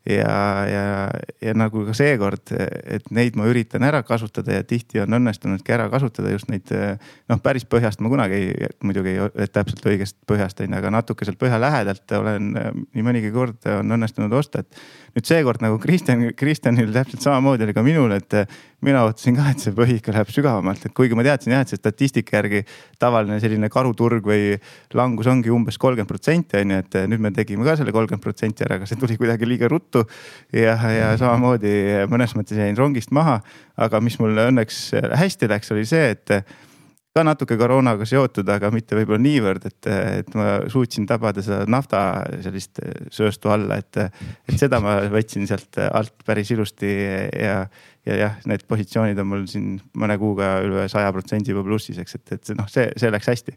ja, 0.09 0.64
ja, 0.66 1.11
ja 1.42 1.53
nagu 1.57 1.82
ka 1.84 1.94
seekord, 1.96 2.53
et 2.57 3.11
neid 3.12 3.36
ma 3.36 3.48
üritan 3.51 3.84
ära 3.84 4.01
kasutada 4.07 4.57
ja 4.57 4.64
tihti 4.64 5.03
on 5.03 5.18
õnnestunudki 5.18 5.74
ära 5.76 5.90
kasutada 5.92 6.32
just 6.32 6.48
neid. 6.48 6.70
noh, 7.28 7.40
päris 7.44 7.66
põhjast 7.68 8.01
ma 8.01 8.09
kunagi 8.12 8.38
ei, 8.38 8.70
muidugi 8.86 9.12
ei, 9.12 9.51
täpselt 9.53 9.84
õigest 9.86 10.16
põhjast 10.28 10.62
on 10.64 10.72
ju, 10.72 10.78
aga 10.80 10.94
natuke 10.94 11.28
sealt 11.28 11.40
põhja 11.40 11.61
lähedalt 11.61 12.16
olen 12.16 12.51
nii 12.55 13.05
mõnigi 13.05 13.32
kord 13.34 13.68
on 13.68 13.96
õnnestunud 13.98 14.32
osta, 14.40 14.64
et. 14.64 14.82
nüüd 15.16 15.26
seekord 15.26 15.62
nagu 15.64 15.78
Kristjan, 15.82 16.30
Kristjanil 16.38 16.92
täpselt 16.94 17.24
samamoodi 17.26 17.66
oli 17.66 17.76
ka 17.76 17.84
minul, 17.84 18.14
et 18.16 18.36
mina 18.80 19.03
ootasin 19.05 19.36
ka, 19.36 19.51
et 19.53 19.61
see 19.61 19.74
põhi 19.76 19.98
ikka 19.98 20.14
läheb 20.14 20.30
sügavamalt, 20.32 20.86
et 20.86 20.94
kuigi 20.96 21.16
ma 21.18 21.24
teadsin 21.26 21.53
jah, 21.53 21.64
et 21.66 21.72
see 21.72 21.80
statistika 21.80 22.38
järgi 22.38 22.62
tavaline 23.03 23.40
selline 23.42 23.68
karuturg 23.72 24.24
või 24.24 24.55
langus 24.96 25.28
ongi 25.28 25.53
umbes 25.53 25.76
kolmkümmend 25.82 26.09
protsenti 26.09 26.62
on 26.62 26.76
ju, 26.76 26.80
et 26.86 26.98
nüüd 27.11 27.26
me 27.26 27.34
tegime 27.36 27.66
ka 27.66 27.76
selle 27.76 27.92
kolmkümmend 27.92 28.24
protsenti 28.24 28.64
ära, 28.64 28.78
aga 28.80 28.88
see 28.88 29.01
tuli 29.01 29.18
kuidagi 29.20 29.48
liiga 29.48 29.68
ruttu 29.68 29.89
juttu. 29.91 30.07
ja, 30.53 30.76
ja 30.91 31.12
samamoodi 31.18 32.07
mõnes 32.11 32.34
mõttes 32.38 32.59
jäin 32.59 32.78
rongist 32.78 33.11
maha, 33.11 33.41
aga 33.76 34.01
mis 34.01 34.18
mul 34.18 34.38
õnneks 34.49 34.91
hästi 35.18 35.49
läks, 35.51 35.70
oli 35.74 35.86
see, 35.88 36.11
et 36.14 36.43
ka 37.11 37.24
natuke 37.26 37.57
koroonaga 37.59 38.07
seotud, 38.07 38.49
aga 38.49 38.70
mitte 38.70 38.95
võib-olla 38.95 39.18
niivõrd, 39.22 39.64
et, 39.66 39.88
et 39.91 40.34
ma 40.38 40.61
suutsin 40.70 41.09
tabada 41.11 41.43
seda 41.43 41.64
nafta 41.66 42.22
sellist 42.45 42.78
sööstu 43.11 43.51
alla, 43.51 43.80
et, 43.82 43.99
et 44.47 44.59
seda 44.61 44.78
ma 44.82 45.01
võtsin 45.11 45.49
sealt 45.51 45.80
alt 45.91 46.14
päris 46.26 46.53
ilusti 46.55 46.86
ja, 46.86 47.64
ja 48.07 48.18
jah, 48.22 48.38
need 48.47 48.62
positsioonid 48.70 49.18
on 49.18 49.30
mul 49.32 49.47
siin 49.51 49.80
mõne 49.99 50.16
kuuga 50.22 50.61
üle 50.62 50.86
saja 50.93 51.11
protsendi 51.14 51.51
juba 51.51 51.66
plussis, 51.66 51.99
eks, 51.99 52.20
et, 52.20 52.36
et 52.38 52.53
noh, 52.59 52.70
see, 52.70 52.86
see 53.01 53.11
läks 53.11 53.32
hästi. 53.34 53.57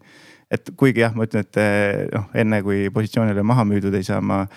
et 0.53 0.73
kuigi 0.77 1.05
jah, 1.05 1.13
ma 1.13 1.29
ütlen, 1.29 1.45
et 1.45 2.09
noh, 2.13 2.31
enne 2.33 2.63
kui 2.65 2.87
positsioon 2.93 3.29
oli 3.35 3.45
maha 3.45 3.69
müüdud, 3.69 3.93
ei 3.93 4.09
saa 4.09 4.21
ma 4.21 4.47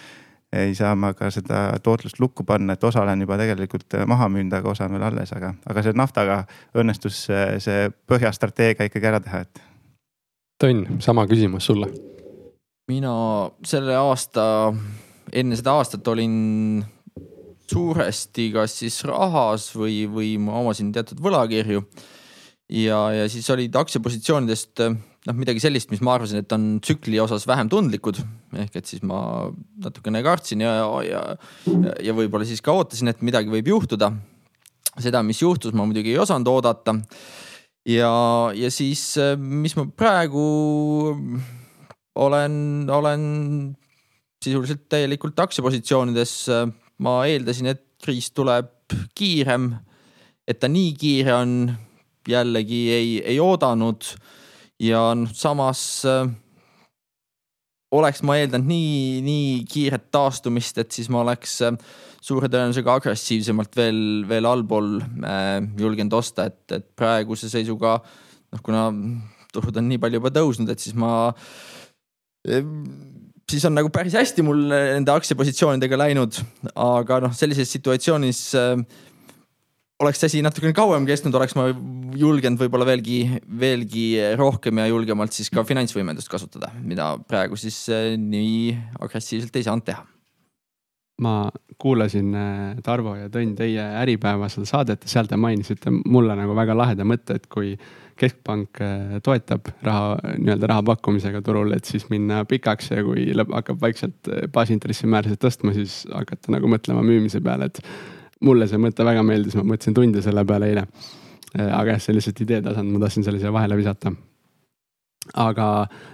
ei 0.53 0.75
saa 0.79 0.95
ma 0.95 1.13
ka 1.15 1.31
seda 1.35 1.69
tootlust 1.83 2.21
lukku 2.23 2.45
panna, 2.47 2.77
et 2.77 2.85
osa 2.85 3.03
olen 3.03 3.25
juba 3.25 3.39
tegelikult 3.41 3.97
äh, 3.99 4.07
maha 4.07 4.29
müünud, 4.33 4.55
aga 4.55 4.71
osa 4.71 4.87
on 4.87 4.97
veel 4.97 5.07
alles, 5.09 5.33
aga, 5.37 5.55
aga 5.67 5.83
see 5.83 5.97
naftaga 5.99 6.43
õnnestus 6.79 7.25
äh, 7.33 7.57
see 7.63 7.89
põhjastrateegia 8.09 8.89
ikkagi 8.91 9.11
ära 9.11 9.23
teha, 9.25 9.43
et. 9.47 9.65
Tõnn, 10.63 11.01
sama 11.05 11.27
küsimus 11.29 11.67
sulle. 11.69 11.91
mina 12.89 13.13
selle 13.67 13.97
aasta, 13.99 14.73
enne 15.35 15.59
seda 15.59 15.75
aastat 15.77 16.07
olin 16.09 16.85
suuresti 17.67 18.51
kas 18.55 18.79
siis 18.81 19.01
rahas 19.05 19.73
või, 19.75 20.05
või 20.07 20.37
ma 20.39 20.61
omasin 20.63 20.93
teatud 20.95 21.21
võlakirju. 21.23 21.83
ja, 22.71 23.01
ja 23.13 23.29
siis 23.29 23.51
olid 23.51 23.75
aktsiapositsioonidest 23.75 24.87
noh, 25.27 25.35
midagi 25.37 25.63
sellist, 25.63 25.91
mis 25.91 26.03
ma 26.05 26.15
arvasin, 26.17 26.43
et 26.43 26.55
on 26.55 26.77
tsükli 26.83 27.19
osas 27.23 27.47
vähem 27.49 27.71
tundlikud. 27.73 28.21
ehk 28.63 28.79
et 28.79 28.87
siis 28.87 29.03
ma 29.07 29.49
natukene 29.83 30.23
kartsin 30.25 30.63
ja, 30.63 30.77
ja, 31.03 31.23
ja, 31.67 31.95
ja 32.09 32.15
võib-olla 32.17 32.47
siis 32.49 32.63
ka 32.65 32.75
ootasin, 32.77 33.11
et 33.11 33.25
midagi 33.27 33.51
võib 33.53 33.73
juhtuda. 33.75 34.13
seda, 35.03 35.23
mis 35.27 35.43
juhtus, 35.43 35.75
ma 35.77 35.85
muidugi 35.85 36.15
ei 36.15 36.23
osanud 36.23 36.49
oodata. 36.53 36.97
ja, 37.87 38.13
ja 38.55 38.71
siis, 38.71 39.17
mis 39.39 39.77
ma 39.79 39.89
praegu 39.91 40.47
olen, 42.17 42.87
olen 42.91 43.27
sisuliselt 44.43 44.87
täielikult 44.89 45.39
aktsiapositsioonides. 45.43 46.39
ma 47.03 47.19
eeldasin, 47.27 47.75
et 47.75 47.83
kriis 48.03 48.31
tuleb 48.31 48.71
kiirem. 49.19 49.75
et 50.47 50.63
ta 50.63 50.71
nii 50.71 50.95
kiire 50.95 51.35
on, 51.35 51.61
jällegi 52.27 52.83
ei, 52.91 53.11
ei 53.23 53.41
oodanud 53.43 54.07
ja 54.83 55.03
noh, 55.17 55.31
samas 55.35 55.81
äh, 56.09 56.27
oleks 57.97 58.23
ma 58.27 58.37
eeldanud 58.41 58.69
nii, 58.69 59.23
nii 59.25 59.47
kiiret 59.71 60.11
taastumist, 60.15 60.79
et 60.83 60.93
siis 60.93 61.09
ma 61.13 61.23
oleks 61.23 61.59
äh, 61.65 61.79
suure 62.27 62.51
tõenäosusega 62.51 62.99
agressiivsemalt 62.99 63.79
veel, 63.79 64.01
veel 64.29 64.49
allpool 64.49 64.99
äh, 65.01 65.61
julgenud 65.79 66.19
osta, 66.19 66.49
et, 66.51 66.63
et 66.75 66.89
praeguse 66.99 67.51
seisuga 67.53 67.99
noh, 68.01 68.63
kuna 68.65 68.89
turud 69.55 69.79
on 69.81 69.89
nii 69.89 70.01
palju 70.03 70.21
juba 70.21 70.35
tõusnud, 70.35 70.73
et 70.73 70.83
siis 70.83 70.97
ma 70.99 71.13
äh, 72.49 72.65
siis 73.51 73.65
on 73.69 73.77
nagu 73.79 73.91
päris 73.95 74.17
hästi 74.19 74.45
mul 74.47 74.67
nende 74.71 75.15
aktsiapositsioonidega 75.15 75.99
läinud, 76.01 76.41
aga 76.75 77.21
noh, 77.25 77.35
sellises 77.37 77.71
situatsioonis 77.77 78.43
äh, 78.59 78.75
oleks 80.03 80.21
see 80.21 80.31
asi 80.31 80.43
natukene 80.45 80.75
kauem 80.77 81.07
kestnud, 81.09 81.37
oleks 81.39 81.57
ma 81.57 81.69
julgenud 82.17 82.61
võib-olla 82.61 82.89
veelgi, 82.89 83.21
veelgi 83.61 84.09
rohkem 84.39 84.83
ja 84.83 84.91
julgemalt 84.91 85.37
siis 85.37 85.49
ka 85.53 85.65
finantsvõimendust 85.67 86.31
kasutada, 86.33 86.73
mida 86.85 87.15
praegu 87.29 87.59
siis 87.61 87.79
eh, 87.93 88.13
nii 88.21 88.77
agressiivselt 89.01 89.57
ei 89.57 89.67
saanud 89.67 89.89
teha. 89.89 90.05
ma 91.25 91.49
kuulasin 91.81 92.35
eh, 92.37 92.81
Tarvo 92.85 93.15
ja 93.17 93.31
Tõnn 93.33 93.55
teie 93.57 93.81
Äripäeva 94.03 94.51
seda 94.53 94.69
saadet 94.69 95.07
ja 95.07 95.09
seal 95.09 95.31
te 95.31 95.39
mainisite 95.41 95.93
mulle 96.05 96.37
nagu 96.37 96.53
väga 96.57 96.77
laheda 96.77 97.07
mõtte, 97.09 97.39
et 97.41 97.47
kui 97.49 97.73
keskpank 98.21 98.83
eh, 98.85 99.17
toetab 99.25 99.71
raha, 99.85 100.19
nii-öelda 100.37 100.71
raha 100.75 100.85
pakkumisega 100.93 101.41
turul, 101.45 101.73
et 101.73 101.89
siis 101.89 102.05
minna 102.13 102.43
pikaks 102.45 102.93
ja 102.93 103.07
kui 103.07 103.31
hakkab 103.33 103.81
vaikselt 103.81 104.29
baasintressimäärasid 104.53 105.41
tõstma, 105.41 105.73
siis 105.77 106.03
hakata 106.13 106.53
nagu 106.53 106.69
mõtlema 106.69 107.05
müümise 107.05 107.41
peale, 107.45 107.73
et 107.73 107.81
mulle 108.45 108.69
see 108.69 108.81
mõte 108.81 109.05
väga 109.07 109.23
meeldis, 109.27 109.57
ma 109.57 109.65
mõtlesin 109.73 109.97
tunde 109.97 110.23
selle 110.25 110.45
peale 110.49 110.71
eile. 110.73 110.87
Aga 111.57 111.95
jah, 111.95 112.01
see 112.03 112.13
on 112.13 112.19
lihtsalt 112.19 112.41
idee 112.45 112.63
tasand, 112.65 112.91
ma 112.93 113.01
tahtsin 113.01 113.25
selle 113.25 113.41
siia 113.41 113.53
vahele 113.55 113.79
visata. 113.79 114.13
aga 115.35 115.65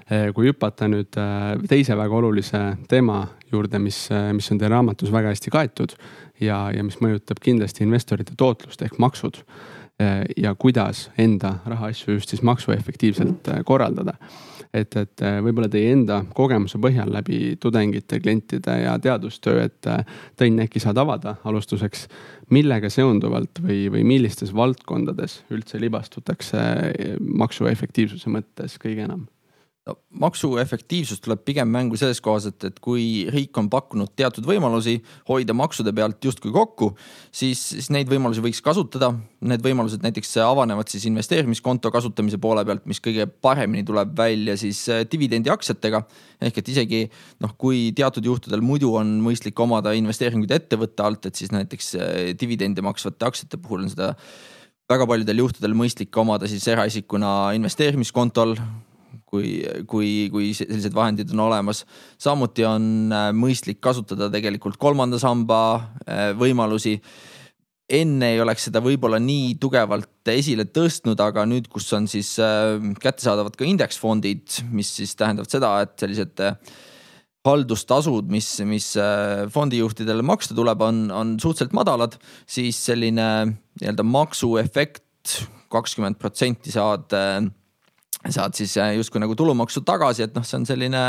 äh, 0.09 0.31
kui 0.33 0.47
hüpata 0.49 0.87
nüüd 0.89 1.19
äh, 1.21 1.59
teise 1.69 1.93
väga 1.99 2.15
olulise 2.17 2.61
teema 2.89 3.27
juurde, 3.53 3.79
mis, 3.79 4.07
mis 4.33 4.49
on 4.51 4.59
teie 4.59 4.71
raamatus 4.73 5.13
väga 5.13 5.35
hästi 5.35 5.51
kaetud 5.53 5.93
ja, 6.41 6.71
ja 6.73 6.81
mis 6.83 6.97
mõjutab 6.97 7.43
kindlasti 7.45 7.85
investorite 7.85 8.33
tootlust 8.39 8.81
ehk 8.83 8.97
maksud 8.99 9.43
ja 10.41 10.55
kuidas 10.57 11.11
enda 11.21 11.59
rahaasju 11.69 12.17
just 12.17 12.33
siis 12.33 12.41
maksuefektiivselt 12.43 13.51
korraldada 13.69 14.17
et, 14.75 14.97
et 14.97 15.25
äh, 15.25 15.39
võib-olla 15.45 15.69
teie 15.73 15.93
enda 15.93 16.23
kogemuse 16.35 16.81
põhjal 16.83 17.13
läbi 17.13 17.57
tudengite, 17.61 18.21
klientide 18.25 18.79
ja 18.85 18.97
teadustöö, 19.03 19.67
et 19.69 19.89
äh, 19.91 20.05
Tõnn, 20.39 20.63
äkki 20.65 20.81
saad 20.83 20.99
avada 21.01 21.37
alustuseks, 21.49 22.07
millega 22.53 22.91
seonduvalt 22.93 23.61
või, 23.63 23.85
või 23.93 24.05
millistes 24.09 24.55
valdkondades 24.57 25.43
üldse 25.53 25.81
libastutakse 25.83 26.63
äh, 26.63 27.15
maksu 27.21 27.69
efektiivsuse 27.71 28.33
mõttes 28.33 28.79
kõige 28.83 29.07
enam? 29.09 29.27
No 29.89 29.97
maksu 30.23 30.53
efektiivsus 30.63 31.21
tuleb 31.23 31.41
pigem 31.47 31.71
mängu 31.73 31.99
selles 31.99 32.21
kohas, 32.23 32.47
et, 32.47 32.67
et 32.69 32.77
kui 32.83 33.25
riik 33.33 33.57
on 33.59 33.67
pakkunud 33.73 34.13
teatud 34.19 34.47
võimalusi 34.47 34.95
hoida 35.27 35.57
maksude 35.59 35.91
pealt 35.97 36.23
justkui 36.23 36.53
kokku, 36.55 36.93
siis, 37.35 37.61
siis 37.73 37.91
neid 37.95 38.11
võimalusi 38.11 38.45
võiks 38.45 38.63
kasutada. 38.63 39.11
Need 39.43 39.65
võimalused 39.65 40.05
näiteks 40.05 40.37
avanevad 40.45 40.91
siis 40.93 41.09
investeerimiskonto 41.11 41.91
kasutamise 41.95 42.39
poole 42.43 42.63
pealt, 42.69 42.87
mis 42.87 43.03
kõige 43.03 43.27
paremini 43.27 43.83
tuleb 43.89 44.15
välja 44.19 44.55
siis 44.61 44.85
äh, 44.93 45.03
dividendiaktsiatega. 45.11 46.05
ehk 46.43 46.63
et 46.63 46.69
isegi 46.69 47.03
noh, 47.43 47.57
kui 47.59 47.91
teatud 47.97 48.25
juhtudel 48.27 48.63
muidu 48.63 48.95
on 48.99 49.19
mõistlik 49.25 49.59
omada 49.63 49.97
investeeringuid 49.99 50.55
ettevõtte 50.55 51.03
alt, 51.03 51.27
et 51.27 51.35
siis 51.35 51.51
näiteks 51.51 51.95
äh, 51.99 52.07
dividende 52.39 52.87
maksvate 52.87 53.27
aktsiate 53.27 53.59
puhul 53.59 53.83
on 53.83 53.91
seda 53.91 54.15
väga 54.93 55.07
paljudel 55.09 55.43
juhtudel 55.43 55.75
mõistlik 55.75 56.15
omada 56.23 56.47
siis 56.51 56.67
eraisikuna 56.71 57.51
investeerimiskontol 57.59 58.55
kui, 59.33 59.53
kui, 59.89 60.09
kui 60.33 60.53
sellised 60.57 60.93
vahendid 60.95 61.33
on 61.33 61.47
olemas. 61.47 61.87
samuti 62.21 62.67
on 62.69 63.13
äh, 63.13 63.31
mõistlik 63.33 63.81
kasutada 63.83 64.29
tegelikult 64.33 64.77
kolmanda 64.81 65.21
samba 65.21 65.63
äh, 66.05 66.33
võimalusi. 66.37 66.99
enne 67.93 68.31
ei 68.33 68.41
oleks 68.41 68.69
seda 68.69 68.81
võib-olla 68.81 69.19
nii 69.21 69.57
tugevalt 69.61 70.29
esile 70.33 70.65
tõstnud, 70.65 71.21
aga 71.21 71.45
nüüd, 71.49 71.67
kus 71.73 71.91
on 71.97 72.07
siis 72.09 72.35
äh, 72.41 72.77
kättesaadavad 73.01 73.57
ka 73.57 73.65
indeksfondid, 73.69 74.63
mis 74.73 74.93
siis 75.01 75.17
tähendavad 75.17 75.51
seda, 75.51 75.75
et 75.85 75.97
sellised 76.01 76.45
haldustasud, 77.43 78.29
mis, 78.31 78.49
mis 78.69 78.93
fondijuhtidele 79.51 80.23
maksta 80.23 80.55
tuleb, 80.55 80.85
on, 80.87 81.01
on 81.11 81.33
suhteliselt 81.43 81.73
madalad, 81.75 82.15
siis 82.47 82.79
selline 82.87 83.27
nii-öelda 83.81 84.05
maksuefekt 84.07 85.41
kakskümmend 85.73 86.21
protsenti 86.23 86.71
saad 86.71 87.11
saad 88.31 88.55
siis 88.55 88.77
äh, 88.79 88.95
justkui 88.99 89.23
nagu 89.23 89.35
tulumaksu 89.39 89.83
tagasi, 89.87 90.27
et 90.29 90.37
noh, 90.37 90.45
see 90.47 90.61
on 90.61 90.67
selline 90.69 91.03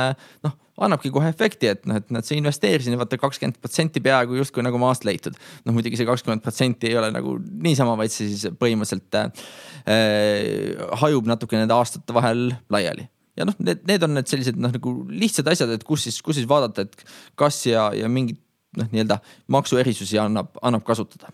noh, 0.46 0.56
annabki 0.88 1.12
kohe 1.14 1.30
efekti, 1.30 1.70
et 1.70 1.84
noh, 1.90 2.00
et 2.02 2.14
näed, 2.14 2.26
sa 2.26 2.34
investeerisid 2.38 2.98
vaata 2.98 3.20
kakskümmend 3.22 3.60
protsenti 3.62 4.02
peaaegu 4.04 4.40
justkui 4.40 4.66
nagu 4.66 4.80
maast 4.82 5.06
leitud. 5.06 5.38
noh, 5.66 5.76
muidugi 5.76 6.00
see 6.00 6.10
kakskümmend 6.10 6.44
protsenti 6.46 6.90
ei 6.90 6.98
ole 6.98 7.12
nagu 7.14 7.36
niisama, 7.38 7.98
vaid 8.00 8.14
see 8.14 8.32
siis 8.32 8.56
põhimõtteliselt 8.60 9.20
äh, 9.20 10.88
hajub 11.04 11.30
natuke 11.30 11.60
nende 11.60 11.78
aastate 11.78 12.16
vahel 12.16 12.50
laiali 12.74 13.08
ja 13.38 13.46
noh, 13.50 13.58
need, 13.62 13.86
need 13.90 14.06
on 14.06 14.18
need 14.18 14.30
sellised 14.30 14.58
noh, 14.62 14.74
nagu 14.74 14.96
lihtsad 15.10 15.48
asjad, 15.54 15.72
et 15.74 15.86
kus 15.88 16.08
siis, 16.08 16.20
kus 16.26 16.40
siis 16.40 16.50
vaadata, 16.50 16.88
et 16.88 17.06
kas 17.40 17.64
ja, 17.70 17.90
ja 17.98 18.10
mingit 18.10 18.42
noh, 18.78 18.90
nii-öelda 18.90 19.20
maksuerisusi 19.54 20.18
annab, 20.22 20.54
annab 20.66 20.86
kasutada 20.88 21.30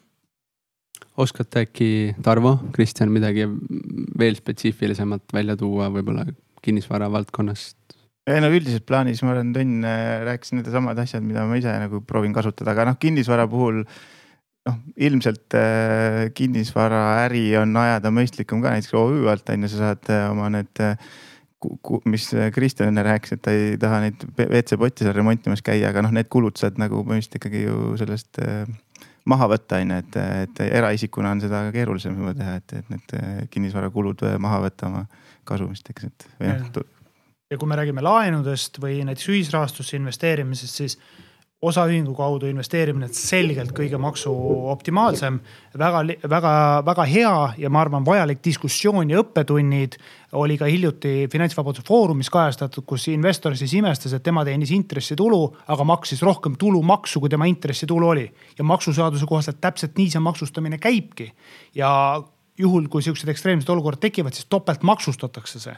oskate 1.20 1.66
äkki, 1.66 1.90
Tarvo, 2.24 2.56
Kristjan, 2.76 3.12
midagi 3.14 3.48
veel 4.20 4.38
spetsiifilisemat 4.40 5.34
välja 5.36 5.58
tuua 5.60 5.90
võib-olla 5.94 6.28
kinnisvara 6.64 7.10
valdkonnast? 7.12 7.78
ei 8.30 8.42
no 8.44 8.52
üldises 8.54 8.84
plaanis 8.86 9.24
ma 9.26 9.34
olen 9.34 9.52
tönn, 9.56 9.86
rääkisin 10.28 10.60
needsamad 10.60 11.00
asjad, 11.02 11.24
mida 11.26 11.48
ma 11.50 11.58
ise 11.58 11.72
nagu 11.82 12.04
proovin 12.06 12.36
kasutada, 12.36 12.76
aga 12.76 12.92
noh, 12.92 12.98
kinnisvara 13.02 13.48
puhul 13.50 13.82
noh, 13.82 14.76
ilmselt 15.08 15.58
äh, 15.58 16.28
kinnisvaraäri 16.38 17.48
on 17.62 17.74
ajada 17.82 18.12
mõistlikum 18.14 18.62
ka 18.62 18.76
näiteks 18.76 18.94
OÜ 19.00 19.26
alt 19.32 19.50
on 19.50 19.66
ju, 19.66 19.72
sa 19.74 19.82
saad 19.88 20.14
äh, 20.14 20.28
oma 20.30 20.52
need 20.54 20.84
äh, 20.84 20.94
mis 22.08 22.30
Kristjan 22.56 22.94
enne 22.94 23.04
rääkis, 23.04 23.34
et 23.36 23.42
ta 23.44 23.52
ei 23.52 23.74
taha 23.80 24.04
neid 24.06 24.22
WC-potti 24.38 25.04
seal 25.04 25.16
remontimas 25.18 25.64
käia, 25.66 25.90
aga 25.90 26.06
noh, 26.06 26.14
need 26.16 26.30
kulud 26.32 26.60
saad 26.60 26.80
nagu 26.80 27.02
põhimõtteliselt 27.02 27.40
ikkagi 27.42 27.66
ju 27.66 27.98
sellest 28.00 28.40
äh, 28.44 28.70
maha 29.30 29.50
võtta, 29.52 29.80
on 29.84 29.94
ju, 29.94 30.04
et, 30.04 30.20
et 30.46 30.62
eraisikuna 30.70 31.34
on 31.36 31.42
seda 31.44 31.64
keerulisem 31.76 32.16
juba 32.18 32.34
teha, 32.38 32.56
et, 32.62 32.76
et 32.80 32.94
need 32.94 33.50
kinnisvarakulud 33.54 34.24
maha 34.42 34.62
võtta 34.68 34.88
oma 34.90 35.04
kasumist, 35.50 35.90
eks, 35.92 36.10
et 36.10 36.28
või 36.40 36.54
noh. 36.54 36.86
ja 37.50 37.58
kui 37.58 37.70
me 37.70 37.80
räägime 37.80 38.04
laenudest 38.06 38.80
või 38.82 39.02
näiteks 39.08 39.32
ühisrahastusse 39.34 39.98
investeerimisest, 40.00 40.82
siis 40.84 41.00
osaühingu 41.62 42.14
kaudu 42.16 42.48
investeerimine 42.48 43.10
selgelt 43.12 43.74
kõige 43.76 44.00
maksuoptimaalsem, 44.00 45.42
väga, 45.80 46.04
väga, 46.32 46.52
väga 46.88 47.06
hea 47.10 47.34
ja 47.60 47.72
ma 47.74 47.82
arvan, 47.84 48.06
vajalik 48.08 48.40
diskussioon 48.46 49.12
ja 49.12 49.20
õppetunnid 49.20 49.98
oli 50.40 50.56
ka 50.60 50.70
hiljuti 50.72 51.28
Finantsvabaduse 51.32 51.84
Foorumis 51.88 52.32
kajastatud, 52.32 52.86
kus 52.88 53.10
investor 53.12 53.58
siis 53.60 53.74
imestas, 53.76 54.16
et 54.16 54.24
tema 54.24 54.46
teenis 54.48 54.72
intressitulu, 54.72 55.42
aga 55.68 55.88
maksis 55.88 56.24
rohkem 56.24 56.56
tulumaksu, 56.60 57.20
kui 57.20 57.32
tema 57.32 57.50
intressitulu 57.52 58.08
oli. 58.08 58.30
ja 58.58 58.64
maksuseaduse 58.64 59.28
kohaselt 59.28 59.60
täpselt 59.62 59.98
nii 60.00 60.16
see 60.16 60.24
maksustamine 60.24 60.78
käibki. 60.78 61.34
ja 61.76 62.24
juhul, 62.58 62.88
kui 62.88 63.04
siuksed 63.04 63.28
ekstreemsed 63.28 63.70
olukorrad 63.70 64.00
tekivad, 64.00 64.34
siis 64.34 64.48
topelt 64.48 64.84
maksustatakse 64.84 65.60
see 65.60 65.76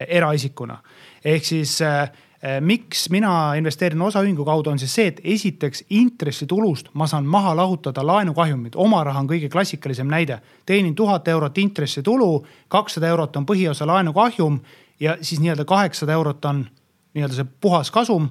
eraisikuna. 0.00 0.82
ehk 1.24 1.44
siis 1.44 1.80
Äh, 1.80 2.12
miks 2.60 3.10
mina 3.10 3.54
investeerin 3.54 4.02
osaühingu 4.02 4.44
kaudu, 4.44 4.70
on 4.70 4.78
siis 4.78 4.94
see, 4.94 5.06
et 5.10 5.20
esiteks 5.24 5.84
intressitulust 5.90 6.88
ma 6.94 7.06
saan 7.06 7.26
maha 7.26 7.54
lahutada 7.56 8.04
laenukahjumid, 8.06 8.76
oma 8.76 9.02
raha 9.04 9.20
on 9.24 9.30
kõige 9.30 9.48
klassikalisem 9.52 10.08
näide. 10.08 10.40
teenin 10.66 10.94
tuhat 10.94 11.28
eurot 11.28 11.58
intressitulu, 11.58 12.46
kakssada 12.68 13.08
eurot 13.08 13.36
on 13.36 13.46
põhiosa 13.46 13.86
laenukahjum 13.86 14.60
ja 15.00 15.16
siis 15.20 15.40
nii-öelda 15.40 15.64
kaheksasada 15.64 16.12
eurot 16.12 16.44
on 16.44 16.66
nii-öelda 17.14 17.34
see 17.34 17.46
puhas 17.60 17.90
kasum. 17.90 18.28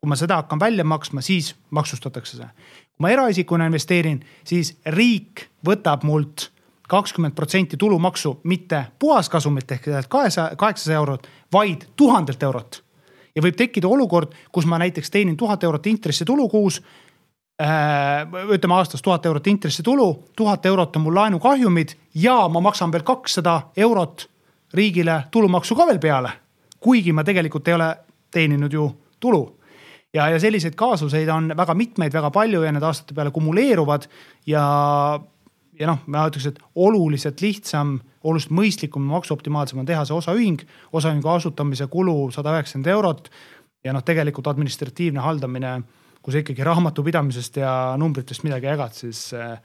kui 0.00 0.08
ma 0.08 0.16
seda 0.16 0.36
hakkan 0.36 0.60
välja 0.60 0.84
maksma, 0.84 1.20
siis 1.20 1.54
maksustatakse 1.70 2.36
see. 2.36 2.46
kui 2.46 2.98
ma 2.98 3.10
eraisikuna 3.10 3.66
investeerin, 3.66 4.20
siis 4.44 4.76
riik 4.86 5.48
võtab 5.66 6.04
mult 6.04 6.50
kakskümmend 6.88 7.34
protsenti 7.34 7.76
tulumaksu, 7.76 8.40
mitte 8.44 8.84
puhaskasumilt 8.98 9.72
ehk 9.72 9.88
kahesaja, 10.08 10.56
kaheksasaja 10.56 10.96
eurot, 10.96 11.26
vaid 11.52 11.84
tuhandelt 11.96 12.42
eurot 12.42 12.82
ja 13.40 13.46
võib 13.48 13.56
tekkida 13.56 13.88
olukord, 13.88 14.34
kus 14.52 14.68
ma 14.68 14.78
näiteks 14.80 15.10
teenin 15.10 15.36
tuhat 15.36 15.64
eurot 15.64 15.86
intressitulu 15.86 16.48
kuus 16.52 16.80
äh,. 17.62 18.26
ütleme 18.52 18.76
aastas 18.76 19.02
tuhat 19.02 19.26
eurot 19.26 19.46
intressitulu, 19.46 20.10
tuhat 20.36 20.66
eurot 20.66 20.96
on 20.96 21.08
mul 21.08 21.16
laenukahjumid 21.16 21.96
ja 22.14 22.42
ma 22.48 22.60
maksan 22.60 22.92
veel 22.92 23.06
kakssada 23.06 23.60
eurot 23.76 24.28
riigile 24.74 25.24
tulumaksu 25.30 25.74
ka 25.74 25.86
veel 25.86 25.98
peale. 25.98 26.30
kuigi 26.80 27.12
ma 27.12 27.24
tegelikult 27.24 27.68
ei 27.68 27.74
ole 27.74 27.96
teeninud 28.30 28.72
ju 28.72 28.90
tulu 29.20 29.42
ja, 30.14 30.28
ja 30.28 30.40
selliseid 30.40 30.74
kaasuseid 30.74 31.28
on 31.28 31.52
väga 31.56 31.74
mitmeid, 31.74 32.12
väga 32.12 32.30
palju 32.30 32.62
ja 32.62 32.72
need 32.72 32.84
aastate 32.84 33.14
peale 33.14 33.30
kumuleeruvad 33.30 34.06
ja 34.46 34.64
ja 35.80 35.88
noh, 35.88 36.02
ma 36.12 36.26
ütleks, 36.28 36.50
et 36.50 36.58
oluliselt 36.76 37.40
lihtsam, 37.40 37.94
oluliselt 38.26 38.52
mõistlikum, 38.56 39.06
maksuoptimaalsem 39.10 39.80
on 39.80 39.88
teha 39.88 40.04
see 40.04 40.16
osaühing. 40.16 40.64
osaühingu 40.92 41.32
asutamise 41.32 41.88
kulu 41.90 42.30
sada 42.34 42.54
üheksakümmend 42.56 42.92
eurot 42.92 43.30
ja 43.84 43.94
noh, 43.96 44.04
tegelikult 44.04 44.50
administratiivne 44.52 45.22
haldamine, 45.24 45.78
kui 46.20 46.34
sa 46.34 46.42
ikkagi 46.42 46.66
raamatupidamisest 46.66 47.56
ja 47.62 47.72
numbritest 47.98 48.44
midagi 48.44 48.68
jagad, 48.68 48.92
siis 48.96 49.30
eh, 49.32 49.56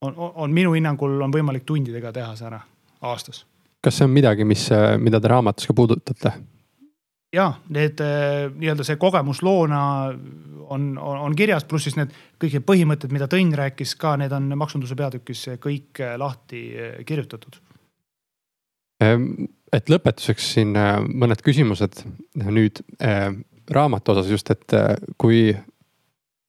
on, 0.00 0.14
on, 0.16 0.32
on 0.46 0.56
minu 0.56 0.72
hinnangul 0.76 1.20
on 1.26 1.34
võimalik 1.34 1.66
tundidega 1.68 2.12
teha 2.12 2.32
see 2.38 2.48
ära 2.48 2.62
aastas. 3.04 3.44
kas 3.84 4.00
see 4.00 4.08
on 4.08 4.16
midagi, 4.16 4.48
mis, 4.48 4.70
mida 4.98 5.20
te 5.20 5.28
raamatus 5.28 5.68
ka 5.68 5.76
puudutate? 5.76 6.32
Ja 7.34 7.50
need 7.74 8.00
äh, 8.00 8.46
nii-öelda 8.54 8.86
see 8.86 8.98
kogemusloona 9.00 9.80
on, 10.64 10.86
on, 10.98 11.18
on 11.26 11.36
kirjas, 11.36 11.66
pluss 11.68 11.88
siis 11.88 11.98
need 11.98 12.14
kõik 12.40 12.56
need 12.56 12.66
põhimõtted, 12.68 13.12
mida 13.14 13.28
Tõnn 13.30 13.52
rääkis 13.58 13.96
ka, 14.00 14.14
need 14.20 14.32
on 14.34 14.48
maksunduse 14.60 14.96
peatükis 14.98 15.46
kõik 15.62 16.02
äh, 16.04 16.16
lahti 16.20 16.64
äh, 16.72 16.96
kirjutatud. 17.06 17.60
Ehm, 19.04 19.28
et 19.74 19.90
lõpetuseks 19.90 20.54
siin 20.54 20.70
mõned 21.18 21.40
küsimused 21.42 22.04
nüüd 22.38 22.78
raamatu 23.74 24.12
osas 24.12 24.28
just, 24.30 24.52
et 24.54 24.74
kui 25.18 25.48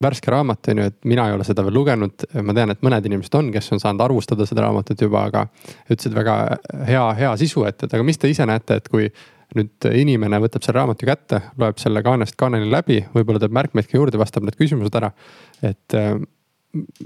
värske 0.05 0.31
raamat 0.31 0.69
on 0.69 0.81
ju, 0.81 0.88
et 0.91 0.97
mina 1.09 1.25
ei 1.25 1.33
ole 1.33 1.45
seda 1.47 1.63
veel 1.65 1.73
lugenud, 1.73 2.27
ma 2.45 2.53
tean, 2.53 2.73
et 2.73 2.83
mõned 2.86 3.07
inimesed 3.09 3.38
on, 3.39 3.49
kes 3.53 3.71
on 3.73 3.81
saanud 3.81 4.03
arvustada 4.05 4.45
seda 4.45 4.67
raamatut 4.67 5.01
juba, 5.01 5.23
aga 5.31 5.45
ütlesid 5.89 6.13
väga 6.13 6.36
hea, 6.86 7.05
hea 7.21 7.31
sisu, 7.41 7.65
et, 7.65 7.81
et 7.88 7.95
aga 7.97 8.05
mis 8.05 8.21
te 8.21 8.29
ise 8.29 8.45
näete, 8.45 8.77
et 8.77 8.91
kui 8.91 9.09
nüüd 9.56 9.88
inimene 9.93 10.39
võtab 10.43 10.66
selle 10.66 10.80
raamatu 10.80 11.08
kätte, 11.08 11.41
loeb 11.62 11.78
selle 11.82 12.02
kaanest 12.06 12.38
kaaneni 12.39 12.70
läbi, 12.72 13.02
võib-olla 13.14 13.41
teeb 13.43 13.54
märkmeid 13.56 13.89
ka 13.89 14.00
juurde, 14.00 14.20
vastab 14.22 14.48
need 14.48 14.58
küsimused 14.60 14.96
ära. 14.98 15.12
et 15.62 15.98
äh, 15.98 16.16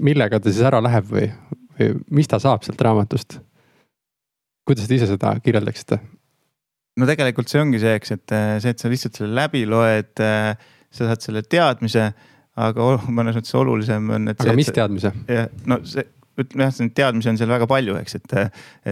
millega 0.00 0.40
ta 0.40 0.50
siis 0.50 0.64
ära 0.66 0.80
läheb 0.82 1.06
või, 1.10 1.28
või 1.78 1.92
mis 2.18 2.30
ta 2.30 2.40
saab 2.42 2.64
sealt 2.66 2.80
raamatust? 2.80 3.38
kuidas 4.66 4.88
te 4.88 4.96
ise 4.96 5.10
seda 5.10 5.34
kirjeldaksite? 5.44 6.00
no 7.00 7.08
tegelikult 7.08 7.50
see 7.50 7.62
ongi 7.62 7.80
see, 7.82 7.94
eks, 8.00 8.16
et 8.16 8.36
äh, 8.36 8.56
see, 8.62 8.74
et 8.74 8.82
sa 8.82 8.92
lihtsalt 8.92 9.20
selle 9.20 9.36
läbi 9.36 9.66
loed, 9.68 10.14
äh, 10.24 10.54
sa 10.90 11.10
saad 11.10 11.26
selle 11.26 11.44
teadmise, 11.46 12.10
aga 12.60 12.88
mõnes 13.08 13.36
mõttes 13.38 13.54
olulisem 13.56 14.08
on, 14.16 14.32
et. 14.32 14.40
aga 14.40 14.52
see, 14.52 14.62
mis 14.62 14.72
teadmise? 14.74 15.12
no 15.70 15.82
see 15.86 16.08
ütleme 16.38 16.66
jah, 16.68 16.90
teadmisi 16.94 17.30
on 17.32 17.38
seal 17.40 17.50
väga 17.50 17.66
palju, 17.70 17.96
eks, 18.00 18.16
et, 18.20 18.34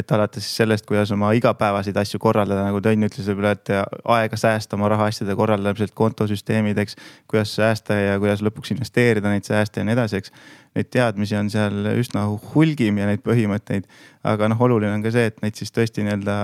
et 0.01 0.15
alates 0.15 0.49
sellest, 0.59 0.87
kuidas 0.89 1.13
oma 1.15 1.31
igapäevaseid 1.39 1.97
asju 2.03 2.21
korraldada, 2.23 2.67
nagu 2.67 2.83
Tõnn 2.85 3.07
ütles 3.09 3.31
võib-olla, 3.31 3.55
et 3.57 3.73
aega 4.19 4.39
säästa 4.41 4.77
oma 4.79 4.91
rahaasjade 4.93 5.37
korraldamisel, 5.39 5.93
kontosüsteemid, 5.97 6.79
eks. 6.83 6.99
kuidas 7.31 7.55
säästa 7.57 7.97
ja 7.99 8.19
kuidas 8.21 8.45
lõpuks 8.45 8.75
investeerida 8.75 9.33
neid 9.33 9.49
sääste 9.49 9.83
ja 9.83 9.89
nii 9.89 9.99
edasi, 9.99 10.23
eks. 10.23 10.35
Neid 10.77 10.91
teadmisi 10.93 11.35
on 11.35 11.49
seal 11.51 11.89
üsna 11.97 12.27
hulgim 12.53 12.99
ja 13.01 13.07
neid 13.09 13.23
põhimõtteid. 13.25 13.89
aga 14.29 14.49
noh, 14.53 14.61
oluline 14.61 14.93
on 14.93 15.03
ka 15.03 15.11
see, 15.11 15.31
et 15.31 15.39
neid 15.43 15.57
siis 15.57 15.73
tõesti 15.73 16.05
nii-öelda 16.05 16.35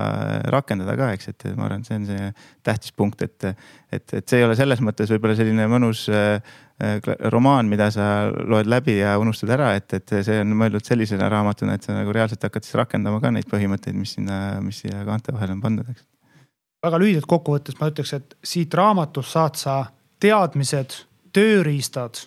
rakendada 0.51 0.95
ka, 0.97 1.11
eks, 1.15 1.29
et 1.31 1.45
ma 1.59 1.67
arvan, 1.69 1.83
et 1.85 1.91
see 1.91 1.99
on 1.99 2.07
see 2.09 2.31
tähtis 2.65 2.95
punkt, 2.97 3.23
et, 3.23 3.51
et, 3.93 4.15
et 4.17 4.25
see 4.25 4.41
ei 4.41 4.47
ole 4.47 4.57
selles 4.57 4.81
mõttes 4.83 5.13
võib-olla 5.13 5.37
selline 5.37 5.69
mõnus 5.71 6.07
Äh, 6.09 6.41
romaan, 7.31 7.69
mida 7.71 7.91
sa 7.95 8.31
loed 8.35 8.67
läbi 8.67 8.99
ja 8.99 9.15
unustad 9.19 9.53
ära, 9.55 9.75
et, 9.79 9.93
et 9.95 10.15
see 10.27 10.41
on 10.43 10.57
mõeldud 10.59 10.85
sellisena 10.85 11.29
raamatuna, 11.31 11.77
et 11.77 11.87
sa 11.87 11.95
nagu 11.95 12.13
reaalselt 12.13 12.43
hakkad 12.43 12.67
siis 12.67 12.75
rakendama 12.81 13.21
ka 13.23 13.31
neid 13.31 13.47
põhimõtteid, 13.51 13.95
mis 13.95 14.17
sinna, 14.17 14.59
mis 14.63 14.83
siia 14.83 15.05
kaante 15.07 15.35
vahele 15.35 15.55
on 15.55 15.63
pandud, 15.63 15.91
eks. 15.93 16.03
väga 16.83 17.01
lühidalt 17.01 17.29
kokkuvõttes 17.31 17.79
ma 17.79 17.91
ütleks, 17.93 18.15
et 18.19 18.35
siit 18.43 18.75
raamatust 18.75 19.37
saad 19.37 19.61
sa 19.61 19.77
teadmised, 20.21 20.97
tööriistad, 21.35 22.25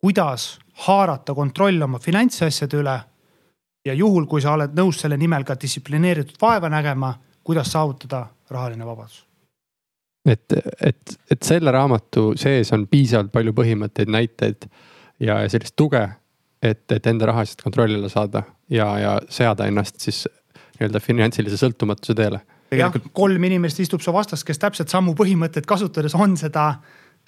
kuidas 0.00 0.58
haarata 0.86 1.34
kontroll 1.34 1.80
oma 1.88 1.98
finantsasjade 1.98 2.82
üle. 2.82 2.98
ja 3.86 3.94
juhul, 3.94 4.26
kui 4.26 4.42
sa 4.44 4.52
oled 4.52 4.74
nõus 4.76 5.00
selle 5.00 5.16
nimel 5.16 5.46
ka 5.48 5.56
distsiplineeritud 5.56 6.36
vaeva 6.40 6.68
nägema, 6.68 7.14
kuidas 7.42 7.72
saavutada 7.72 8.26
rahaline 8.50 8.84
vabadus 8.84 9.27
et, 10.26 10.54
et, 10.84 11.18
et 11.30 11.42
selle 11.42 11.72
raamatu 11.74 12.32
sees 12.36 12.72
on 12.72 12.86
piisavalt 12.90 13.32
palju 13.32 13.54
põhimõtteid, 13.56 14.10
näiteid 14.12 14.68
ja 15.20 15.40
sellist 15.50 15.76
tuge, 15.76 16.02
et, 16.62 16.84
et 16.92 17.06
enda 17.06 17.30
rahasid 17.30 17.62
kontrolli 17.62 17.98
alla 17.98 18.10
saada 18.12 18.42
ja, 18.70 18.88
ja 18.98 19.16
seada 19.30 19.66
ennast 19.70 20.00
siis 20.02 20.26
nii-öelda 20.78 21.02
finantsilise 21.02 21.58
sõltumatuse 21.58 22.14
teele. 22.18 22.40
jah, 22.74 22.94
kolm 23.12 23.44
inimest 23.44 23.80
istub 23.80 24.02
su 24.04 24.12
vastas, 24.14 24.44
kes 24.44 24.60
täpselt 24.62 24.92
samu 24.92 25.14
põhimõtteid 25.18 25.66
kasutades 25.66 26.14
on 26.14 26.36
seda 26.36 26.74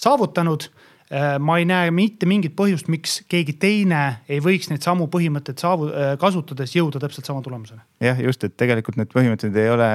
saavutanud 0.00 0.68
ma 1.42 1.56
ei 1.58 1.64
näe 1.66 1.90
mitte 1.90 2.26
mingit 2.30 2.52
põhjust, 2.54 2.86
miks 2.92 3.16
keegi 3.30 3.56
teine 3.58 4.00
ei 4.30 4.38
võiks 4.42 4.68
neid 4.70 4.84
samu 4.86 5.08
põhimõtteid 5.10 5.58
saavu-, 5.58 5.88
äh, 5.90 6.12
kasutades 6.20 6.70
jõuda 6.76 7.02
täpselt 7.02 7.26
sama 7.26 7.42
tulemuseni. 7.42 7.82
jah, 8.06 8.20
just, 8.22 8.44
et 8.46 8.54
tegelikult 8.60 9.00
need 9.00 9.10
põhimõtted 9.10 9.58
ei 9.58 9.72
ole 9.72 9.88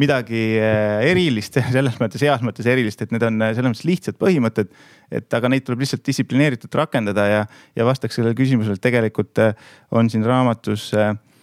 midagi 0.00 0.46
äh, 0.56 1.04
erilist, 1.10 1.60
selles 1.76 2.00
mõttes, 2.00 2.24
heas 2.24 2.44
mõttes 2.46 2.68
erilist, 2.72 3.04
et 3.04 3.12
need 3.12 3.26
on 3.28 3.44
selles 3.50 3.68
mõttes 3.68 3.84
lihtsad 3.88 4.20
põhimõtted. 4.22 4.72
et 5.12 5.38
aga 5.38 5.52
neid 5.52 5.66
tuleb 5.66 5.84
lihtsalt 5.84 6.06
distsiplineeritult 6.08 6.80
rakendada 6.80 7.28
ja, 7.28 7.46
ja 7.76 7.86
vastaks 7.86 8.16
sellele 8.16 8.38
küsimusele, 8.38 8.80
et 8.80 8.88
tegelikult 8.88 9.44
on 9.92 10.08
siin 10.10 10.24
raamatus 10.24 10.88
äh, 10.96 11.12
Äh, 11.12 11.35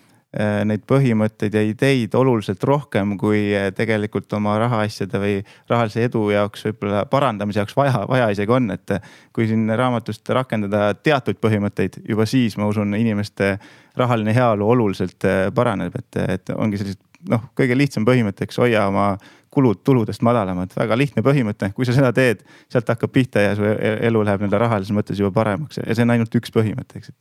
neid 0.66 0.82
põhimõtteid 0.90 1.54
ja 1.54 1.62
ideid 1.62 2.16
oluliselt 2.18 2.64
rohkem, 2.66 3.16
kui 3.22 3.52
äh, 3.54 3.68
tegelikult 3.76 4.34
oma 4.34 4.56
rahaasjade 4.64 5.22
või 5.22 5.36
rahalise 5.70 6.08
edu 6.08 6.24
jaoks 6.34 6.66
võib-olla 6.70 7.04
parandamise 7.10 7.62
jaoks 7.62 7.78
vaja, 7.78 8.02
vaja 8.10 8.32
isegi 8.34 8.56
on, 8.56 8.72
et 8.74 8.96
äh, 8.98 9.14
kui 9.34 9.46
siin 9.50 9.70
raamatust 9.78 10.30
rakendada 10.34 10.94
teatud 10.96 11.38
põhimõtteid, 11.44 12.02
juba 12.10 12.26
siis 12.30 12.58
ma 12.58 12.68
usun, 12.72 12.96
inimeste 12.98 13.56
rahaline 14.00 14.34
heaolu 14.34 14.70
oluliselt 14.74 15.26
paraneb, 15.54 15.94
et, 16.00 16.22
et 16.40 16.54
ongi 16.58 16.82
sellised 16.82 17.02
noh, 17.30 17.46
kõige 17.58 17.78
lihtsam 17.78 18.06
põhimõte, 18.08 18.48
eks 18.48 18.58
hoia 18.62 18.88
oma 18.90 19.14
kulud 19.54 19.84
tuludest 19.86 20.24
madalamad, 20.26 20.74
väga 20.74 20.98
lihtne 20.98 21.22
põhimõte, 21.26 21.70
kui 21.78 21.86
sa 21.86 21.94
seda 21.94 22.10
teed, 22.16 22.42
sealt 22.74 22.90
hakkab 22.90 23.14
pihta 23.14 23.44
ja 23.44 23.54
su 23.58 23.68
e-, 23.70 23.98
elu 24.10 24.24
läheb 24.26 24.42
nii-öelda 24.42 24.62
rahalises 24.66 24.96
mõttes 24.98 25.22
juba 25.22 25.30
paremaks. 25.36 25.78
Ja 25.84 25.94
see 25.94 26.08
on 26.08 26.14
ainult 26.16 26.34
üks 26.40 26.54
põhimõte, 26.56 27.02
eks. 27.02 27.14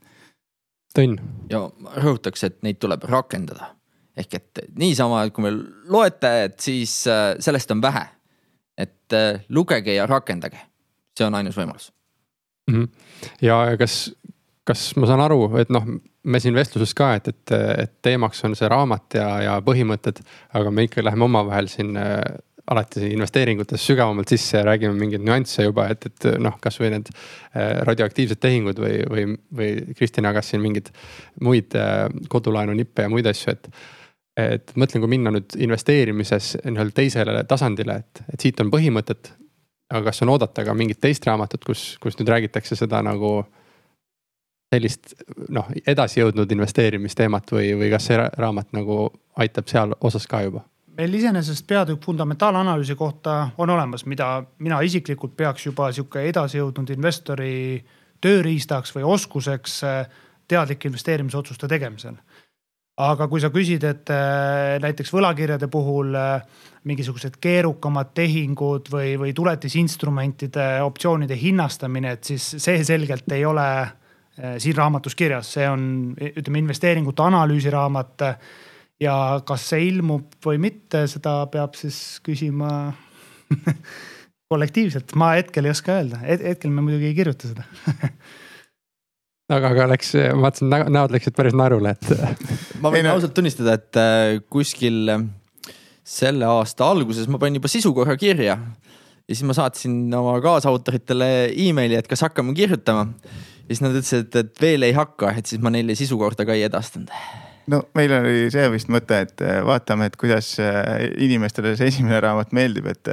Tõnn. 0.97 1.21
ja 1.51 1.65
rõhutaks, 1.97 2.45
et 2.45 2.59
neid 2.63 2.81
tuleb 2.83 3.05
rakendada 3.09 3.73
ehk 4.17 4.35
et 4.37 4.63
niisama, 4.77 5.23
kui 5.33 5.47
me 5.47 5.53
loete, 5.93 6.33
et 6.49 6.59
siis 6.61 7.03
äh, 7.11 7.33
sellest 7.41 7.71
on 7.73 7.83
vähe. 7.83 8.07
et 8.79 9.13
äh, 9.13 9.45
lugege 9.49 9.95
ja 9.95 10.07
rakendage, 10.07 10.59
see 11.17 11.27
on 11.27 11.35
ainus 11.35 11.57
võimalus 11.57 11.91
mm. 12.71 12.75
-hmm. 12.75 12.89
ja 13.43 13.77
kas, 13.79 14.15
kas 14.65 14.97
ma 14.97 15.07
saan 15.07 15.21
aru, 15.21 15.57
et 15.61 15.71
noh, 15.71 15.85
me 16.25 16.41
siin 16.41 16.55
vestluses 16.55 16.95
ka, 16.95 17.15
et, 17.15 17.29
et, 17.29 17.53
et 17.79 17.93
teemaks 18.03 18.45
on 18.45 18.57
see 18.57 18.69
raamat 18.69 19.15
ja, 19.15 19.29
ja 19.43 19.59
põhimõtted, 19.61 20.23
aga 20.55 20.71
me 20.71 20.87
ikka 20.89 21.05
läheme 21.05 21.25
omavahel 21.25 21.69
siin 21.69 21.97
äh, 21.97 22.23
alati 22.71 23.09
investeeringutes 23.13 23.87
sügavamalt 23.87 24.29
sisse 24.29 24.59
ja 24.59 24.65
räägime 24.65 24.95
mingeid 24.95 25.25
nüansse 25.27 25.67
juba, 25.67 25.89
et, 25.91 26.07
et 26.07 26.27
noh, 26.39 26.55
kasvõi 26.63 26.93
need 26.95 27.11
äh, 27.11 27.83
radioaktiivsed 27.89 28.41
tehingud 28.43 28.79
või, 28.79 29.01
või, 29.11 29.25
või 29.59 29.71
Kristjan 29.99 30.29
jagas 30.31 30.53
siin 30.53 30.63
mingeid 30.63 30.93
muid 31.43 31.75
äh, 31.79 32.07
kodulaenu 32.31 32.77
nippe 32.79 33.07
ja 33.07 33.13
muid 33.13 33.27
asju, 33.27 33.57
et. 33.57 33.69
et 34.39 34.71
mõtlen, 34.79 35.03
kui 35.03 35.11
minna 35.13 35.33
nüüd 35.35 35.59
investeerimises 35.61 36.55
nii-öelda 36.65 36.95
teisele 36.97 37.43
tasandile, 37.45 37.99
et, 38.01 38.23
et 38.33 38.47
siit 38.47 38.61
on 38.63 38.71
põhimõtted. 38.73 39.33
aga 39.93 40.05
kas 40.07 40.23
on 40.23 40.31
oodata 40.33 40.65
ka 40.65 40.75
mingit 40.75 41.01
teist 41.01 41.27
raamatut, 41.27 41.65
kus, 41.65 41.99
kus 42.01 42.17
nüüd 42.19 42.31
räägitakse 42.33 42.79
seda 42.79 43.03
nagu 43.03 43.43
sellist 44.73 45.13
noh, 45.53 45.67
edasi 45.87 46.23
jõudnud 46.23 46.53
investeerimisteemat 46.53 47.53
või, 47.53 47.75
või 47.77 47.91
kas 47.93 48.07
see 48.09 48.17
raamat 48.17 48.73
nagu 48.73 49.11
aitab 49.37 49.69
seal 49.69 49.93
osas 50.01 50.27
ka 50.31 50.47
juba? 50.47 50.65
Meil 50.97 51.15
iseenesest 51.15 51.67
peatükk 51.67 52.05
fundamentaalanalüüsi 52.05 52.95
kohta 52.95 53.49
on 53.59 53.71
olemas, 53.71 54.05
mida 54.07 54.43
mina 54.59 54.81
isiklikult 54.81 55.37
peaks 55.37 55.67
juba 55.67 55.91
sihuke 55.93 56.25
edasijõudnud 56.29 56.93
investori 56.95 57.55
tööriistaks 58.23 58.95
või 58.97 59.07
oskuseks 59.15 59.83
äh, 59.89 60.03
teadlike 60.49 60.89
investeerimisotsuste 60.89 61.69
tegemisel. 61.69 62.17
aga 63.03 63.27
kui 63.27 63.41
sa 63.41 63.49
küsid, 63.51 63.85
et 63.89 64.11
äh, 64.13 64.77
näiteks 64.83 65.13
võlakirjade 65.15 65.69
puhul 65.73 66.15
äh, 66.15 66.43
mingisugused 66.85 67.39
keerukamad 67.41 68.13
tehingud 68.15 68.91
või, 68.93 69.17
või 69.19 69.33
tuletisinstrumentide 69.33 70.83
optsioonide 70.83 71.37
hinnastamine, 71.37 72.13
et 72.13 72.25
siis 72.25 72.55
see 72.59 72.85
selgelt 72.85 73.33
ei 73.33 73.45
ole 73.45 73.67
siin 74.33 74.77
raamatus 74.77 75.15
kirjas, 75.15 75.51
see 75.53 75.67
on 75.69 75.83
ütleme 76.17 76.63
investeeringute 76.63 77.21
analüüsiraamat 77.23 78.23
ja 79.03 79.17
kas 79.47 79.67
see 79.73 79.89
ilmub 79.91 80.37
või 80.45 80.61
mitte, 80.63 81.07
seda 81.11 81.43
peab 81.53 81.77
siis 81.79 81.99
küsima 82.25 82.71
kollektiivselt, 84.53 85.15
ma 85.19 85.35
hetkel 85.39 85.69
ei 85.69 85.75
oska 85.75 85.99
öelda, 85.99 86.23
hetkel 86.23 86.73
me 86.73 86.85
muidugi 86.85 87.11
ei 87.11 87.19
kirjuta 87.19 87.51
seda 87.51 87.67
aga, 89.57 89.73
aga 89.73 89.89
läks, 89.95 90.15
ma 90.33 90.47
vaatasin 90.47 90.73
näod 90.95 91.15
läksid 91.17 91.37
päris 91.37 91.57
naerule, 91.59 91.95
et. 91.97 92.11
ma 92.85 92.93
võin 92.95 93.09
ausalt 93.13 93.35
tunnistada, 93.37 93.77
et 93.81 94.01
äh, 94.01 94.41
kuskil 94.53 95.15
äh, 95.17 95.29
selle 96.05 96.49
aasta 96.49 96.89
alguses 96.93 97.29
ma 97.31 97.41
panin 97.43 97.61
juba 97.61 97.71
sisu 97.73 97.95
korra 97.97 98.17
kirja. 98.21 98.59
ja 98.59 99.33
siis 99.33 99.47
ma 99.49 99.57
saatsin 99.57 100.05
oma 100.19 100.39
kaasautoritele 100.45 101.31
emaili, 101.69 101.99
et 101.99 102.11
kas 102.11 102.25
hakkame 102.27 102.55
kirjutama. 102.59 103.09
ja 103.23 103.71
siis 103.71 103.85
nad 103.85 103.97
ütlesid, 103.97 104.37
et 104.37 104.61
veel 104.61 104.89
ei 104.89 104.97
hakka, 104.97 105.35
et 105.39 105.49
siis 105.49 105.63
ma 105.63 105.73
neile 105.73 105.97
sisu 105.99 106.21
korda 106.21 106.47
ka 106.49 106.59
ei 106.59 106.69
edastanud 106.69 107.13
no 107.71 107.83
meil 107.95 108.13
oli 108.17 108.51
see 108.53 108.69
vist 108.73 108.91
mõte, 108.93 109.23
et 109.27 109.43
äh, 109.45 109.61
vaatame, 109.67 110.09
et 110.11 110.17
kuidas 110.21 110.55
äh, 110.63 111.07
inimestele 111.23 111.75
see 111.79 111.91
esimene 111.93 112.21
raamat 112.25 112.55
meeldib, 112.57 112.89
et. 112.93 113.11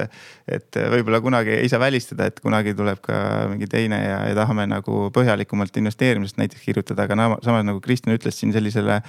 et 0.50 0.80
võib-olla 0.90 1.20
kunagi 1.22 1.54
ei 1.54 1.70
saa 1.70 1.82
välistada, 1.82 2.26
et 2.30 2.40
kunagi 2.42 2.74
tuleb 2.78 3.02
ka 3.06 3.16
mingi 3.52 3.68
teine 3.70 4.00
ja, 4.02 4.22
ja 4.32 4.38
tahame 4.38 4.66
nagu 4.70 5.10
põhjalikumalt 5.14 5.76
investeerimisest 5.78 6.40
näiteks 6.42 6.64
kirjutada, 6.66 7.06
aga 7.06 7.36
samas 7.46 7.68
nagu 7.68 7.82
Kristjan 7.84 8.18
ütles 8.18 8.40
siin 8.40 8.54
sellisele 8.56 9.02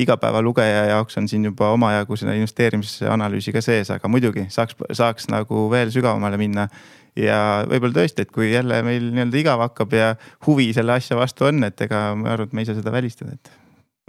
igapäevalugeja 0.00 0.84
jaoks 0.90 1.18
on 1.18 1.28
siin 1.28 1.44
juba 1.44 1.70
omajagu 1.74 2.16
seda 2.18 2.34
investeerimisanalüüsi 2.38 3.54
ka 3.54 3.62
sees, 3.64 3.90
aga 3.94 4.10
muidugi 4.10 4.46
saaks, 4.52 4.78
saaks 4.96 5.30
nagu 5.32 5.66
veel 5.70 5.92
sügavamale 5.94 6.40
minna. 6.40 6.68
ja 7.18 7.66
võib-olla 7.66 7.96
tõesti, 7.96 8.22
et 8.22 8.30
kui 8.30 8.52
jälle 8.52 8.82
meil 8.86 9.08
nii-öelda 9.10 9.40
igav 9.40 9.64
hakkab 9.64 9.96
ja 9.98 10.12
huvi 10.46 10.68
selle 10.74 10.94
asja 10.94 11.18
vastu 11.18 11.48
on, 11.48 11.66
et 11.66 11.80
ega 11.82 12.12
ma 12.14 12.36
arvan, 12.36 12.46
et 12.46 12.54
me 12.54 12.62
ei 12.62 12.70
saa 12.70 12.78
seda 12.78 12.94
välistada, 12.94 13.34
et 13.34 13.50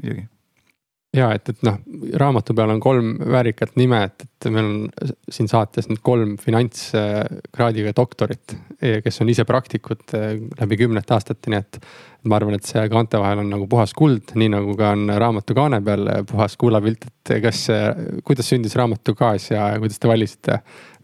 muidugi 0.02 0.28
ja 1.16 1.30
et, 1.36 1.50
et 1.52 1.64
noh, 1.68 1.78
raamatu 2.20 2.56
peal 2.56 2.72
on 2.74 2.80
kolm 2.84 3.12
väärikat 3.20 3.76
nime, 3.80 4.00
et, 4.08 4.24
et 4.24 4.48
meil 4.54 4.68
on 4.68 5.10
siin 5.32 5.50
saates 5.52 5.90
nüüd 5.90 6.00
kolm 6.06 6.38
finantskraadiga 6.42 7.94
doktorit, 7.98 8.56
kes 8.80 9.22
on 9.24 9.32
ise 9.34 9.46
praktikud 9.48 10.16
eh, 10.18 10.38
läbi 10.62 10.80
kümnete 10.84 11.16
aastate, 11.18 11.52
nii 11.52 11.62
et. 11.62 11.84
ma 12.30 12.38
arvan, 12.38 12.54
et 12.54 12.68
see 12.70 12.84
kaante 12.86 13.18
vahel 13.18 13.40
on 13.42 13.48
nagu 13.50 13.66
puhas 13.66 13.96
kuld, 13.98 14.36
nii 14.38 14.52
nagu 14.54 14.76
ka 14.78 14.92
on 14.94 15.10
raamatu 15.10 15.56
kaane 15.58 15.80
peal 15.82 16.04
puhas 16.30 16.54
kullapilt, 16.62 17.08
et 17.10 17.32
kas, 17.42 17.64
kuidas 18.24 18.52
sündis 18.52 18.78
raamatu 18.78 19.16
kaas 19.18 19.50
ja 19.50 19.72
kuidas 19.82 19.98
te 19.98 20.12
valisite, 20.12 20.60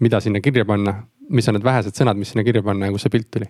mida 0.05 0.22
sinna 0.22 0.43
kirja 0.45 0.66
panna, 0.70 0.99
mis 1.34 1.49
on 1.49 1.58
need 1.58 1.66
vähesed 1.66 1.97
sõnad, 1.97 2.22
mis 2.22 2.36
sinna 2.36 2.45
kirja 2.45 2.62
panna 2.64 2.86
ja 2.86 2.93
kust 2.93 3.10
see 3.10 3.16
pilt 3.18 3.32
tuli? 3.34 3.49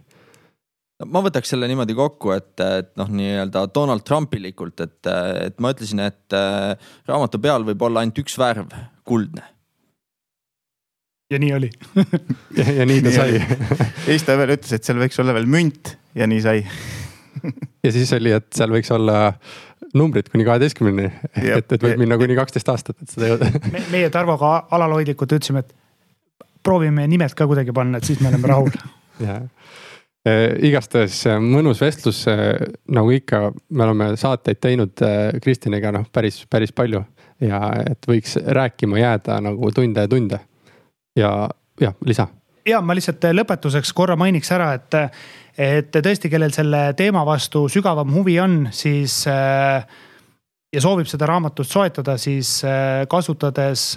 Ma 1.05 1.21
võtaks 1.25 1.51
selle 1.53 1.67
niimoodi 1.69 1.95
kokku, 1.97 2.31
et, 2.33 2.55
et 2.63 2.89
noh, 2.97 3.09
nii-öelda 3.13 3.67
Donald 3.73 4.05
Trumpilikult, 4.07 4.81
et, 4.81 5.11
et 5.45 5.61
ma 5.61 5.73
ütlesin, 5.75 6.01
et 6.07 6.37
äh, 6.37 6.89
raamatu 7.09 7.41
peal 7.43 7.67
võib 7.67 7.85
olla 7.85 8.01
ainult 8.01 8.23
üks 8.23 8.37
värv, 8.41 8.73
kuldne. 9.07 9.45
ja 11.33 11.41
nii 11.43 11.53
oli. 11.53 11.69
Ja, 12.57 12.65
ja 12.79 12.89
nii 12.89 13.03
ta 13.05 13.13
sai. 13.13 13.41
Eista 14.13 14.37
veel 14.39 14.55
ütles, 14.57 14.73
et 14.73 14.87
seal 14.87 15.01
võiks 15.01 15.21
olla 15.21 15.35
veel 15.37 15.49
münt 15.51 15.93
ja 16.17 16.27
nii 16.29 16.43
sai. 16.43 16.61
Ja 17.85 17.91
siis 17.93 18.09
oli, 18.17 18.31
et 18.33 18.49
seal 18.57 18.71
võiks 18.73 18.89
olla 18.91 19.35
numbrid 19.97 20.31
kuni 20.33 20.43
kaheteistkümneni, 20.47 21.11
et, 21.37 21.69
et 21.75 21.83
võib 21.83 22.01
minna 22.01 22.17
kuni 22.19 22.35
kaksteist 22.35 22.69
aastat, 22.73 22.97
et 23.03 23.13
seda 23.13 23.29
jõuda 23.29 23.51
Me, 23.69 23.83
meie 23.93 24.09
Tarvoga 24.11 24.55
alalhoidlikult 24.73 25.37
ütlesime, 25.37 25.61
et 25.61 26.41
proovime 26.65 27.05
nimed 27.07 27.37
ka 27.37 27.45
kuidagi 27.47 27.75
panna, 27.75 28.01
et 28.01 28.09
siis 28.09 28.19
me 28.19 28.31
oleme 28.31 28.49
rahul. 28.49 28.73
Jah 29.27 29.45
igastahes 30.65 31.19
äh, 31.29 31.37
mõnus 31.41 31.81
vestlus, 31.81 32.23
äh, 32.31 32.55
nagu 32.93 33.11
ikka, 33.13 33.51
me 33.69 33.85
oleme 33.85 34.09
saateid 34.19 34.59
teinud 34.63 35.03
Kristjaniga 35.43 35.91
noh, 35.95 36.07
päris, 36.13 36.41
päris 36.49 36.73
palju 36.75 37.03
ja 37.43 37.61
et 37.85 38.07
võiks 38.09 38.37
rääkima 38.41 38.99
jääda 39.01 39.39
nagu 39.45 39.71
tunde 39.71 40.05
ja 40.05 40.11
tunde. 40.11 40.39
ja, 41.17 41.31
jah, 41.81 41.93
lisa. 42.05 42.27
ja 42.65 42.81
ma 42.81 42.95
lihtsalt 42.97 43.29
lõpetuseks 43.33 43.93
korra 43.93 44.17
mainiks 44.17 44.51
ära, 44.55 44.71
et, 44.77 44.97
et 45.57 45.91
tõesti, 45.93 46.31
kellel 46.33 46.53
selle 46.55 46.91
teema 46.97 47.25
vastu 47.25 47.67
sügavam 47.69 48.13
huvi 48.15 48.39
on, 48.41 48.57
siis 48.71 49.19
ja 49.27 50.81
soovib 50.81 51.07
seda 51.09 51.29
raamatut 51.29 51.69
soetada, 51.69 52.17
siis 52.17 52.59
kasutades 53.09 53.91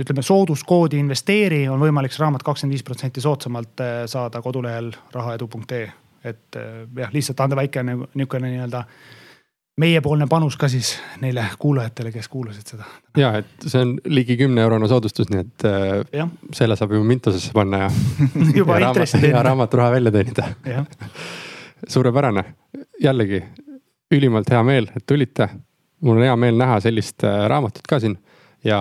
ütleme 0.00 0.22
sooduskoodi 0.22 0.98
investeeri 1.00 1.64
on 1.68 1.80
võimalik 1.82 2.14
see 2.14 2.22
raamat 2.24 2.44
kakskümmend 2.46 2.76
viis 2.76 2.84
protsenti 2.86 3.22
soodsamalt 3.22 3.82
äh, 3.84 4.02
saada 4.10 4.42
kodulehel 4.42 4.92
rahaedu.ee. 5.12 5.88
et 6.24 6.56
äh, 6.56 6.84
jah, 6.96 7.12
lihtsalt 7.12 7.40
anda 7.40 7.58
väike 7.58 7.82
nagu 7.86 8.08
niisugune 8.14 8.52
nii-öelda 8.52 8.84
meiepoolne 9.80 10.26
panus 10.28 10.56
ka 10.60 10.68
siis 10.68 10.92
neile 11.20 11.44
kuulajatele, 11.58 12.12
kes 12.12 12.28
kuulasid 12.28 12.74
seda. 12.74 12.88
ja, 13.16 13.32
et 13.40 13.66
see 13.66 13.80
on 13.80 13.94
ligi 14.04 14.36
kümne 14.40 14.62
eurone 14.62 14.88
soodustus, 14.88 15.30
nii 15.32 15.44
et 15.44 15.66
äh, 15.68 15.88
ja. 16.20 16.28
selle 16.56 16.76
saab 16.76 16.94
juba 16.96 17.08
Mintusesse 17.08 17.52
panna 17.56 17.84
ja 17.84 17.90
juba 18.60 18.78
ja 18.80 18.90
intressi 18.90 19.18
teenida. 19.18 19.38
ja 19.38 19.42
raamaturaha 19.50 19.96
välja 19.96 20.12
teenida 20.12 20.48
suurepärane, 21.94 22.44
jällegi 23.02 23.42
ülimalt 24.10 24.50
hea 24.50 24.62
meel, 24.66 24.90
et 24.96 25.06
tulite. 25.06 25.48
mul 26.00 26.16
on 26.16 26.24
hea 26.24 26.36
meel 26.36 26.56
näha 26.58 26.80
sellist 26.80 27.22
raamatut 27.48 27.86
ka 27.88 28.00
siin 28.00 28.18
ja 28.64 28.80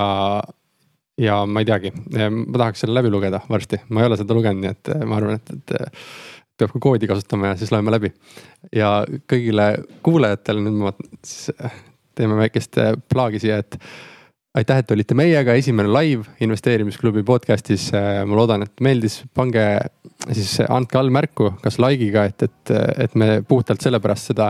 ja 1.20 1.40
ma 1.50 1.64
ei 1.64 1.68
teagi, 1.68 1.92
ma 1.94 2.62
tahaks 2.62 2.86
selle 2.86 2.98
läbi 3.00 3.12
lugeda 3.14 3.42
varsti, 3.50 3.82
ma 3.90 4.04
ei 4.04 4.10
ole 4.10 4.18
seda 4.20 4.38
lugenud, 4.38 4.64
nii 4.64 4.72
et 4.72 4.92
ma 5.06 5.18
arvan, 5.20 5.40
et, 5.40 5.56
et 5.58 5.98
peab 6.60 6.74
ka 6.76 6.82
koodi 6.84 7.08
kasutama 7.10 7.54
ja 7.54 7.58
siis 7.60 7.72
loeme 7.74 7.92
läbi. 7.94 8.12
ja 8.76 8.92
kõigile 9.32 9.72
kuulajatele 10.06 10.64
nüüd 10.66 10.80
ma 10.84 10.94
siis 11.24 11.52
teeme 12.20 12.40
väikest 12.40 12.80
plaagi 13.12 13.40
siia, 13.44 13.60
et 13.64 13.80
aitäh, 14.58 14.82
et 14.82 14.92
olite 14.92 15.16
meiega, 15.18 15.54
esimene 15.58 15.92
live 15.94 16.26
investeerimisklubi 16.42 17.22
podcast'is. 17.26 17.90
ma 18.26 18.38
loodan, 18.38 18.66
et 18.66 18.82
meeldis, 18.82 19.22
pange 19.34 19.66
siis 20.34 20.58
andke 20.66 20.98
all 21.00 21.12
märku, 21.14 21.52
kas 21.62 21.78
like'iga, 21.82 22.26
et, 22.32 22.48
et, 22.48 22.74
et 23.06 23.18
me 23.20 23.42
puhtalt 23.48 23.84
sellepärast 23.86 24.32
seda 24.32 24.50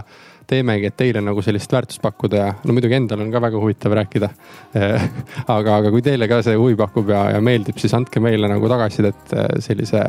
teemegi, 0.50 0.90
et 0.90 0.98
teile 0.98 1.22
nagu 1.22 1.44
sellist 1.46 1.72
väärtust 1.76 2.02
pakkuda 2.02 2.40
ja 2.40 2.48
no 2.64 2.74
muidugi 2.74 2.98
endal 2.98 3.22
on 3.22 3.30
ka 3.34 3.42
väga 3.44 3.60
huvitav 3.62 3.94
rääkida 4.00 4.32
aga, 5.58 5.76
aga 5.76 5.92
kui 5.94 6.02
teile 6.06 6.30
ka 6.32 6.40
see 6.46 6.58
huvi 6.58 6.80
pakub 6.80 7.12
ja, 7.14 7.28
ja 7.36 7.44
meeldib, 7.44 7.78
siis 7.78 7.94
andke 7.94 8.24
meile 8.24 8.50
nagu 8.50 8.72
tagasisidet 8.72 9.36
sellise 9.62 10.08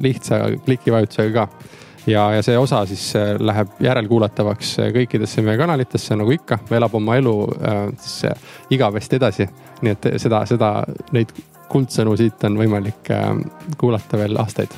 lihtsa 0.00 0.40
kliki 0.64 0.94
vajutusega 0.94 1.34
ka. 1.42 1.74
Ja, 2.08 2.32
ja 2.34 2.42
see 2.42 2.58
osa 2.58 2.86
siis 2.86 3.16
äh, 3.16 3.34
läheb 3.40 3.80
järelkuulatavaks 3.80 4.74
äh, 4.82 4.90
kõikidesse 4.94 5.42
meie 5.44 5.58
kanalitesse 5.60 6.16
nagu 6.16 6.32
ikka, 6.34 6.60
elab 6.78 6.94
oma 6.98 7.16
elu 7.20 7.34
äh, 7.58 7.80
siis 8.00 8.32
igavesti 8.74 9.20
edasi. 9.20 9.48
nii 9.82 9.94
et 9.94 10.08
seda, 10.18 10.42
seda, 10.50 10.72
neid 11.14 11.34
kuldsõnu 11.70 12.16
siit 12.18 12.44
on 12.48 12.56
võimalik 12.58 13.10
kuulata 13.78 14.18
veel 14.18 14.40
aastaid. 14.40 14.74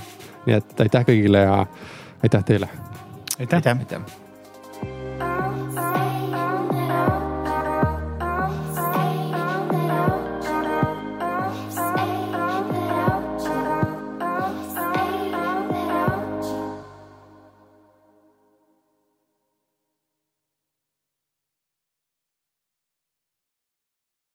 nii 0.47 0.57
et 0.59 0.81
aitäh 0.87 1.07
kõigile 1.13 1.45
ja 1.47 1.61
aitäh 2.23 2.45
teile. 2.45 2.69
aitäh, 3.39 3.57
aitäh.. 3.63 3.79
aitäh. 3.79 4.20